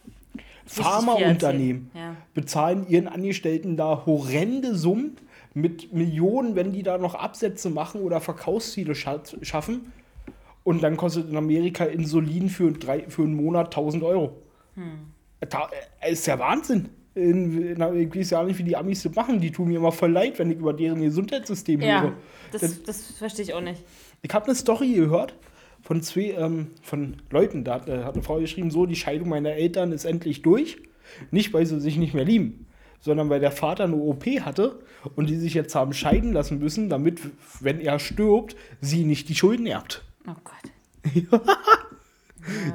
Pharmaunternehmen 0.65 1.91
Ja. 1.93 2.15
bezahlen 2.33 2.87
ihren 2.87 3.07
Angestellten 3.07 3.77
da 3.77 4.03
horrende 4.05 4.75
Summen 4.75 5.17
mit 5.53 5.93
Millionen, 5.93 6.55
wenn 6.55 6.71
die 6.71 6.83
da 6.83 6.97
noch 6.97 7.15
Absätze 7.15 7.69
machen 7.69 8.01
oder 8.01 8.19
Verkaufsziele 8.21 8.95
scha 8.95 9.21
schaffen. 9.41 9.91
Und 10.63 10.81
dann 10.81 10.95
kostet 10.97 11.29
in 11.29 11.35
Amerika 11.35 11.83
Insulin 11.83 12.49
für, 12.49 12.71
drei, 12.71 13.01
für 13.09 13.23
einen 13.23 13.35
Monat 13.35 13.67
1000 13.67 14.03
Euro. 14.03 14.37
Da, 15.49 15.69
äh, 15.99 16.11
ist 16.13 16.25
ja 16.25 16.39
Wahnsinn. 16.39 16.89
In, 17.15 17.75
in, 17.75 17.95
ich 17.99 18.15
weiß 18.15 18.29
ja 18.31 18.43
nicht, 18.43 18.57
wie 18.57 18.63
die 18.63 18.75
Amis 18.75 19.03
das 19.03 19.13
machen. 19.13 19.39
Die 19.41 19.51
tun 19.51 19.67
mir 19.67 19.77
immer 19.77 19.91
voll 19.91 20.11
leid, 20.11 20.39
wenn 20.39 20.49
ich 20.49 20.57
über 20.57 20.73
deren 20.73 21.01
Gesundheitssystem 21.01 21.81
Ja, 21.81 22.01
höre. 22.03 22.13
das, 22.53 22.81
das 22.83 23.01
verstehe 23.11 23.43
ich 23.45 23.53
auch 23.53 23.61
nicht. 23.61 23.83
Ich 24.21 24.33
habe 24.33 24.45
eine 24.45 24.55
Story 24.55 24.93
gehört 24.93 25.35
von 25.83 26.01
zwei 26.01 26.31
ähm, 26.31 26.67
von 26.81 27.17
Leuten. 27.29 27.63
Da 27.63 27.75
hat, 27.75 27.87
äh, 27.87 28.03
hat 28.03 28.15
eine 28.15 28.23
Frau 28.23 28.39
geschrieben, 28.39 28.71
so, 28.71 28.85
die 28.85 28.95
Scheidung 28.95 29.29
meiner 29.29 29.51
Eltern 29.51 29.91
ist 29.91 30.05
endlich 30.05 30.41
durch. 30.41 30.77
Nicht, 31.29 31.53
weil 31.53 31.65
sie 31.65 31.79
sich 31.79 31.97
nicht 31.97 32.13
mehr 32.13 32.25
lieben, 32.25 32.65
sondern 33.01 33.29
weil 33.29 33.41
der 33.41 33.51
Vater 33.51 33.83
eine 33.83 33.97
OP 33.97 34.25
hatte 34.25 34.79
und 35.15 35.29
die 35.29 35.35
sich 35.35 35.53
jetzt 35.53 35.75
haben 35.75 35.93
scheiden 35.93 36.33
lassen 36.33 36.57
müssen, 36.59 36.89
damit, 36.89 37.19
wenn 37.59 37.79
er 37.81 37.99
stirbt, 37.99 38.55
sie 38.79 39.03
nicht 39.03 39.29
die 39.29 39.35
Schulden 39.35 39.67
erbt. 39.67 40.03
Oh 40.27 40.35
Gott. 40.43 41.41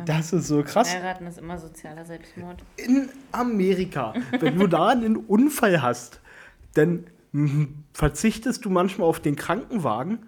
Das 0.07 0.33
ist 0.33 0.49
so 0.49 0.63
krass. 0.63 0.95
Heiraten 0.95 1.27
ist 1.27 1.39
immer 1.39 1.59
sozialer 1.59 2.07
Selbstmord. 2.07 2.63
In 2.79 3.11
Amerika, 3.33 4.15
wenn 4.41 4.59
du 4.59 4.67
da 4.67 4.89
einen 4.89 5.17
Unfall 5.17 5.83
hast, 5.83 6.21
dann 6.73 7.05
verzichtest 7.93 8.65
du 8.65 8.71
manchmal 8.71 9.09
auf 9.09 9.21
den 9.21 9.37
Krankenwagen, 9.37 10.21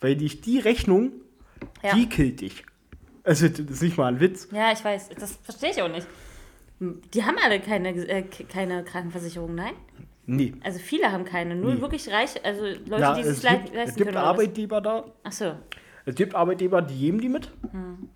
weil 0.00 0.16
dich 0.16 0.40
die 0.40 0.58
Rechnung, 0.58 1.12
Ja. 1.86 1.94
die 1.94 2.08
killt 2.08 2.40
dich. 2.40 2.64
Also, 3.24 3.48
das 3.48 3.58
ist 3.60 3.82
nicht 3.82 3.96
mal 3.96 4.06
ein 4.06 4.20
Witz. 4.20 4.48
Ja, 4.52 4.72
ich 4.72 4.84
weiß. 4.84 5.08
Das 5.18 5.32
verstehe 5.42 5.70
ich 5.70 5.82
auch 5.82 5.88
nicht. 5.88 6.06
Die 6.78 7.24
haben 7.24 7.36
alle 7.42 7.58
keine, 7.60 7.88
äh, 8.08 8.22
keine 8.22 8.84
Krankenversicherung, 8.84 9.54
nein? 9.54 9.72
Nee. 10.26 10.52
Also 10.62 10.78
viele 10.78 11.10
haben 11.10 11.24
keine. 11.24 11.56
Nur 11.56 11.74
Nee. 11.74 11.80
wirklich 11.80 12.08
reich, 12.10 12.44
also 12.44 12.62
Leute, 12.64 12.84
Na, 13.00 13.14
die 13.14 13.20
es 13.22 13.40
sich 13.40 13.50
le 13.50 13.58
gibt, 13.58 13.74
leisten 13.74 13.78
es 13.90 13.94
gibt 13.96 14.06
können. 14.08 14.16
oder 14.18 14.20
was? 14.26 14.30
Arbeitgeber 14.34 14.80
da. 14.80 15.04
Ach 15.24 15.32
so. 15.32 15.54
Es 16.04 16.14
gibt 16.14 16.34
Arbeitgeber, 16.34 16.82
die 16.82 16.98
geben 16.98 17.20
die 17.20 17.28
mit. 17.28 17.50
Hm. 17.70 18.08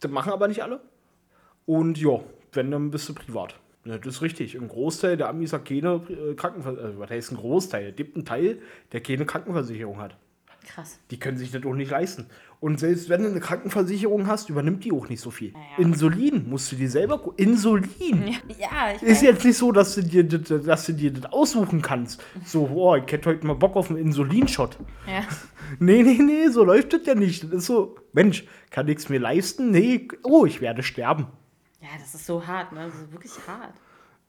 Das 0.00 0.10
machen 0.10 0.32
aber 0.32 0.48
nicht 0.48 0.62
alle. 0.62 0.80
Und 1.66 1.98
ja, 2.00 2.20
wenn, 2.52 2.70
dann 2.70 2.90
bist 2.90 3.08
du 3.08 3.14
privat. 3.14 3.54
Ja, 3.84 3.98
das 3.98 4.16
ist 4.16 4.22
richtig. 4.22 4.54
Ein 4.56 4.68
Großteil 4.68 5.16
der 5.16 5.28
Amis 5.28 5.52
hat 5.52 5.64
keine 5.66 6.00
äh, 6.08 6.34
Krankenversicherung. 6.34 6.86
Also, 6.88 6.98
was 7.00 7.10
heißt 7.10 7.32
ein 7.32 7.36
Großteil? 7.36 7.90
Es 7.90 7.96
gibt 7.96 8.16
einen 8.16 8.24
Teil, 8.24 8.60
der 8.92 9.00
keine 9.02 9.26
Krankenversicherung 9.26 9.98
hat. 9.98 10.16
Krass. 10.64 10.98
Die 11.10 11.18
können 11.18 11.36
sich 11.36 11.50
das 11.52 11.64
auch 11.64 11.74
nicht 11.74 11.90
leisten. 11.90 12.26
Und 12.60 12.80
selbst 12.80 13.08
wenn 13.08 13.22
du 13.22 13.28
eine 13.28 13.40
Krankenversicherung 13.40 14.26
hast, 14.26 14.48
übernimmt 14.48 14.84
die 14.84 14.92
auch 14.92 15.08
nicht 15.08 15.20
so 15.20 15.30
viel. 15.30 15.52
Naja. 15.52 15.64
Insulin 15.78 16.48
musst 16.48 16.72
du 16.72 16.76
dir 16.76 16.88
selber. 16.88 17.20
Insulin! 17.36 18.36
Ja, 18.58 18.92
ich 18.94 19.02
Ist 19.02 19.22
jetzt 19.22 19.44
nicht 19.44 19.58
so, 19.58 19.70
dass 19.70 19.94
du 19.94 20.02
dir 20.02 20.24
das, 20.24 20.64
dass 20.64 20.86
du 20.86 20.92
dir 20.94 21.12
das 21.12 21.30
aussuchen 21.32 21.82
kannst. 21.82 22.22
So, 22.44 22.68
oh, 22.74 22.96
ich 22.96 23.10
hätte 23.12 23.28
heute 23.30 23.46
mal 23.46 23.54
Bock 23.54 23.76
auf 23.76 23.90
einen 23.90 23.98
Insulinshot. 23.98 24.78
Ja. 25.06 25.22
Nee, 25.80 26.02
nee, 26.02 26.18
nee, 26.22 26.48
so 26.48 26.62
läuft 26.62 26.92
das 26.92 27.06
ja 27.06 27.14
nicht. 27.14 27.42
Das 27.44 27.50
ist 27.50 27.66
so, 27.66 27.96
Mensch, 28.12 28.44
kann 28.70 28.86
ich 28.86 28.98
es 28.98 29.08
mir 29.08 29.18
leisten? 29.18 29.70
Nee, 29.70 30.08
oh, 30.22 30.44
ich 30.44 30.60
werde 30.60 30.82
sterben. 30.82 31.26
ja, 31.80 31.88
das 31.98 32.14
ist 32.14 32.26
so 32.26 32.46
hart, 32.46 32.72
ne? 32.72 32.86
Das 32.86 32.94
ist 32.94 33.10
wirklich 33.10 33.32
hart. 33.48 33.72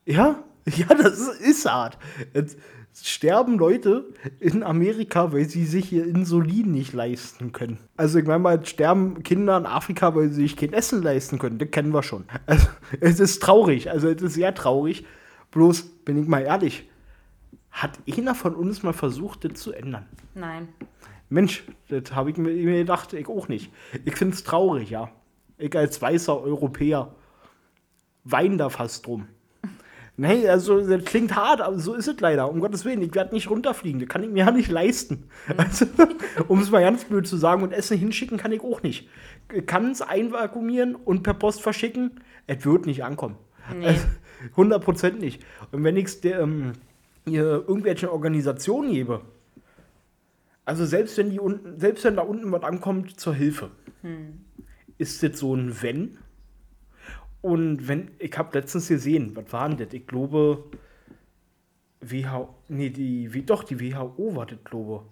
Ja, 0.05 0.43
ja, 0.77 0.87
das 0.87 1.19
ist, 1.19 1.41
ist 1.41 1.65
hart. 1.71 1.97
Jetzt 2.33 2.57
sterben 3.03 3.57
Leute 3.57 4.05
in 4.39 4.63
Amerika, 4.63 5.33
weil 5.33 5.45
sie 5.45 5.65
sich 5.65 5.91
ihr 5.91 6.05
Insulin 6.05 6.71
nicht 6.71 6.93
leisten 6.93 7.51
können. 7.51 7.77
Also 7.97 8.19
ich 8.19 8.25
meine 8.25 8.39
mal, 8.39 8.55
jetzt 8.55 8.69
sterben 8.69 9.21
Kinder 9.23 9.57
in 9.57 9.65
Afrika, 9.65 10.15
weil 10.15 10.29
sie 10.29 10.43
sich 10.43 10.55
kein 10.55 10.73
Essen 10.73 11.03
leisten 11.03 11.37
können. 11.37 11.57
Das 11.57 11.71
kennen 11.71 11.93
wir 11.93 12.03
schon. 12.03 12.25
Also 12.45 12.67
es 13.01 13.19
ist 13.19 13.41
traurig, 13.41 13.91
also 13.91 14.07
es 14.07 14.21
ist 14.21 14.35
sehr 14.35 14.53
traurig. 14.55 15.05
Bloß, 15.51 15.83
bin 16.05 16.21
ich 16.21 16.27
mal 16.27 16.41
ehrlich, 16.41 16.89
hat 17.71 17.99
einer 18.17 18.35
von 18.35 18.55
uns 18.55 18.83
mal 18.83 18.93
versucht, 18.93 19.43
das 19.43 19.53
zu 19.55 19.73
ändern? 19.73 20.05
Nein. 20.33 20.69
Mensch, 21.29 21.63
das 21.89 22.13
habe 22.13 22.31
ich 22.31 22.37
mir, 22.37 22.51
mir 22.51 22.79
gedacht, 22.79 23.13
ich 23.13 23.27
auch 23.27 23.47
nicht. 23.47 23.71
Ich 24.05 24.15
finde 24.15 24.35
es 24.35 24.43
traurig, 24.43 24.89
ja. 24.89 25.09
Ich 25.57 25.75
als 25.75 26.01
weißer 26.01 26.41
Europäer 26.41 27.13
weine 28.23 28.57
da 28.57 28.69
fast 28.69 29.05
drum. 29.05 29.27
Nee, 30.17 30.47
also 30.47 30.79
das 30.79 31.03
klingt 31.03 31.35
hart, 31.35 31.59
aber 31.59 31.77
so 31.77 31.93
ist 31.93 32.07
es 32.07 32.19
leider. 32.21 32.49
Um 32.49 32.61
Gottes 32.61 32.85
Willen, 32.85 33.01
ich 33.01 33.13
werde 33.13 33.33
nicht 33.33 33.49
runterfliegen. 33.49 33.99
Das 33.99 34.07
kann 34.07 34.23
ich 34.23 34.29
mir 34.29 34.45
ja 34.45 34.51
nicht 34.51 34.71
leisten. 34.71 35.25
Also, 35.57 35.85
um 36.47 36.61
es 36.61 36.71
mal 36.71 36.81
ganz 36.81 37.03
blöd 37.03 37.27
zu 37.27 37.35
sagen, 37.35 37.63
und 37.63 37.73
Essen 37.73 37.97
hinschicken 37.97 38.37
kann 38.37 38.53
ich 38.53 38.61
auch 38.61 38.81
nicht. 38.81 39.09
Ich 39.53 39.65
kann 39.65 39.91
es 39.91 40.01
einvakuumieren 40.01 40.95
und 40.95 41.23
per 41.23 41.33
Post 41.33 41.61
verschicken. 41.61 42.21
Es 42.47 42.65
wird 42.65 42.85
nicht 42.85 43.03
ankommen. 43.03 43.35
Nee. 43.77 43.87
Also, 43.87 44.07
100% 44.55 45.13
nicht. 45.19 45.43
Und 45.71 45.83
wenn 45.83 45.97
ich 45.97 46.05
es 46.05 46.23
ähm, 46.23 46.73
irgendwelchen 47.25 48.07
Organisationen 48.07 48.91
gebe, 48.91 49.21
also 50.63 50.85
selbst 50.85 51.17
wenn 51.17 51.29
die 51.29 51.39
unten, 51.39 51.79
selbst 51.79 52.03
wenn 52.05 52.15
da 52.15 52.23
unten 52.23 52.51
was 52.51 52.63
ankommt 52.63 53.19
zur 53.19 53.33
Hilfe, 53.33 53.69
ist 54.97 55.23
das 55.23 55.39
so 55.39 55.55
ein 55.55 55.81
Wenn. 55.81 56.17
Und 57.45 57.87
wenn, 57.87 58.09
ich 58.17 58.35
habe 58.39 58.57
letztens 58.57 58.87
gesehen, 58.87 59.35
was 59.35 59.53
war 59.53 59.69
denn 59.69 59.77
das? 59.77 59.93
Ich 59.93 60.07
glaube, 60.07 60.63
WHO, 62.01 62.49
nee, 62.69 62.89
die, 62.89 63.31
wie, 63.35 63.43
doch, 63.43 63.63
die 63.63 63.79
WHO 63.79 64.35
war 64.35 64.47
das, 64.47 64.57
glaube 64.63 65.05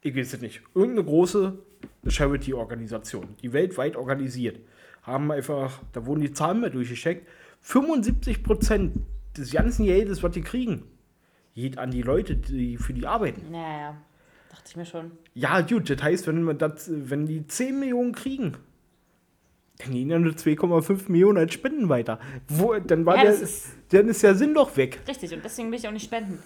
ich. 0.00 0.16
weiß 0.16 0.32
es 0.32 0.40
nicht. 0.40 0.62
Irgendeine 0.74 1.04
große 1.04 1.58
Charity-Organisation, 2.06 3.34
die 3.42 3.52
weltweit 3.52 3.96
organisiert, 3.96 4.58
haben 5.02 5.30
einfach, 5.30 5.82
da 5.92 6.06
wurden 6.06 6.22
die 6.22 6.32
Zahlen 6.32 6.62
mal 6.62 6.70
durchgecheckt, 6.70 7.28
75% 7.62 8.92
des 9.36 9.52
ganzen 9.52 9.84
Geldes, 9.84 10.22
was 10.22 10.32
die 10.32 10.40
kriegen, 10.40 10.84
geht 11.54 11.76
an 11.76 11.90
die 11.90 12.00
Leute, 12.00 12.36
die 12.36 12.78
für 12.78 12.94
die 12.94 13.06
arbeiten. 13.06 13.50
Naja, 13.50 13.98
dachte 14.48 14.64
ich 14.66 14.76
mir 14.76 14.86
schon. 14.86 15.10
Ja, 15.34 15.60
gut, 15.60 15.90
das 15.90 16.02
heißt, 16.02 16.26
wenn, 16.26 16.42
man 16.42 16.56
das, 16.56 16.90
wenn 16.90 17.26
die 17.26 17.46
10 17.46 17.78
Millionen 17.78 18.12
kriegen, 18.12 18.56
dann 19.82 19.92
gehen 19.92 20.10
ja 20.10 20.18
nur 20.18 20.32
2,5 20.32 21.10
Millionen 21.10 21.38
als 21.38 21.54
Spenden 21.54 21.88
weiter. 21.88 22.18
Wo, 22.48 22.74
dann, 22.74 23.04
war 23.06 23.16
Ja, 23.16 23.22
der, 23.22 23.32
ist- 23.34 23.68
dann 23.90 24.08
ist 24.08 24.22
der 24.22 24.34
Sinn 24.34 24.54
doch 24.54 24.76
weg. 24.76 25.00
Richtig, 25.08 25.32
und 25.32 25.44
deswegen 25.44 25.70
will 25.70 25.78
ich 25.78 25.86
auch 25.88 25.92
nicht 25.92 26.04
spenden. 26.04 26.38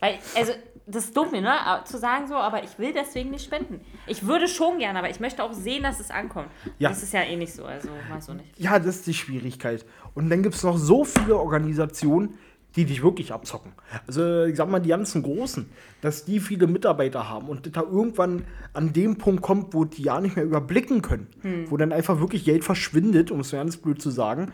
Weil, 0.00 0.18
also, 0.36 0.52
das 0.86 1.04
ist 1.06 1.16
dumm, 1.16 1.32
ne, 1.32 1.52
zu 1.84 1.98
sagen 1.98 2.26
so, 2.28 2.34
aber 2.34 2.62
ich 2.64 2.78
will 2.78 2.92
deswegen 2.94 3.30
nicht 3.30 3.44
spenden. 3.44 3.80
Ich 4.06 4.26
würde 4.26 4.48
schon 4.48 4.78
gerne, 4.78 4.98
aber 5.00 5.10
ich 5.10 5.20
möchte 5.20 5.42
auch 5.42 5.52
sehen, 5.52 5.82
dass 5.82 6.00
es 6.00 6.10
ankommt. 6.10 6.48
Ja. 6.78 6.88
Das 6.88 7.02
ist 7.02 7.12
ja 7.12 7.22
eh 7.24 7.36
nicht 7.36 7.52
so, 7.52 7.64
also 7.64 7.88
weiß 8.10 8.30
auch 8.30 8.34
nicht. 8.34 8.58
Ja, 8.58 8.78
das 8.78 8.96
ist 8.96 9.06
die 9.06 9.14
Schwierigkeit. 9.14 9.84
Und 10.14 10.30
dann 10.30 10.42
gibt 10.42 10.54
es 10.54 10.62
noch 10.62 10.78
so 10.78 11.04
viele 11.04 11.36
Organisationen, 11.36 12.38
die 12.76 12.84
dich 12.84 13.02
wirklich 13.02 13.32
abzocken. 13.32 13.72
Also, 14.06 14.44
ich 14.44 14.56
sag 14.56 14.68
mal, 14.68 14.78
die 14.78 14.90
ganzen 14.90 15.22
Großen, 15.22 15.66
dass 16.00 16.24
die 16.24 16.38
viele 16.38 16.66
Mitarbeiter 16.66 17.28
haben 17.28 17.48
und 17.48 17.66
das 17.66 17.72
da 17.72 17.82
irgendwann 17.82 18.44
an 18.72 18.92
dem 18.92 19.16
Punkt 19.16 19.42
kommt, 19.42 19.74
wo 19.74 19.84
die 19.84 20.02
ja 20.02 20.20
nicht 20.20 20.36
mehr 20.36 20.44
überblicken 20.44 21.02
können, 21.02 21.26
wo 21.68 21.76
dann 21.76 21.92
einfach 21.92 22.20
wirklich 22.20 22.44
Geld 22.44 22.64
verschwindet, 22.64 23.30
um 23.30 23.40
es 23.40 23.50
ganz 23.50 23.78
blöd 23.78 24.00
zu 24.00 24.10
sagen, 24.10 24.52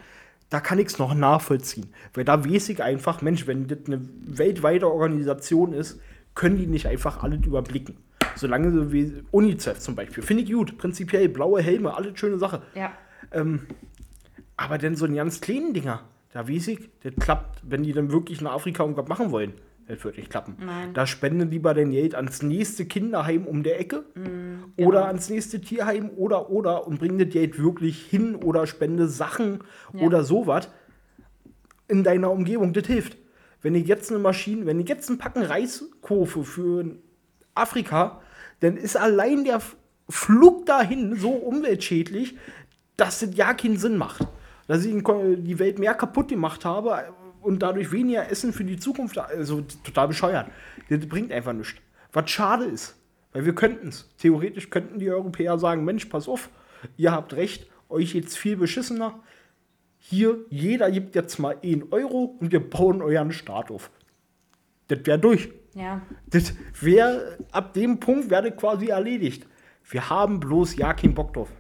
da 0.51 0.61
kann 0.61 0.79
ich 0.79 0.87
es 0.87 0.99
noch 0.99 1.15
nachvollziehen. 1.15 1.93
Weil 2.15 2.25
da 2.25 2.45
weiß 2.45 2.69
ich 2.69 2.83
einfach, 2.83 3.23
Mensch, 3.23 3.47
wenn 3.47 3.67
das 3.67 3.79
eine 3.87 4.01
weltweite 4.25 4.89
Organisation 4.89 5.73
ist, 5.73 6.01
können 6.35 6.57
die 6.57 6.67
nicht 6.67 6.87
einfach 6.87 7.23
alles 7.23 7.45
überblicken. 7.45 7.97
Solange 8.37 8.73
so 8.73 8.93
wie 8.93 9.23
UNICEF 9.31 9.79
zum 9.79 9.95
Beispiel. 9.95 10.23
Finde 10.23 10.43
ich 10.43 10.53
gut, 10.53 10.79
prinzipiell, 10.79 11.29
blaue 11.29 11.63
Helme, 11.63 11.95
alles 11.95 12.19
schöne 12.19 12.39
Sache. 12.39 12.63
Ja. 12.75 12.93
Ähm, 13.33 13.67
aber 14.57 14.79
denn 14.79 14.97
so 14.97 15.05
ein 15.07 15.15
ganz 15.15 15.41
kleinen 15.41 15.75
Dinger, 15.75 16.03
da 16.35 16.49
weiß 16.49 16.67
ich, 16.69 16.91
das 17.05 17.15
klappt, 17.15 17.61
wenn 17.63 17.85
die 17.85 17.93
dann 17.93 18.11
wirklich 18.11 18.41
in 18.41 18.49
Afrika 18.49 18.83
irgendwas 18.83 19.07
machen 19.09 19.31
wollen. 19.31 19.55
Das 19.87 20.03
wird 20.03 20.17
nicht 20.17 20.31
klappen. 20.31 20.57
Nein. 20.59 20.93
Da 20.93 21.07
spenden 21.07 21.49
lieber 21.51 21.75
dein 21.75 21.93
Geld 21.93 22.17
ans 22.17 22.43
nächste 22.43 22.87
Kinderheim 22.87 23.47
um 23.47 23.63
der 23.63 23.79
Ecke 23.79 24.05
genau. 24.15 24.89
oder 24.89 25.07
ans 25.07 25.31
nächste 25.31 25.61
Tierheim 25.61 26.11
oder 26.17 26.51
oder 26.51 26.89
und 26.89 26.99
bring 26.99 27.19
das 27.19 27.29
Geld 27.29 27.63
wirklich 27.63 28.01
hin 28.07 28.35
oder 28.35 28.67
spende 28.67 29.07
Sachen 29.07 29.61
Ja. 29.93 30.01
oder 30.07 30.25
sowas 30.25 30.69
in 31.87 32.03
deiner 32.03 32.33
Umgebung. 32.33 32.73
Das 32.73 32.87
hilft. 32.87 33.17
Wenn 33.63 33.77
ich 33.77 33.87
jetzt 33.87 34.11
eine 34.11 34.19
Maschine, 34.19 34.67
wenn 34.67 34.81
ich 34.81 34.89
jetzt 34.89 35.09
einen 35.09 35.19
Packen 35.19 35.43
Reis 35.43 35.85
kaufe 36.03 36.43
für 36.43 36.97
Afrika, 37.55 38.23
dann 38.59 38.77
ist 38.77 38.97
allein 38.97 39.45
der 39.45 39.61
Flug 40.09 40.67
dahin 40.67 41.15
so 41.15 41.31
umweltschädlich, 41.31 42.37
dass 42.97 43.21
das 43.21 43.37
ja 43.37 43.55
keinen 43.55 43.77
Sinn 43.77 43.97
macht. 43.97 44.27
Dass 44.67 44.85
ich 44.85 44.95
die 44.95 45.59
Welt 45.59 45.79
mehr 45.79 45.95
kaputt 45.95 46.29
gemacht 46.29 46.65
habe 46.65 47.13
und 47.43 47.63
dadurch 47.63 47.93
weniger 47.93 48.31
Essen 48.31 48.53
für 48.53 48.65
die 48.65 48.79
Zukunft, 48.79 49.19
also 49.19 49.61
total 49.83 50.09
bescheuert. 50.09 50.47
Das 50.89 51.07
bringt 51.07 51.33
einfach 51.33 51.53
nichts. 51.53 51.75
Was 52.13 52.31
schade 52.31 52.65
ist, 52.65 52.97
weil 53.33 53.45
wir 53.45 53.55
könnten 53.55 53.89
es. 53.89 54.09
Theoretisch 54.19 54.71
könnten 54.71 54.99
die 54.99 55.11
Europäer 55.11 55.59
sagen, 55.59 55.85
Mensch, 55.85 56.07
pass 56.07 56.29
auf, 56.29 56.49
ihr 56.97 57.13
habt 57.13 57.35
recht, 57.35 57.67
euch 57.89 58.13
geht's 58.13 58.37
viel 58.37 58.57
beschissener. 58.57 59.21
Hier, 59.99 60.39
jeder 60.51 60.91
gibt 60.91 61.15
jetzt 61.15 61.39
mal 61.39 61.57
1 61.63 61.91
Euro 61.91 62.37
und 62.41 62.53
wir 62.53 62.61
bauen 62.61 63.03
euren 63.03 63.33
Staat 63.33 63.71
auf. 63.71 63.91
Das 64.89 65.01
wäre 65.05 65.19
durch. 65.19 65.51
Ja. 65.75 66.03
Das 66.27 66.55
wäre, 66.81 67.39
ab 67.51 67.73
dem 67.75 68.01
Punkt 68.01 68.31
wäre 68.31 68.51
das 68.51 68.59
quasi 68.59 68.89
erledigt. 68.89 69.47
Wir 69.89 70.09
haben 70.09 70.41
bloß 70.41 70.77
ja 70.77 70.95
keinen 70.95 71.15
Bock 71.15 71.35
drauf. 71.35 71.51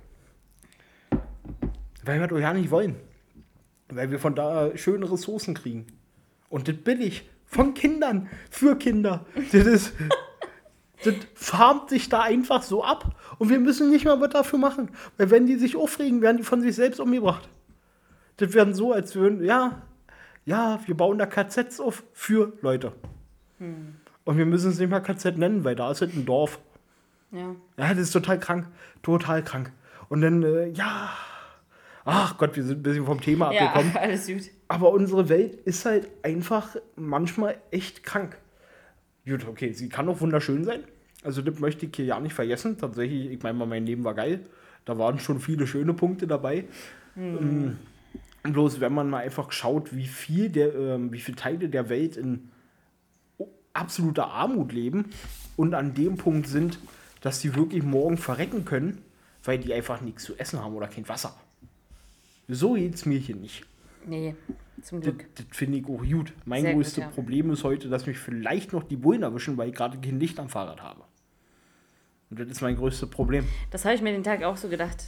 Weil 2.05 2.20
wir 2.20 2.26
doch 2.26 2.38
ja 2.38 2.52
nicht 2.52 2.70
wollen. 2.70 2.96
Weil 3.88 4.11
wir 4.11 4.18
von 4.18 4.34
da 4.34 4.76
schöne 4.76 5.11
Ressourcen 5.11 5.55
kriegen. 5.55 5.86
Und 6.48 6.68
das 6.68 6.76
billig. 6.76 7.28
Von 7.46 7.74
Kindern. 7.74 8.28
Für 8.50 8.76
Kinder. 8.76 9.26
Das 9.52 9.66
ist. 9.66 9.92
Das 11.02 11.16
farmt 11.34 11.90
sich 11.90 12.09
da 12.09 12.22
einfach 12.22 12.62
so 12.62 12.82
ab. 12.82 13.14
Und 13.38 13.50
wir 13.50 13.61
müssen 13.61 13.90
nicht 13.90 14.07
mal 14.07 14.22
was 14.22 14.30
dafür 14.30 14.59
machen. 14.59 14.90
Weil 15.18 15.30
wenn 15.30 15.44
die 15.46 15.57
sich 15.57 15.76
aufregen, 15.76 16.22
werden 16.22 16.38
die 16.38 16.44
von 16.44 16.62
sich 16.62 16.74
selbst 16.74 16.98
umgebracht. 16.98 17.46
Das 18.38 18.55
werden 18.55 18.72
so, 18.72 18.92
als 18.92 19.14
würden, 19.14 19.44
ja, 19.44 19.82
ja, 20.46 20.80
wir 20.86 20.96
bauen 20.96 21.18
da 21.18 21.26
KZs 21.26 21.78
auf 21.78 22.05
für 22.14 22.55
Leute. 22.62 22.92
Und 24.24 24.38
wir 24.38 24.46
müssen 24.46 24.70
es 24.70 24.78
nicht 24.78 24.90
mal 24.90 25.00
KZ 25.00 25.36
nennen, 25.36 25.64
weil 25.64 25.76
da 25.76 25.90
ist 25.90 26.00
es 26.00 26.14
ein 26.14 26.24
Dorf. 26.24 26.59
Ja. 27.30 27.55
Ja, 27.76 27.88
das 27.90 27.98
ist 27.98 28.12
total 28.12 28.38
krank. 28.38 28.68
Total 29.02 29.42
krank. 29.42 29.72
Und 30.09 30.22
dann, 30.22 30.42
äh, 30.42 30.68
ja. 30.68 31.11
Ach 32.05 32.36
Gott, 32.36 32.55
wir 32.57 32.62
sind 32.62 32.80
ein 32.80 32.82
bisschen 32.82 33.07
vom 33.07 33.20
Thema 33.20 33.52
Ja, 33.52 33.66
abgekommen. 33.68 33.96
alles 34.00 34.26
gut. 34.26 34.42
Aber 34.68 34.92
unsere 34.92 35.28
Welt 35.28 35.55
ist 35.64 35.84
halt 35.84 36.09
einfach 36.22 36.76
manchmal 36.96 37.57
echt 37.70 38.02
krank. 38.02 38.36
Gut, 39.26 39.46
okay, 39.48 39.72
sie 39.72 39.88
kann 39.88 40.09
auch 40.09 40.20
wunderschön 40.20 40.64
sein. 40.64 40.84
Also, 41.22 41.40
das 41.40 41.59
möchte 41.59 41.86
ich 41.86 41.92
hier 41.96 42.05
ja 42.05 42.20
nicht 42.20 42.34
vergessen. 42.34 42.76
Tatsächlich, 42.76 43.30
ich 43.30 43.42
meine 43.42 43.59
mal, 43.59 43.66
mein 43.66 43.86
Leben 43.86 44.05
war 44.05 44.14
geil. 44.14 44.40
Da 44.84 44.98
waren 44.98 45.18
schon 45.18 45.40
viele 45.40 45.66
schöne 45.66 45.94
Punkte 45.94 46.26
dabei. 46.26 46.64
Ähm, 47.16 47.78
bloß, 48.42 48.80
wenn 48.80 48.92
man 48.92 49.09
mal 49.09 49.22
einfach 49.22 49.50
schaut, 49.50 49.96
wie 49.96 50.07
viel 50.07 50.50
der, 50.50 50.74
ähm, 50.74 51.12
wie 51.12 51.20
viele 51.20 51.36
Teile 51.36 51.70
der 51.70 51.88
Welt 51.88 52.18
in 52.18 52.50
absoluter 53.72 54.28
Armut 54.28 54.72
leben 54.72 55.11
und 55.57 55.74
an 55.74 55.94
dem 55.94 56.16
Punkt 56.16 56.46
sind, 56.46 56.78
dass 57.22 57.40
sie 57.40 57.55
wirklich 57.55 57.82
morgen 57.82 58.18
verrecken 58.18 58.64
können, 58.64 59.02
weil 59.42 59.59
die 59.59 59.72
einfach 59.72 60.00
nichts 60.02 60.24
zu 60.24 60.36
essen 60.36 60.61
haben 60.62 60.74
oder 60.74 60.88
kein 60.88 61.09
Wasser. 61.09 61.34
So 62.49 62.74
geht's 62.74 63.07
mir 63.07 63.18
hier 63.18 63.36
nicht. 63.36 63.64
Nee, 64.07 64.34
zum 64.82 65.01
Das, 65.01 65.14
Glück. 65.16 65.26
das 65.34 65.47
finde 65.51 65.78
ich 65.78 65.84
auch 65.86 66.03
gut. 66.05 66.32
Mein 66.45 66.62
Sehr 66.62 66.72
gut, 66.74 66.82
größtes 66.82 67.05
ja. 67.05 67.09
Problem 67.11 67.51
ist 67.51 67.64
heute, 67.64 67.88
dass 67.88 68.07
mich 68.07 68.18
vielleicht 68.18 68.72
noch 68.72 68.82
die 68.82 68.97
Bullen 68.97 69.22
erwischen, 69.22 69.57
weil 69.57 69.70
ich 69.70 69.74
gerade 69.74 69.99
kein 69.99 70.20
Licht 70.20 70.38
am 70.38 70.49
Fahrrad 70.49 70.82
habe. 70.82 71.03
Und 72.30 72.40
das 72.40 72.49
ist 72.49 72.61
mein 72.61 72.76
größtes 72.76 73.09
Problem. 73.11 73.47
Das 73.70 73.84
habe 73.84 73.95
ich 73.95 74.03
mir 74.03 74.12
den 74.12 74.22
Tag 74.24 74.42
auch 74.42 74.57
so 74.57 74.68
gedacht. 74.68 75.05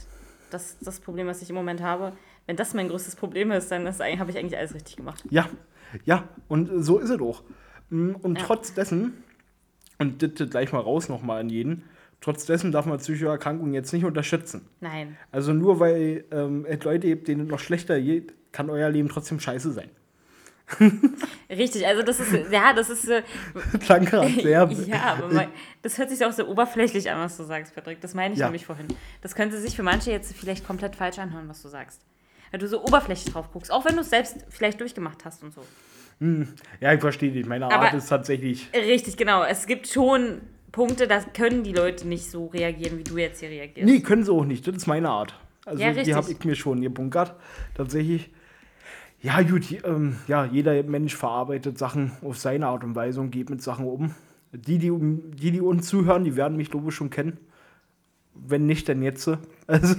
Das 0.49 0.77
das 0.79 0.99
Problem, 0.99 1.27
was 1.27 1.41
ich 1.41 1.49
im 1.49 1.55
Moment 1.55 1.81
habe. 1.81 2.13
Wenn 2.45 2.55
das 2.55 2.73
mein 2.73 2.87
größtes 2.87 3.15
Problem 3.17 3.51
ist, 3.51 3.69
dann 3.69 3.85
habe 3.87 4.31
ich 4.31 4.37
eigentlich 4.37 4.57
alles 4.57 4.73
richtig 4.73 4.95
gemacht. 4.95 5.23
Ja, 5.29 5.49
ja, 6.05 6.27
und 6.47 6.83
so 6.83 6.99
ist 6.99 7.09
es 7.09 7.19
auch. 7.19 7.43
Mm, 7.89 8.11
Und 8.21 8.39
Ja. 8.39 8.45
trotz 8.45 8.73
dessen, 8.73 9.13
und 9.99 10.23
das, 10.23 10.33
das 10.35 10.49
gleich 10.49 10.71
mal 10.71 10.79
raus 10.79 11.09
nochmal 11.09 11.41
an 11.41 11.49
jeden, 11.49 11.83
trotz 12.21 12.45
dessen 12.45 12.71
darf 12.71 12.85
man 12.85 12.97
psychische 12.97 13.27
Erkrankungen 13.27 13.73
jetzt 13.73 13.93
nicht 13.93 14.05
unterstützen. 14.05 14.67
Nein. 14.81 15.17
Also 15.31 15.53
nur 15.53 15.79
weil 15.79 16.25
ähm, 16.31 16.65
es 16.67 16.83
Leute 16.83 17.07
gibt, 17.07 17.27
denen 17.27 17.41
es 17.45 17.47
noch 17.49 17.59
schlechter 17.59 17.99
geht, 18.01 18.33
kann 18.51 18.69
euer 18.69 18.89
Leben 18.89 19.09
trotzdem 19.09 19.39
scheiße 19.39 19.71
sein. 19.71 19.89
Richtig, 21.49 21.87
also 21.87 22.03
das 22.03 22.19
ist, 22.19 22.51
ja, 22.51 22.73
das 22.73 22.89
ist, 22.89 23.07
äh, 23.07 23.23
gerade 23.87 24.27
sehr. 24.41 24.69
ja, 24.87 25.15
aber 25.17 25.33
mein, 25.33 25.47
das 25.81 25.97
hört 25.97 26.09
sich 26.09 26.23
auch 26.25 26.31
so 26.33 26.45
oberflächlich 26.47 27.09
an, 27.09 27.19
was 27.19 27.37
du 27.37 27.43
sagst, 27.43 27.73
Patrick. 27.73 28.01
Das 28.01 28.13
meine 28.13 28.33
ich 28.33 28.39
Ja. 28.39 28.47
nämlich 28.47 28.65
vorhin. 28.65 28.87
Das 29.21 29.33
könnte 29.35 29.57
sich 29.59 29.75
für 29.75 29.83
manche 29.83 30.11
jetzt 30.11 30.35
vielleicht 30.35 30.65
komplett 30.67 30.95
falsch 30.95 31.19
anhören, 31.19 31.47
was 31.47 31.61
du 31.61 31.69
sagst. 31.69 32.01
Weil 32.51 32.59
du 32.59 32.67
so 32.67 32.83
oberflächlich 32.83 33.33
drauf 33.33 33.51
guckst, 33.51 33.71
auch 33.71 33.85
wenn 33.85 33.95
du 33.95 34.01
es 34.01 34.09
selbst 34.09 34.45
vielleicht 34.49 34.79
durchgemacht 34.81 35.23
hast 35.25 35.43
und 35.43 35.53
so. 35.53 35.61
Ja, 36.81 36.93
ich 36.93 36.99
verstehe 36.99 37.31
dich. 37.31 37.45
Meine 37.45 37.65
Aber- 37.65 37.85
Art 37.85 37.93
ist 37.93 38.07
tatsächlich. 38.07 38.69
Richtig, 38.73 39.15
genau. 39.17 39.43
Es 39.43 39.67
gibt 39.67 39.87
schon 39.87 40.41
Punkte, 40.71 41.07
da 41.07 41.21
können 41.21 41.63
die 41.63 41.73
Leute 41.73 42.07
nicht 42.07 42.29
so 42.29 42.47
reagieren, 42.47 42.97
wie 42.99 43.03
du 43.03 43.17
jetzt 43.17 43.39
hier 43.39 43.49
reagierst. 43.49 43.87
Nee, 43.89 44.01
können 44.01 44.23
sie 44.23 44.31
auch 44.31 44.45
nicht. 44.45 44.67
Das 44.67 44.75
ist 44.75 44.87
meine 44.87 45.09
Art. 45.09 45.33
Also 45.65 45.81
Ja, 45.81 45.91
die 45.91 46.13
habe 46.13 46.31
ich 46.31 46.43
mir 46.43 46.55
schon 46.55 46.81
gebunkert. 46.81 47.35
Tatsächlich. 47.75 48.29
Ja, 49.21 49.41
gut, 49.41 49.63
ähm, 49.83 50.17
ja, 50.27 50.45
jeder 50.45 50.81
Mensch 50.83 51.15
verarbeitet 51.15 51.77
Sachen 51.77 52.11
auf 52.21 52.37
seine 52.37 52.67
Art 52.67 52.83
und 52.83 52.95
Weise 52.95 53.19
und 53.19 53.31
geht 53.31 53.49
mit 53.49 53.61
Sachen 53.63 53.85
um. 53.85 54.13
Die, 54.53 54.77
die, 54.77 54.91
die, 54.91 55.51
die 55.51 55.61
uns 55.61 55.87
zuhören, 55.87 56.23
die 56.23 56.35
werden 56.35 56.55
mich 56.55 56.71
logisch 56.71 56.95
schon 56.95 57.09
kennen. 57.09 57.37
Wenn 58.35 58.65
nicht, 58.65 58.87
dann 58.89 59.01
jetzt. 59.01 59.27
Also 59.67 59.95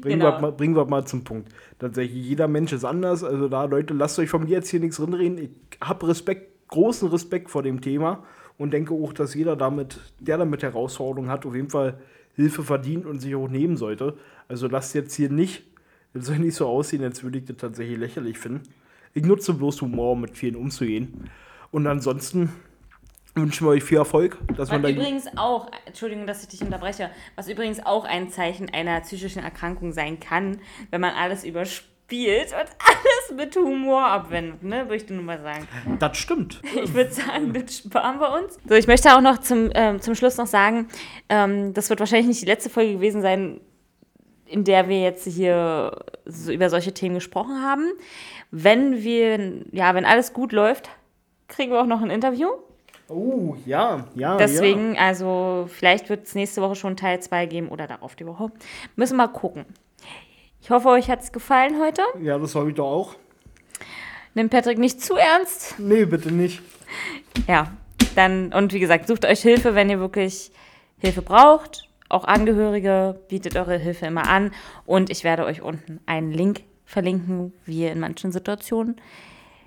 bringen, 0.00 0.18
Genau. 0.18 0.24
wir, 0.32 0.40
mal, 0.40 0.52
bringen 0.52 0.74
wir 0.74 0.86
mal 0.86 1.04
zum 1.06 1.22
Punkt. 1.22 1.48
Tatsächlich, 1.78 2.24
jeder 2.24 2.48
Mensch 2.48 2.72
ist 2.72 2.84
anders. 2.84 3.22
Also 3.22 3.48
da, 3.48 3.64
Leute, 3.64 3.94
lasst 3.94 4.18
euch 4.18 4.28
von 4.28 4.42
mir 4.42 4.50
jetzt 4.50 4.68
hier 4.68 4.80
nichts 4.80 4.96
drinreden. 4.96 5.38
Ich 5.38 5.50
habe 5.80 6.08
Respekt, 6.08 6.68
großen 6.68 7.08
Respekt 7.10 7.48
vor 7.50 7.62
dem 7.62 7.80
Thema 7.80 8.24
und 8.58 8.72
denke 8.72 8.94
auch, 8.94 9.12
dass 9.12 9.34
jeder 9.34 9.56
damit, 9.56 10.00
der 10.20 10.38
damit 10.38 10.62
Herausforderungen 10.62 11.30
hat, 11.30 11.46
auf 11.46 11.54
jeden 11.54 11.70
Fall 11.70 11.98
Hilfe 12.36 12.62
verdient 12.62 13.06
und 13.06 13.20
sich 13.20 13.34
auch 13.34 13.48
nehmen 13.48 13.76
sollte. 13.76 14.16
Also 14.48 14.68
lasst 14.68 14.94
jetzt 14.94 15.14
hier 15.14 15.30
nicht, 15.30 15.64
es 16.14 16.26
soll 16.26 16.38
nicht 16.38 16.54
so 16.54 16.66
aussehen, 16.66 17.02
als 17.02 17.22
würde 17.22 17.38
ich 17.38 17.44
das 17.44 17.56
tatsächlich 17.56 17.98
lächerlich 17.98 18.38
finden. 18.38 18.62
Ich 19.12 19.24
nutze 19.24 19.54
bloß 19.54 19.80
Humor, 19.82 20.12
um 20.12 20.22
mit 20.22 20.36
vielen 20.36 20.56
umzugehen. 20.56 21.30
Und 21.70 21.86
ansonsten 21.86 22.52
wünschen 23.34 23.66
wir 23.66 23.72
euch 23.72 23.84
viel 23.84 23.98
Erfolg, 23.98 24.38
dass 24.56 24.70
man 24.70 24.82
Was 24.82 24.90
da 24.90 24.96
übrigens 24.96 25.26
auch, 25.36 25.70
Entschuldigung, 25.86 26.26
dass 26.26 26.42
ich 26.42 26.48
dich 26.48 26.62
unterbreche, 26.62 27.10
was 27.34 27.48
übrigens 27.48 27.84
auch 27.84 28.04
ein 28.04 28.28
Zeichen 28.30 28.70
einer 28.70 29.00
psychischen 29.00 29.42
Erkrankung 29.42 29.92
sein 29.92 30.20
kann, 30.20 30.58
wenn 30.90 31.00
man 31.00 31.14
alles 31.14 31.44
überspielt 32.04 32.52
und 32.52 32.68
alles 32.78 33.36
mit 33.36 33.56
Humor 33.56 34.06
abwendet, 34.06 34.62
ne? 34.62 34.84
Würde 34.84 34.96
ich 34.96 35.06
dir 35.06 35.14
nur 35.14 35.24
mal 35.24 35.40
sagen. 35.40 35.66
Das 35.98 36.16
stimmt. 36.16 36.60
Ich 36.82 36.92
würde 36.94 37.10
sagen, 37.12 37.52
das 37.52 37.78
sparen 37.78 38.18
wir 38.20 38.32
uns. 38.32 38.58
So, 38.68 38.74
ich 38.74 38.86
möchte 38.86 39.14
auch 39.14 39.20
noch 39.20 39.38
zum, 39.38 39.70
ähm, 39.74 40.00
zum 40.00 40.14
Schluss 40.14 40.36
noch 40.36 40.46
sagen, 40.46 40.88
ähm, 41.28 41.72
das 41.74 41.90
wird 41.90 42.00
wahrscheinlich 42.00 42.26
nicht 42.28 42.42
die 42.42 42.46
letzte 42.46 42.70
Folge 42.70 42.94
gewesen 42.94 43.22
sein, 43.22 43.60
in 44.46 44.64
der 44.64 44.88
wir 44.88 45.00
jetzt 45.00 45.26
hier 45.26 46.04
so 46.26 46.52
über 46.52 46.68
solche 46.70 46.92
Themen 46.92 47.14
gesprochen 47.14 47.62
haben. 47.62 47.90
Wenn 48.50 49.02
wir, 49.02 49.64
ja, 49.72 49.94
wenn 49.94 50.04
alles 50.04 50.32
gut 50.32 50.52
läuft, 50.52 50.90
kriegen 51.48 51.72
wir 51.72 51.80
auch 51.80 51.86
noch 51.86 52.02
ein 52.02 52.10
Interview. 52.10 52.48
Oh, 53.08 53.54
ja, 53.66 54.06
ja. 54.14 54.36
Deswegen, 54.36 54.96
also 54.98 55.68
vielleicht 55.68 56.08
wird 56.08 56.26
es 56.26 56.34
nächste 56.34 56.62
Woche 56.62 56.74
schon 56.74 56.96
Teil 56.96 57.20
2 57.20 57.46
geben 57.46 57.68
oder 57.68 57.86
darauf 57.86 58.14
die 58.14 58.26
Woche. 58.26 58.50
Müssen 58.96 59.16
wir 59.16 59.26
mal 59.26 59.32
gucken. 59.32 59.66
Ich 60.64 60.70
hoffe, 60.70 60.88
euch 60.88 61.10
hat 61.10 61.20
es 61.20 61.30
gefallen 61.30 61.78
heute. 61.78 62.00
Ja, 62.22 62.38
das 62.38 62.54
habe 62.54 62.70
ich 62.70 62.74
doch 62.74 62.86
auch. 62.86 63.16
Nimmt 64.32 64.50
Patrick 64.50 64.78
nicht 64.78 64.98
zu 65.02 65.14
ernst. 65.14 65.78
Nee, 65.78 66.06
bitte 66.06 66.32
nicht. 66.32 66.62
Ja, 67.46 67.70
dann, 68.14 68.50
und 68.50 68.72
wie 68.72 68.80
gesagt, 68.80 69.06
sucht 69.06 69.26
euch 69.26 69.42
Hilfe, 69.42 69.74
wenn 69.74 69.90
ihr 69.90 70.00
wirklich 70.00 70.52
Hilfe 70.96 71.20
braucht. 71.20 71.90
Auch 72.08 72.24
Angehörige 72.24 73.20
bietet 73.28 73.56
eure 73.56 73.76
Hilfe 73.76 74.06
immer 74.06 74.26
an. 74.26 74.54
Und 74.86 75.10
ich 75.10 75.22
werde 75.22 75.44
euch 75.44 75.60
unten 75.60 76.00
einen 76.06 76.32
Link 76.32 76.62
verlinken, 76.86 77.52
wie 77.66 77.82
ihr 77.82 77.92
in 77.92 78.00
manchen 78.00 78.32
Situationen 78.32 78.98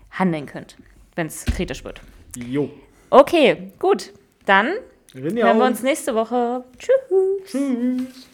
handeln 0.09 0.47
könnt, 0.47 0.77
wenn 1.15 1.27
es 1.27 1.45
kritisch 1.45 1.83
wird. 1.83 2.01
Jo. 2.35 2.71
Okay, 3.11 3.71
gut. 3.77 4.13
Dann 4.47 4.73
hören 5.13 5.59
wir 5.59 5.65
uns 5.65 5.83
nächste 5.83 6.15
Woche. 6.15 6.63
Tschüss. 6.79 7.51
Tschüss. 7.51 8.27